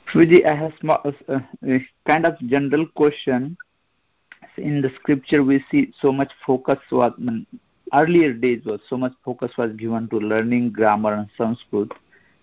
Prabhuji, 0.08 0.46
I 0.46 0.56
have 0.56 0.74
small, 0.80 1.02
uh, 1.28 1.40
a 1.68 1.86
kind 2.06 2.26
of 2.26 2.38
general 2.48 2.86
question. 2.96 3.58
In 4.58 4.82
the 4.82 4.92
scripture, 5.00 5.44
we 5.44 5.64
see 5.72 5.94
so 6.00 6.12
much 6.12 6.32
focus 6.46 6.78
was 6.92 7.14
earlier 7.94 8.34
days 8.34 8.64
was 8.66 8.82
so 8.88 8.98
much 8.98 9.14
focus 9.26 9.52
was 9.58 9.72
given 9.74 10.08
to 10.10 10.20
learning 10.20 10.72
grammar 10.72 11.14
and 11.14 11.30
Sanskrit. 11.38 11.92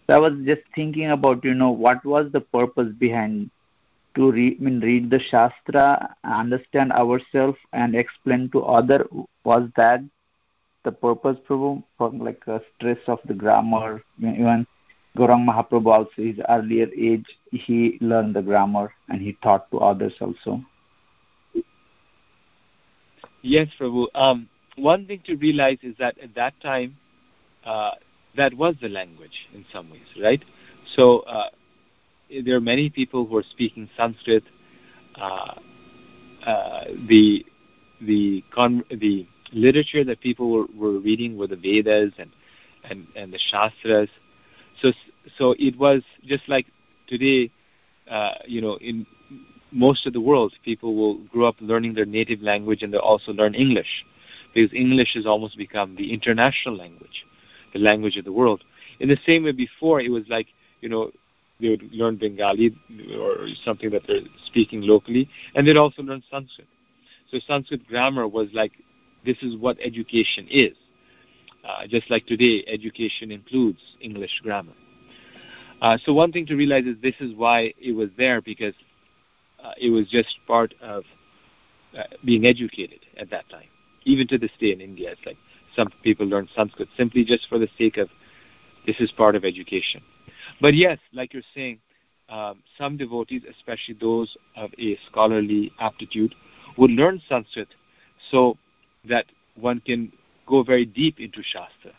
So 0.07 0.14
I 0.14 0.18
was 0.18 0.32
just 0.45 0.62
thinking 0.74 1.11
about 1.11 1.45
you 1.45 1.55
know 1.55 1.70
what 1.70 2.05
was 2.05 2.30
the 2.32 2.41
purpose 2.41 2.93
behind 2.99 3.51
to 4.16 4.32
read, 4.32 4.56
I 4.60 4.64
mean, 4.64 4.80
read 4.80 5.10
the 5.10 5.20
Shastra, 5.20 6.16
understand 6.24 6.92
ourselves, 6.92 7.58
and 7.72 7.94
explain 7.94 8.50
to 8.50 8.62
other. 8.62 9.06
Was 9.44 9.68
that 9.76 10.00
the 10.84 10.92
purpose, 10.92 11.36
Prabhu, 11.48 11.82
for 11.96 12.10
like 12.10 12.42
a 12.46 12.60
stress 12.74 12.98
of 13.06 13.20
the 13.26 13.34
grammar? 13.34 14.02
Even 14.18 14.66
Gaurang 15.16 15.46
Mahaprabhu 15.46 15.86
also, 15.86 16.10
his 16.16 16.38
earlier 16.48 16.88
age, 16.96 17.26
he 17.50 17.98
learned 18.00 18.34
the 18.34 18.42
grammar 18.42 18.92
and 19.08 19.20
he 19.22 19.36
taught 19.42 19.70
to 19.70 19.78
others 19.78 20.14
also. 20.20 20.60
Yes, 23.42 23.68
Prabhu. 23.78 24.06
Um, 24.14 24.48
one 24.76 25.06
thing 25.06 25.22
to 25.26 25.36
realize 25.36 25.78
is 25.82 25.94
that 25.98 26.18
at 26.18 26.34
that 26.34 26.60
time, 26.60 26.96
uh, 27.64 27.92
that 28.36 28.52
was 28.54 28.74
the 28.80 28.88
language 28.88 29.48
in 29.54 29.64
some 29.72 29.90
ways, 29.90 30.06
right? 30.20 30.44
So 30.94 31.20
uh, 31.20 31.50
there 32.44 32.56
are 32.56 32.60
many 32.60 32.90
people 32.90 33.26
who 33.26 33.36
are 33.36 33.44
speaking 33.50 33.88
Sanskrit. 33.96 34.44
Uh, 35.14 35.54
uh, 36.46 36.84
the 37.08 37.44
the 38.02 38.44
con- 38.54 38.84
the 38.90 39.26
literature 39.52 40.04
that 40.04 40.20
people 40.20 40.50
were, 40.50 40.66
were 40.76 41.00
reading 41.00 41.36
were 41.36 41.46
the 41.46 41.56
Vedas 41.56 42.12
and, 42.18 42.30
and, 42.84 43.06
and 43.16 43.32
the 43.32 43.38
Shastras. 43.50 44.08
So 44.82 44.92
so 45.38 45.54
it 45.58 45.78
was 45.78 46.02
just 46.24 46.48
like 46.48 46.66
today, 47.08 47.50
uh, 48.10 48.34
you 48.46 48.60
know, 48.60 48.76
in 48.76 49.06
most 49.72 50.06
of 50.06 50.12
the 50.12 50.20
world, 50.20 50.52
people 50.64 50.94
will 50.94 51.18
grow 51.24 51.46
up 51.46 51.56
learning 51.60 51.94
their 51.94 52.06
native 52.06 52.40
language 52.40 52.82
and 52.82 52.92
they 52.92 52.98
also 52.98 53.32
learn 53.32 53.54
English, 53.54 54.04
because 54.54 54.72
English 54.72 55.14
has 55.14 55.26
almost 55.26 55.56
become 55.56 55.96
the 55.96 56.12
international 56.12 56.76
language, 56.76 57.24
the 57.72 57.78
language 57.78 58.16
of 58.16 58.24
the 58.24 58.32
world. 58.32 58.62
In 59.00 59.08
the 59.08 59.18
same 59.26 59.44
way, 59.44 59.52
before 59.52 60.00
it 60.00 60.10
was 60.10 60.24
like 60.28 60.48
you 60.80 60.88
know 60.88 61.10
they 61.61 61.70
would 61.70 61.92
learn 61.92 62.16
Bengali 62.16 62.76
or 63.18 63.46
something 63.64 63.90
that 63.90 64.02
they're 64.07 64.20
speaking 64.46 64.82
locally, 64.82 65.28
and 65.54 65.66
they'd 65.66 65.76
also 65.76 66.02
learn 66.02 66.22
Sanskrit. 66.30 66.68
So 67.30 67.38
Sanskrit 67.46 67.86
grammar 67.86 68.28
was 68.28 68.48
like, 68.52 68.72
this 69.24 69.38
is 69.42 69.57
what 69.57 69.76
education 69.80 70.46
is. 70.50 70.76
Uh, 71.64 71.86
just 71.88 72.11
like 72.11 72.26
today, 72.26 72.64
education 72.68 73.32
includes 73.32 73.80
English 74.00 74.40
grammar. 74.42 74.72
Uh, 75.80 75.98
so 76.04 76.12
one 76.12 76.30
thing 76.32 76.46
to 76.46 76.54
realize 76.54 76.84
is 76.84 76.96
this 77.02 77.14
is 77.20 77.34
why 77.34 77.72
it 77.78 77.92
was 77.92 78.09
there 78.16 78.40
because 78.40 78.74
uh, 79.62 79.72
it 79.78 79.90
was 79.90 80.09
just 80.09 80.38
part 80.46 80.74
of 80.80 81.04
uh, 81.98 82.04
being 82.24 82.46
educated 82.46 83.00
at 83.18 83.30
that 83.30 83.48
time. 83.48 83.68
Even 84.04 84.26
to 84.28 84.38
this 84.38 84.52
day 84.61 84.72
in 84.72 84.80
India, 84.80 85.11
it's 85.11 85.20
like 85.26 85.36
some 85.74 85.90
people 86.02 86.26
learn 86.26 86.48
Sanskrit 86.54 86.88
simply 86.96 87.24
just 87.24 87.48
for 87.48 87.59
the 87.59 87.68
sake 87.76 87.96
of 87.96 88.09
this 88.86 88.96
is 89.00 89.11
part 89.12 89.34
of 89.34 89.44
education. 89.44 90.02
But 90.61 90.74
yes, 90.74 90.99
like 91.12 91.32
you're 91.32 91.42
saying, 91.55 91.80
um, 92.28 92.62
some 92.76 92.97
devotees, 92.97 93.42
especially 93.49 93.97
those 94.01 94.36
of 94.57 94.70
a 94.78 94.99
scholarly 95.09 95.72
aptitude, 95.78 96.34
would 96.76 96.90
learn 96.90 97.22
Sanskrit 97.28 97.68
so 98.30 98.59
that 99.09 99.26
one 99.55 99.80
can 99.80 100.12
go 100.47 100.62
very 100.62 100.84
deep 100.84 101.20
into 101.20 101.42
Shastra. 101.42 101.92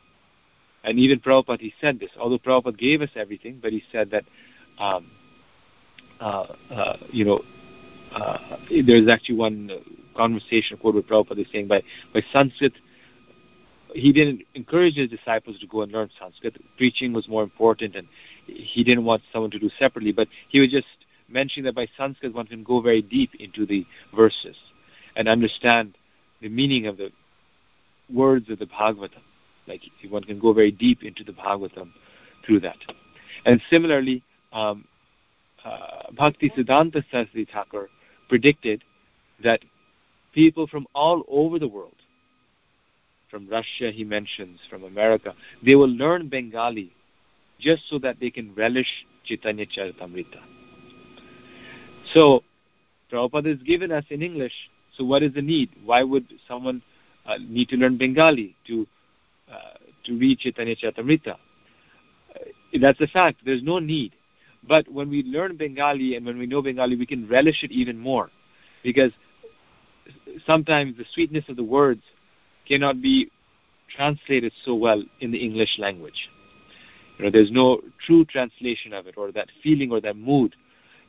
And 0.83 0.99
even 0.99 1.19
Prabhupada, 1.19 1.61
he 1.61 1.73
said 1.81 1.99
this, 1.99 2.11
although 2.19 2.37
Prabhupada 2.37 2.77
gave 2.77 3.01
us 3.01 3.09
everything, 3.15 3.59
but 3.61 3.71
he 3.71 3.83
said 3.91 4.11
that, 4.11 4.23
um, 4.79 5.09
uh, 6.19 6.47
uh, 6.71 6.97
you 7.11 7.25
know, 7.25 7.41
uh, 8.13 8.57
there's 8.85 9.07
actually 9.07 9.35
one 9.35 9.69
conversation 10.15 10.77
quote 10.77 10.95
with 10.95 11.07
Prabhupada 11.07 11.45
saying 11.51 11.67
by, 11.67 11.83
by 12.13 12.21
Sanskrit 12.31 12.73
he 13.93 14.11
didn't 14.11 14.43
encourage 14.53 14.95
his 14.95 15.09
disciples 15.09 15.59
to 15.59 15.67
go 15.67 15.81
and 15.81 15.91
learn 15.91 16.09
Sanskrit. 16.19 16.55
Preaching 16.77 17.13
was 17.13 17.27
more 17.27 17.43
important, 17.43 17.95
and 17.95 18.07
he 18.45 18.83
didn't 18.83 19.05
want 19.05 19.21
someone 19.31 19.51
to 19.51 19.59
do 19.59 19.69
separately. 19.79 20.11
But 20.11 20.27
he 20.49 20.59
was 20.59 20.69
just 20.69 20.87
mentioning 21.29 21.65
that 21.65 21.75
by 21.75 21.87
Sanskrit 21.97 22.33
one 22.33 22.47
can 22.47 22.63
go 22.63 22.81
very 22.81 23.01
deep 23.01 23.31
into 23.35 23.65
the 23.65 23.85
verses 24.15 24.55
and 25.15 25.27
understand 25.27 25.97
the 26.41 26.49
meaning 26.49 26.87
of 26.87 26.97
the 26.97 27.11
words 28.13 28.49
of 28.49 28.59
the 28.59 28.65
Bhagavatam. 28.65 29.21
Like 29.67 29.81
one 30.09 30.23
can 30.23 30.39
go 30.39 30.53
very 30.53 30.71
deep 30.71 31.03
into 31.03 31.23
the 31.23 31.33
Bhagavatam 31.33 31.91
through 32.45 32.61
that. 32.61 32.77
And 33.45 33.61
similarly, 33.69 34.23
um, 34.53 34.85
uh, 35.65 36.11
Bhakti 36.15 36.49
Siddhanta 36.49 37.03
Saraswati 37.11 37.45
Thakur 37.51 37.89
predicted 38.29 38.83
that 39.43 39.59
people 40.33 40.67
from 40.67 40.87
all 40.93 41.23
over 41.27 41.59
the 41.59 41.67
world 41.67 41.96
from 43.29 43.47
Russia, 43.47 43.91
he 43.91 44.03
mentions, 44.03 44.59
from 44.69 44.83
America, 44.83 45.33
they 45.65 45.75
will 45.75 45.89
learn 45.89 46.29
Bengali 46.29 46.93
just 47.59 47.83
so 47.89 47.99
that 47.99 48.19
they 48.19 48.29
can 48.29 48.53
relish 48.55 49.05
Chaitanya 49.25 49.65
Charitamrita. 49.65 50.39
So, 52.13 52.43
Prabhupada 53.11 53.47
is 53.47 53.61
given 53.63 53.91
us 53.91 54.05
in 54.09 54.21
English, 54.21 54.53
so 54.95 55.03
what 55.03 55.23
is 55.23 55.33
the 55.33 55.41
need? 55.41 55.69
Why 55.83 56.03
would 56.03 56.25
someone 56.47 56.81
uh, 57.25 57.35
need 57.39 57.69
to 57.69 57.75
learn 57.75 57.97
Bengali 57.97 58.55
to 58.67 58.87
uh, 59.51 59.77
to 60.05 60.17
read 60.17 60.39
Chaitanya 60.39 60.75
Charitamrita? 60.75 61.35
Uh, 61.35 62.39
that's 62.81 62.99
a 63.01 63.07
fact. 63.07 63.37
There's 63.45 63.63
no 63.63 63.79
need. 63.79 64.13
But 64.67 64.89
when 64.91 65.09
we 65.09 65.23
learn 65.23 65.55
Bengali 65.55 66.15
and 66.15 66.25
when 66.25 66.37
we 66.37 66.47
know 66.47 66.61
Bengali, 66.61 66.95
we 66.95 67.05
can 67.05 67.27
relish 67.27 67.63
it 67.63 67.71
even 67.71 67.97
more. 67.97 68.29
Because 68.83 69.11
sometimes 70.45 70.97
the 70.97 71.05
sweetness 71.13 71.45
of 71.49 71.55
the 71.55 71.63
words 71.63 72.01
cannot 72.67 73.01
be 73.01 73.31
translated 73.95 74.51
so 74.65 74.75
well 74.75 75.03
in 75.19 75.31
the 75.31 75.37
English 75.37 75.77
language. 75.79 76.29
You 77.17 77.25
know, 77.25 77.31
there's 77.31 77.51
no 77.51 77.81
true 78.05 78.25
translation 78.25 78.93
of 78.93 79.07
it, 79.07 79.15
or 79.17 79.31
that 79.31 79.47
feeling 79.63 79.91
or 79.91 80.01
that 80.01 80.15
mood 80.15 80.55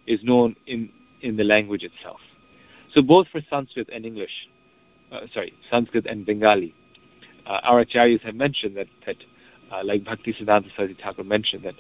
is 0.06 0.20
known 0.22 0.56
in, 0.66 0.90
in 1.20 1.36
the 1.36 1.44
language 1.44 1.82
itself. 1.82 2.20
So 2.94 3.02
both 3.02 3.28
for 3.28 3.40
Sanskrit 3.50 3.90
and 3.92 4.06
English, 4.06 4.30
uh, 5.12 5.20
sorry, 5.34 5.52
Sanskrit 5.70 6.06
and 6.06 6.24
Bengali, 6.24 6.74
uh, 7.46 7.60
our 7.62 7.84
acharyas 7.84 8.22
have 8.22 8.34
mentioned 8.34 8.76
that, 8.76 8.86
that 9.06 9.16
uh, 9.70 9.82
like 9.84 10.04
Bhakti 10.04 10.32
Siddhanta 10.32 10.74
Saraswati 10.74 10.96
Thakur 11.02 11.24
mentioned, 11.24 11.64
that 11.64 11.74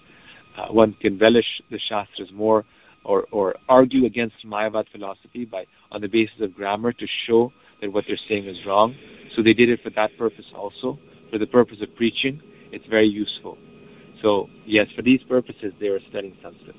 uh, 0.56 0.72
one 0.72 0.94
can 1.00 1.18
relish 1.18 1.62
the 1.70 1.78
Shastras 1.78 2.30
more 2.32 2.64
or, 3.04 3.26
or 3.32 3.54
argue 3.68 4.04
against 4.04 4.36
Mayavad 4.44 4.86
philosophy 4.92 5.46
by 5.46 5.64
on 5.90 6.02
the 6.02 6.08
basis 6.08 6.40
of 6.40 6.54
grammar 6.54 6.92
to 6.92 7.06
show 7.26 7.52
that 7.80 7.92
what 7.92 8.04
they're 8.06 8.16
saying 8.28 8.46
is 8.46 8.64
wrong. 8.66 8.94
So 9.34 9.42
they 9.42 9.54
did 9.54 9.68
it 9.68 9.80
for 9.82 9.90
that 9.90 10.16
purpose 10.18 10.46
also. 10.54 10.98
For 11.30 11.38
the 11.38 11.46
purpose 11.46 11.78
of 11.82 11.94
preaching, 11.96 12.40
it's 12.72 12.86
very 12.86 13.06
useful. 13.06 13.58
So 14.22 14.48
yes, 14.64 14.88
for 14.96 15.02
these 15.02 15.22
purposes, 15.24 15.72
they 15.80 15.90
were 15.90 16.00
studying 16.08 16.36
Sanskrit. 16.42 16.76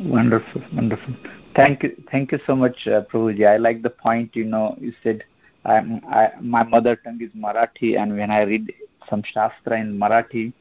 Wonderful, 0.00 0.62
wonderful. 0.72 1.14
Thank 1.56 1.82
you, 1.82 1.96
thank 2.10 2.30
you 2.30 2.38
so 2.46 2.54
much, 2.54 2.86
uh, 2.86 3.02
Prabhuji. 3.12 3.46
I 3.46 3.56
like 3.56 3.82
the 3.82 3.90
point. 3.90 4.36
You 4.36 4.44
know, 4.44 4.76
you 4.80 4.92
said 5.02 5.24
I'm, 5.64 6.00
I, 6.08 6.30
my 6.40 6.62
mother 6.62 6.96
tongue 6.96 7.20
is 7.20 7.30
Marathi, 7.30 8.00
and 8.00 8.16
when 8.16 8.30
I 8.30 8.42
read 8.42 8.72
some 9.10 9.22
Shastra 9.24 9.78
in 9.80 9.98
Marathi, 9.98 10.52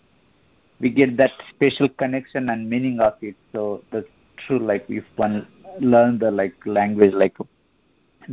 we 0.80 0.90
get 0.90 1.18
that 1.18 1.32
special 1.54 1.88
connection 1.88 2.50
and 2.50 2.70
meaning 2.70 3.00
of 3.00 3.14
it. 3.22 3.36
So 3.52 3.84
that's 3.92 4.08
true. 4.46 4.60
Like 4.60 4.86
if 4.90 5.04
one 5.16 5.48
learn 5.80 6.18
the 6.18 6.32
like 6.32 6.56
language 6.66 7.14
like 7.14 7.36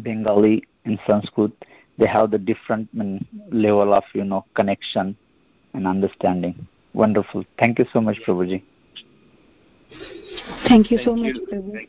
Bengali 0.03 0.64
and 0.84 0.99
Sanskrit, 1.07 1.53
they 1.99 2.07
have 2.07 2.30
the 2.30 2.38
different 2.38 2.88
level 3.51 3.95
of 3.95 4.05
you 4.14 4.24
know 4.24 4.45
connection 4.55 5.16
and 5.74 5.86
understanding. 5.86 6.66
Wonderful. 6.92 7.45
Thank 7.59 7.78
you 7.78 7.86
so 7.92 8.01
much, 8.01 8.18
Prabhuji. 8.26 8.62
Thank 10.68 10.90
you 10.90 10.99
Thank 10.99 11.07
so 11.07 11.16
you. 11.16 11.24
much, 11.24 11.36
Prabhu. 11.53 11.86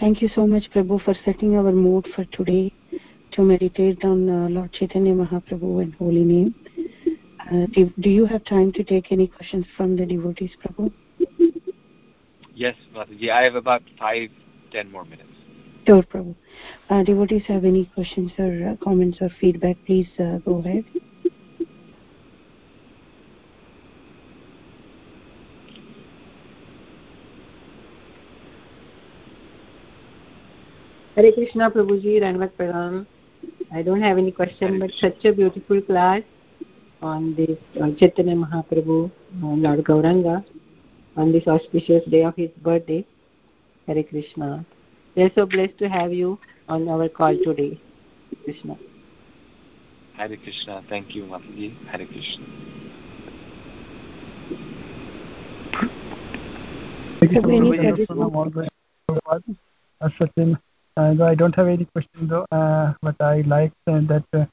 Thank 0.00 0.22
you 0.22 0.28
so 0.34 0.46
much, 0.46 0.64
Prabhu, 0.74 1.04
for 1.04 1.14
setting 1.24 1.56
our 1.56 1.70
mood 1.72 2.08
for 2.14 2.24
today 2.26 2.72
to 3.32 3.42
meditate 3.42 4.04
on 4.04 4.28
uh, 4.28 4.48
Lord 4.48 4.72
Chaitanya 4.72 5.14
Mahaprabhu 5.14 5.82
and 5.82 5.94
holy 5.94 6.24
name. 6.24 6.54
Uh, 7.40 7.66
do, 7.72 7.92
do, 8.00 8.08
you 8.08 8.24
have 8.26 8.44
time 8.44 8.72
to 8.72 8.84
take 8.84 9.12
any 9.12 9.26
questions 9.26 9.66
from 9.76 9.96
the 9.96 10.06
devotees, 10.06 10.50
Prabhu? 10.64 10.92
Yes, 12.54 12.76
Mataji. 12.94 13.30
I 13.30 13.42
have 13.42 13.54
about 13.54 13.82
five, 13.98 14.30
ten 14.70 14.90
more 14.90 15.04
minutes. 15.04 15.31
Sure, 15.84 16.02
Prabhu. 16.02 16.34
Uh, 16.90 17.02
devotees 17.02 17.42
have 17.48 17.64
any 17.64 17.86
questions 17.86 18.30
or 18.38 18.70
uh, 18.70 18.84
comments 18.84 19.18
or 19.20 19.28
feedback, 19.40 19.76
please 19.84 20.06
uh, 20.20 20.38
go 20.38 20.58
ahead. 20.58 20.84
Hare 31.16 31.32
Krishna 31.32 31.70
Prabhuji, 31.70 32.20
Dandavat 32.22 32.52
Pranam. 32.52 33.06
I 33.72 33.82
don't 33.82 34.00
have 34.00 34.18
any 34.18 34.30
question, 34.30 34.78
but 34.78 34.90
such 35.00 35.24
a 35.24 35.32
beautiful 35.32 35.82
class 35.82 36.22
on 37.02 37.34
this 37.34 37.58
uh, 37.82 37.90
Chaitanya 37.98 38.36
Mahaprabhu, 38.36 39.10
uh, 39.42 39.46
Lord 39.46 39.80
Gauranga, 39.84 40.44
on 41.16 41.32
this 41.32 41.46
auspicious 41.48 42.04
day 42.08 42.22
of 42.22 42.36
his 42.36 42.50
birthday. 42.62 43.04
Hare 43.88 44.04
Krishna. 44.04 44.64
We 45.14 45.24
are 45.24 45.30
so 45.34 45.44
blessed 45.44 45.76
to 45.78 45.88
have 45.88 46.12
you 46.12 46.38
on 46.68 46.88
our 46.88 47.08
call 47.08 47.36
today. 47.44 47.78
Krishna. 48.44 48.78
Hare 50.14 50.36
Krishna. 50.36 50.82
Thank 50.88 51.14
you, 51.14 51.24
Mataji. 51.24 51.76
Hare 51.86 52.06
Krishna. 52.06 52.46
Thank 57.20 57.32
you 57.32 58.06
so 58.08 58.30
much. 58.30 58.68
Uh, 60.94 61.14
though 61.14 61.26
I 61.26 61.34
don't 61.34 61.54
have 61.54 61.68
any 61.68 61.86
question 61.86 62.28
though, 62.28 62.46
uh, 62.52 62.92
but 63.00 63.16
I 63.20 63.42
like 63.46 63.72
uh, 63.86 64.00
that 64.08 64.24
uh, 64.34 64.44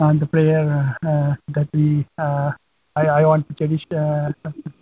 on 0.00 0.18
the 0.18 0.26
prayer 0.26 0.96
uh, 1.06 1.34
that 1.54 1.68
we 1.72 2.04
uh, 2.18 2.50
I, 2.96 3.06
I 3.06 3.26
want 3.26 3.46
to 3.48 3.54
cherish 3.54 3.84
uh, 3.96 4.32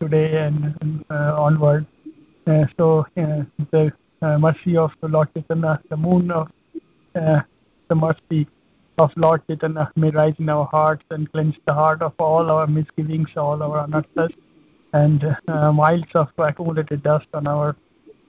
today 0.01 0.47
and, 0.47 0.75
and 0.81 1.05
uh, 1.11 1.35
onward. 1.37 1.87
Uh, 2.47 2.65
so 2.79 3.01
uh, 3.17 3.43
the 3.71 3.87
uh, 3.87 3.91
mercy 4.39 4.77
of 4.77 4.91
Lord 5.03 5.29
Chaitanya, 5.35 5.81
the 5.91 5.97
moon 5.97 6.31
of 6.31 6.49
uh, 7.15 7.41
the 7.89 7.95
mercy 7.95 8.47
of 8.99 9.11
Lord 9.17 9.43
Chaitanya 9.49 9.91
may 9.97 10.11
rise 10.11 10.35
in 10.39 10.49
our 10.49 10.67
hearts 10.67 11.05
and 11.11 11.31
cleanse 11.33 11.57
the 11.67 11.75
heart 11.75 12.03
of 12.03 12.13
all 12.19 12.51
our 12.51 12.67
misgivings, 12.67 13.29
all 13.37 13.63
our 13.63 13.87
anarthas, 13.87 14.33
and 14.93 15.37
uh, 15.49 15.73
miles 15.73 16.05
of 16.15 16.29
accumulated 16.39 17.03
dust 17.03 17.27
on 17.35 17.47
our 17.47 17.77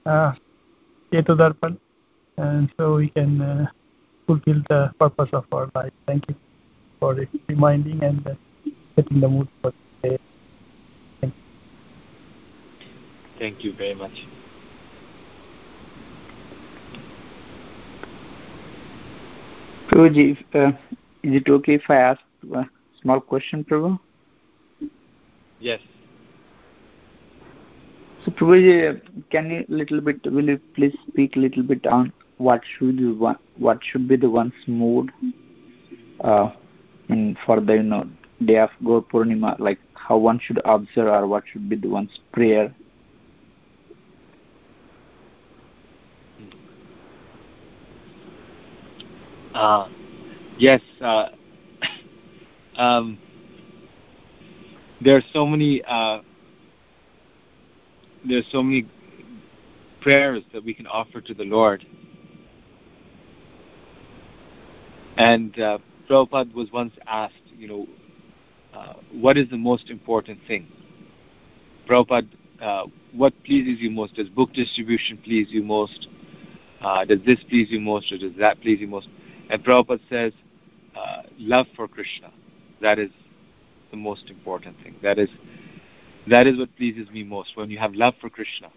uh, 0.06 0.32
Chetodarpan 1.12 1.78
and 2.38 2.72
so 2.76 2.96
we 2.96 3.08
can 3.08 3.40
uh, 3.40 3.66
fulfill 4.26 4.62
the 4.68 4.92
purpose 4.98 5.30
of 5.32 5.44
our 5.52 5.70
life. 5.74 5.92
Thank 6.06 6.28
you 6.28 6.34
for 7.00 7.16
reminding 7.48 8.02
and 8.02 8.26
uh, 8.26 8.34
setting 8.94 9.20
the 9.20 9.28
mood 9.28 9.48
for 9.62 9.72
today. 10.02 10.18
Thank 11.20 11.34
you. 11.34 11.42
Thank 13.38 13.64
you 13.64 13.72
very 13.74 13.94
much. 13.94 14.12
Prabhuji, 19.88 20.36
uh, 20.54 20.72
is 21.22 21.34
it 21.40 21.48
okay 21.48 21.74
if 21.74 21.82
I 21.88 21.96
ask 21.96 22.20
a 22.54 22.64
small 23.00 23.20
question, 23.20 23.64
Prabhu? 23.64 23.98
Yes. 25.60 25.80
So, 28.24 28.32
Prabhuji, 28.32 29.00
can 29.30 29.50
you 29.50 29.64
little 29.68 30.00
bit? 30.00 30.20
Will 30.24 30.48
you 30.48 30.60
please 30.74 30.96
speak 31.08 31.36
a 31.36 31.38
little 31.38 31.62
bit 31.62 31.86
on 31.86 32.12
what 32.38 32.62
should 32.78 32.96
be 32.96 33.12
one, 33.12 33.38
what 33.56 33.78
should 33.82 34.08
be 34.08 34.16
the 34.16 34.28
one's 34.28 34.52
mood 34.66 35.10
uh, 36.22 36.50
in 37.08 37.36
for 37.46 37.60
the 37.60 37.74
you 37.74 37.82
know 37.82 38.08
day 38.44 38.58
of 38.58 38.70
Gaur 38.84 39.02
Purnima, 39.02 39.58
like 39.58 39.78
how 39.94 40.16
one 40.16 40.40
should 40.40 40.60
observe 40.64 41.08
or 41.08 41.26
what 41.26 41.44
should 41.50 41.68
be 41.68 41.76
the 41.76 41.88
one's 41.88 42.18
prayer. 42.32 42.74
Uh, 49.56 49.88
yes. 50.58 50.80
Uh, 51.00 51.28
um, 52.76 53.18
there 55.02 55.16
are 55.16 55.24
so 55.32 55.46
many. 55.46 55.82
Uh, 55.86 56.20
there 58.28 58.38
are 58.38 58.48
so 58.50 58.62
many 58.62 58.86
prayers 60.00 60.42
that 60.52 60.64
we 60.64 60.74
can 60.74 60.86
offer 60.86 61.20
to 61.20 61.34
the 61.34 61.44
Lord 61.44 61.84
And 65.16 65.58
uh, 65.58 65.78
Prabhupada 66.08 66.54
was 66.54 66.70
once 66.72 66.92
asked, 67.06 67.34
you 67.56 67.68
know, 67.68 67.86
uh, 68.74 68.94
what 69.12 69.38
is 69.38 69.48
the 69.50 69.56
most 69.56 69.90
important 69.90 70.38
thing? 70.46 70.68
Prabhupada, 71.88 72.28
uh, 72.60 72.84
what 73.12 73.32
pleases 73.44 73.80
you 73.80 73.90
most? 73.90 74.14
Does 74.14 74.28
book 74.28 74.52
distribution 74.52 75.18
please 75.24 75.48
you 75.50 75.62
most? 75.62 76.08
Uh, 76.82 77.04
does 77.04 77.18
this 77.24 77.38
please 77.48 77.68
you 77.70 77.80
most, 77.80 78.12
or 78.12 78.18
does 78.18 78.32
that 78.38 78.60
please 78.60 78.80
you 78.80 78.86
most? 78.86 79.08
And 79.50 79.64
Prabhupada 79.64 80.00
says, 80.08 80.32
uh, 80.96 81.22
love 81.38 81.66
for 81.76 81.86
Krishna. 81.88 82.32
That 82.80 82.98
is 82.98 83.10
the 83.90 83.96
most 83.96 84.30
important 84.30 84.76
thing. 84.82 84.96
That 85.02 85.18
is 85.18 85.28
that 86.28 86.46
is 86.46 86.58
what 86.58 86.74
pleases 86.76 87.08
me 87.10 87.22
most. 87.22 87.56
When 87.56 87.70
you 87.70 87.78
have 87.78 87.94
love 87.94 88.14
for 88.20 88.28
Krishna, 88.28 88.70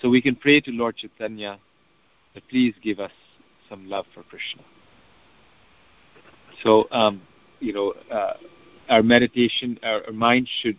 so 0.00 0.08
we 0.08 0.22
can 0.22 0.34
pray 0.34 0.60
to 0.60 0.70
Lord 0.70 0.96
Chaitanya 0.96 1.58
that 2.34 2.48
please 2.48 2.74
give 2.82 2.98
us 2.98 3.12
some 3.68 3.88
love 3.88 4.06
for 4.14 4.22
Krishna. 4.22 4.62
So, 6.62 6.86
um, 6.90 7.22
you 7.60 7.72
know, 7.72 7.94
uh, 8.10 8.34
our 8.88 9.02
meditation, 9.02 9.78
our, 9.82 10.06
our, 10.06 10.12
mind 10.12 10.48
should 10.62 10.78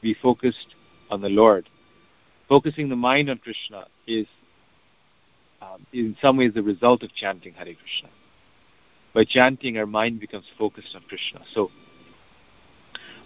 be 0.00 0.14
focused 0.14 0.74
on 1.10 1.20
the 1.20 1.28
Lord. 1.28 1.68
Focusing 2.48 2.88
the 2.88 2.96
mind 2.96 3.30
on 3.30 3.38
Krishna 3.38 3.86
is, 4.06 4.26
um, 5.62 5.86
in 5.92 6.16
some 6.22 6.36
ways, 6.36 6.52
the 6.54 6.62
result 6.62 7.02
of 7.02 7.12
chanting 7.14 7.52
Hare 7.54 7.66
Krishna. 7.66 8.08
By 9.14 9.24
chanting, 9.24 9.76
our 9.78 9.86
mind 9.86 10.20
becomes 10.20 10.46
focused 10.58 10.94
on 10.94 11.02
Krishna. 11.08 11.40
So, 11.52 11.70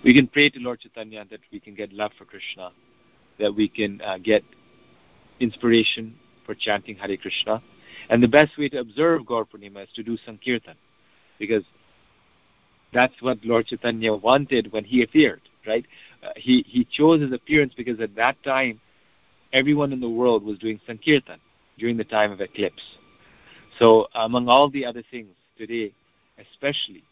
we 0.02 0.14
can 0.14 0.26
pray 0.26 0.50
to 0.50 0.58
Lord 0.58 0.80
Chaitanya 0.80 1.24
that 1.30 1.40
we 1.52 1.60
can 1.60 1.74
get 1.74 1.92
love 1.92 2.12
for 2.18 2.24
Krishna, 2.24 2.72
that 3.38 3.54
we 3.54 3.68
can 3.68 4.00
uh, 4.02 4.18
get 4.18 4.42
inspiration 5.40 6.16
for 6.44 6.54
chanting 6.54 6.96
Hare 6.96 7.16
Krishna. 7.16 7.62
And 8.10 8.22
the 8.22 8.28
best 8.28 8.58
way 8.58 8.68
to 8.70 8.78
observe 8.78 9.26
Gaur 9.26 9.44
Purnima 9.44 9.84
is 9.84 9.88
to 9.94 10.02
do 10.02 10.18
Sankirtan 10.26 10.74
because 11.38 11.64
that's 12.92 13.14
what 13.20 13.38
Lord 13.44 13.66
Chaitanya 13.66 14.14
wanted 14.14 14.72
when 14.72 14.84
he 14.84 15.02
appeared, 15.02 15.40
right? 15.66 15.84
Uh, 16.22 16.30
he, 16.36 16.64
he 16.66 16.84
chose 16.84 17.20
his 17.20 17.32
appearance 17.32 17.72
because 17.76 18.00
at 18.00 18.14
that 18.16 18.42
time, 18.42 18.80
everyone 19.52 19.92
in 19.92 20.00
the 20.00 20.08
world 20.08 20.44
was 20.44 20.58
doing 20.58 20.80
Sankirtan 20.86 21.40
during 21.78 21.96
the 21.96 22.04
time 22.04 22.32
of 22.32 22.40
eclipse. 22.40 22.82
So, 23.78 24.08
among 24.14 24.48
all 24.48 24.70
the 24.70 24.84
other 24.86 25.02
things, 25.10 25.30
today, 25.58 25.92
especially, 26.38 27.02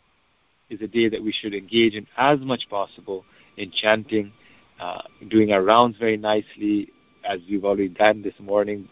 is 0.71 0.81
a 0.81 0.87
day 0.87 1.09
that 1.09 1.23
we 1.23 1.33
should 1.33 1.55
engage 1.55 1.95
in 1.95 2.07
as 2.17 2.39
much 2.41 2.63
possible 2.71 3.25
in 3.57 3.71
chanting, 3.71 4.33
uh, 4.81 5.03
doing 5.29 5.53
our 5.53 5.63
rounds 5.63 5.99
very 5.99 6.17
nicely, 6.17 6.89
as 7.25 7.41
we've 7.49 7.65
already 7.65 7.89
done 7.89 8.23
this 8.23 8.35
morning, 8.41 8.89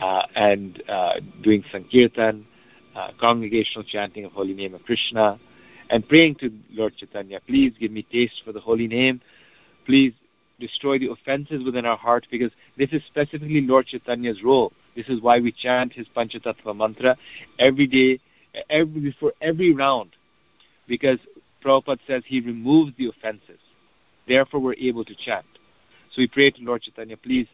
uh, 0.00 0.22
and 0.34 0.82
uh, 0.88 1.14
doing 1.42 1.62
Sankirtan, 1.70 2.46
uh, 2.94 3.10
congregational 3.20 3.84
chanting 3.84 4.24
of 4.24 4.32
holy 4.32 4.54
name 4.54 4.74
of 4.74 4.82
Krishna, 4.82 5.38
and 5.90 6.08
praying 6.08 6.36
to 6.36 6.52
Lord 6.70 6.96
Chaitanya, 6.96 7.40
please 7.46 7.72
give 7.78 7.90
me 7.90 8.06
taste 8.10 8.42
for 8.44 8.52
the 8.52 8.60
holy 8.60 8.86
name. 8.86 9.20
Please 9.86 10.12
destroy 10.60 10.98
the 10.98 11.10
offenses 11.10 11.64
within 11.64 11.84
our 11.84 11.96
heart 11.96 12.26
because 12.30 12.52
this 12.76 12.90
is 12.92 13.02
specifically 13.06 13.62
Lord 13.62 13.86
Chaitanya's 13.86 14.42
role. 14.42 14.72
This 15.00 15.16
is 15.16 15.22
why 15.22 15.40
we 15.40 15.50
chant 15.50 15.94
his 15.94 16.06
Panchatattva 16.14 16.76
mantra 16.76 17.16
every 17.58 17.86
day, 17.86 18.20
every 18.68 19.00
before 19.00 19.32
every 19.40 19.72
round, 19.72 20.10
because 20.86 21.18
Prabhupada 21.64 22.00
says 22.06 22.22
he 22.26 22.42
removes 22.42 22.92
the 22.98 23.06
offenses. 23.06 23.60
Therefore, 24.28 24.60
we're 24.60 24.74
able 24.74 25.06
to 25.06 25.14
chant. 25.14 25.46
So 26.12 26.20
we 26.20 26.26
pray 26.26 26.50
to 26.50 26.62
Lord 26.62 26.82
Chaitanya, 26.82 27.16
please 27.16 27.46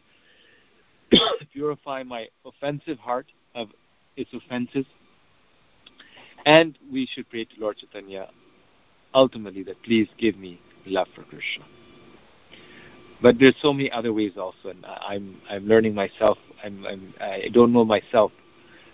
purify 1.53 2.03
my 2.03 2.27
offensive 2.45 2.99
heart 2.99 3.27
of 3.55 3.69
its 4.17 4.33
offenses 4.33 4.85
and 6.45 6.77
we 6.91 7.07
should 7.09 7.29
pray 7.29 7.45
to 7.45 7.61
Lord 7.61 7.77
Chaitanya 7.77 8.27
ultimately 9.13 9.63
that 9.63 9.81
please 9.83 10.09
give 10.17 10.37
me 10.37 10.59
love 10.85 11.07
for 11.15 11.23
Krishna. 11.23 11.63
But 13.21 13.39
there's 13.39 13.55
so 13.61 13.73
many 13.73 13.91
other 13.91 14.13
ways 14.13 14.33
also, 14.37 14.69
and 14.69 14.85
I'm 14.85 15.41
I'm 15.49 15.67
learning 15.67 15.95
myself. 15.95 16.37
I'm, 16.63 16.85
I'm 16.85 17.13
I 17.19 17.49
don't 17.51 17.73
know 17.73 17.83
myself 17.83 18.31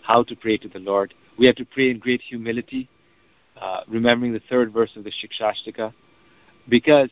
how 0.02 0.24
to 0.24 0.36
pray 0.36 0.58
to 0.58 0.70
the 0.70 0.80
Lord. 0.80 1.14
We 1.38 1.46
have 1.46 1.56
to 1.56 1.66
pray 1.66 1.90
in 1.92 2.00
great 2.00 2.22
humility, 2.22 2.90
uh, 3.60 3.82
remembering 3.88 4.34
the 4.34 4.42
third 4.50 4.72
verse 4.72 4.92
of 4.96 5.04
the 5.04 5.12
Shikshashtaka, 5.12 5.94
because 6.70 7.10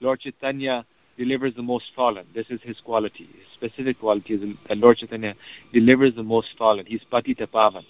Lord 0.00 0.20
Chaitanya 0.20 0.86
delivers 1.16 1.54
the 1.54 1.62
most 1.62 1.86
fallen. 1.94 2.26
This 2.34 2.46
is 2.50 2.60
his 2.62 2.80
quality. 2.80 3.24
His 3.24 3.46
specific 3.54 4.00
quality 4.00 4.34
is 4.34 4.56
that 4.68 4.78
Lord 4.78 4.96
Chaitanya 4.98 5.34
delivers 5.72 6.14
the 6.14 6.22
most 6.22 6.48
fallen. 6.58 6.86
He's 6.86 7.02
Patita 7.12 7.46
Pavan. 7.46 7.84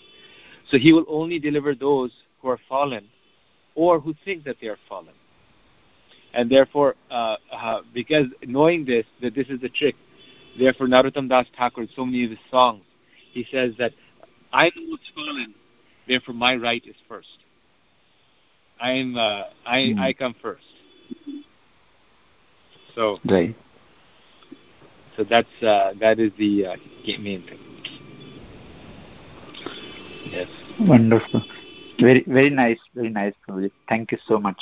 So 0.70 0.79
he 0.79 0.93
will 0.93 1.07
only 1.09 1.39
deliver 1.39 1.75
those 1.75 2.12
who 2.41 2.49
are 2.49 2.61
fallen 2.68 3.09
or 3.75 4.01
who 4.01 4.14
think 4.25 4.45
that 4.45 4.57
they 4.61 4.68
are 4.68 4.79
fallen. 4.89 5.14
And 6.35 6.51
therefore, 6.51 6.97
uh, 7.11 7.37
uh, 7.53 7.80
because 7.95 8.26
knowing 8.45 8.85
this, 8.85 9.07
that 9.22 9.35
this 9.35 9.49
is 9.49 9.61
the 9.61 9.68
trick, 9.68 9.95
therefore 10.59 10.89
Narottam 10.89 11.28
Das 11.28 11.47
Thakur, 11.57 11.87
so 11.95 12.05
many 12.05 12.24
of 12.24 12.30
his 12.30 12.41
songs, 12.51 12.82
he 13.32 13.47
says 13.51 13.74
that 13.78 13.93
I 14.53 14.66
know 14.66 14.91
what's 14.91 15.09
fallen, 15.14 15.55
therefore 16.09 16.35
my 16.35 16.57
right 16.57 16.82
is 16.87 16.97
first. 17.09 17.39
I'm 18.80 19.16
uh, 19.16 19.45
I 19.64 19.78
Mm. 19.78 20.01
I 20.01 20.12
come 20.12 20.35
first. 20.43 20.64
So 22.95 23.18
Right. 23.24 23.55
so 25.16 25.24
that's 25.24 25.62
uh, 25.62 25.95
that 26.01 26.18
is 26.18 26.32
the 26.39 26.66
uh, 26.66 26.76
main 27.20 27.43
thing. 27.43 27.61
Yes. 30.26 30.49
Wonderful. 30.80 31.43
Very 32.01 32.24
very 32.26 32.51
nice. 32.51 32.80
Very 32.95 33.11
nice, 33.11 33.35
Prabhuji. 33.49 33.70
Thank 33.89 34.11
you 34.11 34.18
so 34.26 34.39
much. 34.39 34.61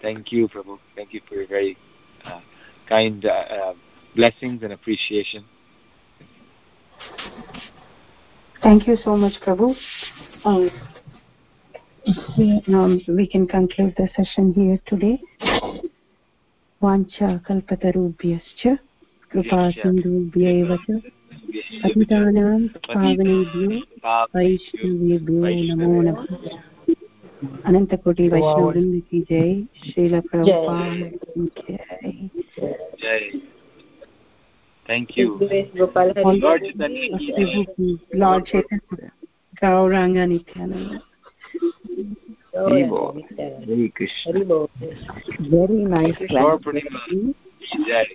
Thank 0.00 0.32
you, 0.32 0.48
Prabhu. 0.48 0.78
Thank 0.96 1.14
you 1.14 1.20
for 1.28 1.36
your 1.36 1.46
very 1.46 1.76
uh, 2.24 2.40
kind 2.88 3.24
uh, 3.24 3.28
uh, 3.28 3.74
blessings 4.16 4.62
and 4.62 4.72
appreciation. 4.72 5.44
Thank 8.62 8.86
you 8.86 8.96
so 9.02 9.16
much, 9.16 9.34
Prabhu. 9.44 9.74
Um, 10.44 10.70
we, 12.36 12.62
um, 12.68 13.00
we 13.08 13.26
can 13.26 13.46
conclude 13.46 13.94
the 13.96 14.08
session 14.16 14.52
here 14.54 14.80
today. 14.86 15.20
वाञ्छा 16.82 17.26
कल्पतरुभ्यश्च 17.46 18.62
कृपा 19.32 19.58
सिन्धुभ्य 19.70 20.50
एव 20.60 20.70
च 20.84 20.98
पतितानां 21.82 22.58
पावनेभ्यो 22.86 23.68
वैष्णवेभ्यो 24.34 25.52
नमो 25.68 26.00
नमः 26.08 26.26
अनन्तकोटि 27.65 28.27
वैष्णववृन्द 28.29 29.01
की 29.11 29.19
जय 29.21 29.63
श्रीलप्रभुपाद 29.85 31.11
Thank 34.87 35.17
you. 35.17 35.37
Lord 38.13 38.45
Chaitanya, 38.45 39.11
Gauranga 39.61 40.25
Nityananda. 40.25 41.01
Hare 42.53 43.89
Krishna. 43.89 44.33
Very 45.51 45.83
nice. 45.83 46.15
Jai. 47.85 48.05